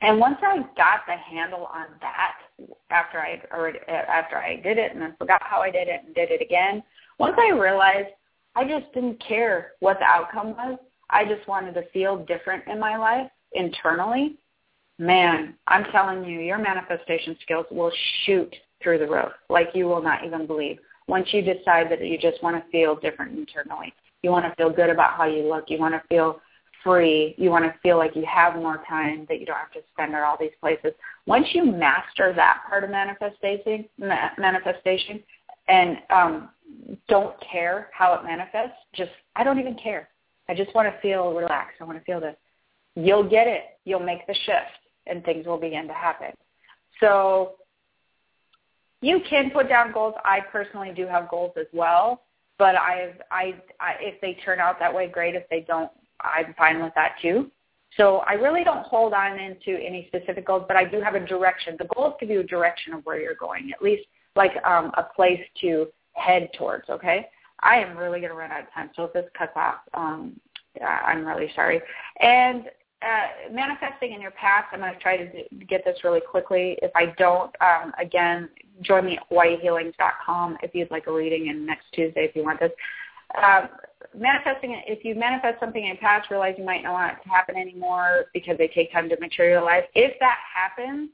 And 0.00 0.18
once 0.18 0.38
I 0.40 0.60
got 0.74 1.00
the 1.06 1.16
handle 1.16 1.66
on 1.66 1.86
that, 2.00 2.36
after 2.88 3.18
I 3.18 3.42
already 3.52 3.80
after 3.86 4.38
I 4.38 4.56
did 4.56 4.78
it 4.78 4.92
and 4.92 5.02
then 5.02 5.16
forgot 5.18 5.42
how 5.42 5.60
I 5.60 5.70
did 5.70 5.86
it 5.88 6.00
and 6.06 6.14
did 6.14 6.30
it 6.30 6.40
again, 6.40 6.82
once 7.18 7.36
I 7.36 7.50
realized 7.50 8.08
I 8.56 8.64
just 8.64 8.90
didn't 8.94 9.22
care 9.22 9.72
what 9.80 9.98
the 9.98 10.06
outcome 10.06 10.56
was, 10.56 10.78
I 11.10 11.26
just 11.26 11.46
wanted 11.46 11.74
to 11.74 11.82
feel 11.90 12.24
different 12.24 12.66
in 12.68 12.80
my 12.80 12.96
life 12.96 13.30
internally. 13.52 14.38
Man, 14.98 15.54
I'm 15.66 15.84
telling 15.92 16.24
you, 16.24 16.40
your 16.40 16.58
manifestation 16.58 17.36
skills 17.42 17.66
will 17.70 17.92
shoot 18.24 18.54
through 18.82 18.98
the 18.98 19.06
roof 19.06 19.32
like 19.48 19.68
you 19.74 19.86
will 19.86 20.02
not 20.02 20.24
even 20.24 20.46
believe. 20.46 20.78
Once 21.06 21.28
you 21.32 21.40
decide 21.40 21.90
that 21.90 22.04
you 22.04 22.18
just 22.18 22.42
want 22.42 22.56
to 22.56 22.70
feel 22.70 22.96
different 22.96 23.38
internally, 23.38 23.92
you 24.22 24.30
want 24.30 24.44
to 24.44 24.54
feel 24.56 24.70
good 24.70 24.90
about 24.90 25.14
how 25.14 25.24
you 25.24 25.48
look, 25.48 25.64
you 25.68 25.78
want 25.78 25.94
to 25.94 26.02
feel 26.08 26.40
free. 26.82 27.34
You 27.38 27.50
want 27.50 27.64
to 27.64 27.74
feel 27.82 27.98
like 27.98 28.14
you 28.14 28.24
have 28.24 28.54
more 28.54 28.82
time, 28.88 29.26
that 29.28 29.40
you 29.40 29.46
don't 29.46 29.56
have 29.56 29.72
to 29.72 29.80
spend 29.92 30.14
at 30.14 30.22
all 30.22 30.36
these 30.38 30.52
places. 30.60 30.92
Once 31.26 31.46
you 31.52 31.64
master 31.64 32.32
that 32.34 32.62
part 32.68 32.84
of 32.84 32.90
manifestation, 32.90 33.84
manifestation, 33.98 35.22
and 35.68 35.98
um, 36.10 36.48
don't 37.08 37.34
care 37.40 37.88
how 37.92 38.14
it 38.14 38.24
manifests, 38.24 38.76
just 38.94 39.10
I 39.36 39.44
don't 39.44 39.58
even 39.58 39.74
care. 39.74 40.08
I 40.48 40.54
just 40.54 40.74
want 40.74 40.92
to 40.92 41.00
feel 41.00 41.34
relaxed. 41.34 41.76
I 41.80 41.84
want 41.84 41.98
to 41.98 42.04
feel 42.04 42.20
this. 42.20 42.36
You'll 42.94 43.28
get 43.28 43.46
it. 43.46 43.78
You'll 43.84 44.00
make 44.00 44.26
the 44.26 44.34
shift, 44.34 44.78
and 45.08 45.24
things 45.24 45.46
will 45.46 45.58
begin 45.58 45.86
to 45.88 45.94
happen. 45.94 46.32
So 47.00 47.54
you 49.00 49.20
can 49.28 49.50
put 49.50 49.68
down 49.68 49.92
goals. 49.92 50.14
I 50.24 50.40
personally 50.40 50.92
do 50.94 51.06
have 51.06 51.28
goals 51.28 51.52
as 51.58 51.66
well, 51.72 52.22
but 52.58 52.74
I've 52.74 53.20
I, 53.30 53.54
I 53.80 53.94
if 54.00 54.20
they 54.20 54.34
turn 54.44 54.58
out 54.58 54.78
that 54.80 54.92
way, 54.92 55.08
great. 55.08 55.34
If 55.34 55.48
they 55.48 55.60
don't, 55.60 55.90
I'm 56.20 56.54
fine 56.56 56.82
with 56.82 56.94
that 56.94 57.16
too. 57.22 57.50
So 57.96 58.18
I 58.18 58.34
really 58.34 58.64
don't 58.64 58.84
hold 58.84 59.14
on 59.14 59.38
into 59.38 59.70
any 59.70 60.06
specific 60.08 60.46
goals, 60.46 60.64
but 60.68 60.76
I 60.76 60.84
do 60.84 61.00
have 61.00 61.14
a 61.14 61.24
direction. 61.24 61.76
The 61.78 61.88
goals 61.94 62.14
give 62.20 62.28
you 62.28 62.40
a 62.40 62.44
direction 62.44 62.92
of 62.92 63.04
where 63.06 63.20
you're 63.20 63.34
going, 63.34 63.70
at 63.72 63.82
least 63.82 64.04
like 64.36 64.52
um, 64.64 64.92
a 64.96 65.04
place 65.16 65.40
to 65.62 65.86
head 66.12 66.50
towards. 66.58 66.88
Okay, 66.90 67.26
I 67.60 67.76
am 67.76 67.96
really 67.96 68.20
going 68.20 68.30
to 68.30 68.36
run 68.36 68.50
out 68.50 68.60
of 68.60 68.72
time, 68.72 68.90
so 68.94 69.04
if 69.04 69.12
this 69.12 69.24
cuts 69.36 69.52
off, 69.56 69.76
um, 69.94 70.38
I'm 70.84 71.24
really 71.24 71.50
sorry. 71.54 71.80
And 72.20 72.64
uh, 73.02 73.52
manifesting 73.52 74.12
in 74.12 74.20
your 74.20 74.32
past, 74.32 74.66
I'm 74.72 74.80
going 74.80 74.92
to 74.92 74.98
try 74.98 75.16
to 75.16 75.64
get 75.68 75.84
this 75.84 75.98
really 76.02 76.20
quickly. 76.20 76.76
If 76.82 76.90
I 76.96 77.14
don't, 77.16 77.54
um, 77.60 77.92
again, 78.00 78.48
join 78.82 79.06
me 79.06 79.18
at 79.18 79.30
hawaiihealings.com 79.30 80.58
if 80.62 80.74
you'd 80.74 80.90
like 80.90 81.06
a 81.06 81.12
reading, 81.12 81.48
and 81.48 81.64
next 81.64 81.86
Tuesday 81.92 82.24
if 82.24 82.34
you 82.34 82.44
want 82.44 82.60
this. 82.60 82.72
Uh, 83.40 83.66
manifesting 84.16 84.80
if 84.86 85.04
you 85.04 85.14
manifest 85.14 85.60
something 85.60 85.84
in 85.84 85.90
the 85.90 85.98
past, 85.98 86.30
realize 86.30 86.54
you 86.58 86.64
might 86.64 86.82
not 86.82 86.92
want 86.92 87.12
it 87.12 87.22
to 87.22 87.28
happen 87.28 87.56
anymore 87.56 88.26
because 88.32 88.56
they 88.58 88.68
take 88.68 88.90
time 88.92 89.08
to 89.08 89.16
materialize. 89.20 89.84
If 89.94 90.18
that 90.20 90.38
happens, 90.54 91.10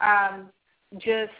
um, 0.00 0.50
just 0.98 1.30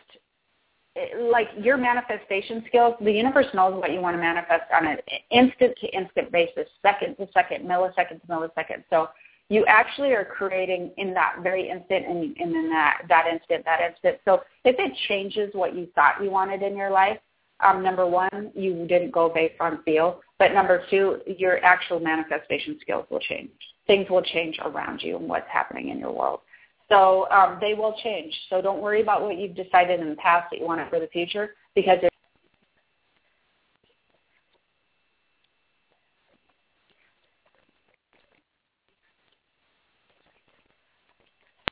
like 1.21 1.49
your 1.59 1.77
manifestation 1.77 2.65
skills, 2.69 2.95
the 3.01 3.13
universe 3.13 3.47
knows 3.55 3.79
what 3.81 3.93
you 3.93 4.01
want 4.01 4.15
to 4.15 4.21
manifest 4.21 4.65
on 4.75 4.87
an 4.87 4.99
instant 5.31 5.75
to 5.81 5.89
instant 5.89 6.31
basis, 6.31 6.69
second 6.83 7.17
to 7.17 7.27
second, 7.33 7.67
millisecond 7.67 8.21
to 8.21 8.27
millisecond. 8.29 8.85
So 8.91 9.09
you 9.53 9.67
actually 9.67 10.13
are 10.13 10.25
creating 10.25 10.91
in 10.97 11.13
that 11.13 11.37
very 11.43 11.69
instant 11.69 12.07
and, 12.07 12.35
and 12.39 12.57
in 12.57 12.71
that, 12.71 13.03
that 13.09 13.27
instant, 13.31 13.63
that 13.67 13.81
instant. 13.83 14.19
So 14.25 14.41
if 14.65 14.77
it 14.79 14.93
changes 15.09 15.51
what 15.53 15.77
you 15.77 15.89
thought 15.95 16.23
you 16.23 16.31
wanted 16.31 16.63
in 16.63 16.75
your 16.75 16.91
life, 16.91 17.19
um, 17.61 17.83
number 17.83 18.07
one, 18.07 18.51
you 18.55 18.87
didn't 18.89 19.13
go 19.13 19.29
based 19.29 19.61
on 19.61 19.83
feel, 19.83 20.23
but 20.39 20.55
number 20.55 20.83
two, 20.89 21.19
your 21.27 21.63
actual 21.63 22.01
manifestation 22.01 22.79
skills 22.81 23.05
will 23.11 23.21
change. 23.21 23.51
Things 23.87 24.09
will 24.09 24.23
change 24.23 24.59
around 24.65 25.03
you 25.03 25.17
and 25.19 25.29
what's 25.29 25.49
happening 25.53 25.91
in 25.91 25.99
your 25.99 26.13
world. 26.13 26.41
So 26.89 27.31
um, 27.31 27.59
they 27.61 27.75
will 27.75 27.95
change. 28.03 28.35
So 28.49 28.63
don't 28.63 28.81
worry 28.81 29.03
about 29.03 29.21
what 29.21 29.37
you've 29.37 29.55
decided 29.55 30.01
in 30.01 30.09
the 30.09 30.17
past 30.17 30.47
that 30.51 30.61
you 30.61 30.67
want 30.67 30.81
it 30.81 30.89
for 30.89 30.99
the 30.99 31.09
future 31.09 31.51
because 31.75 31.99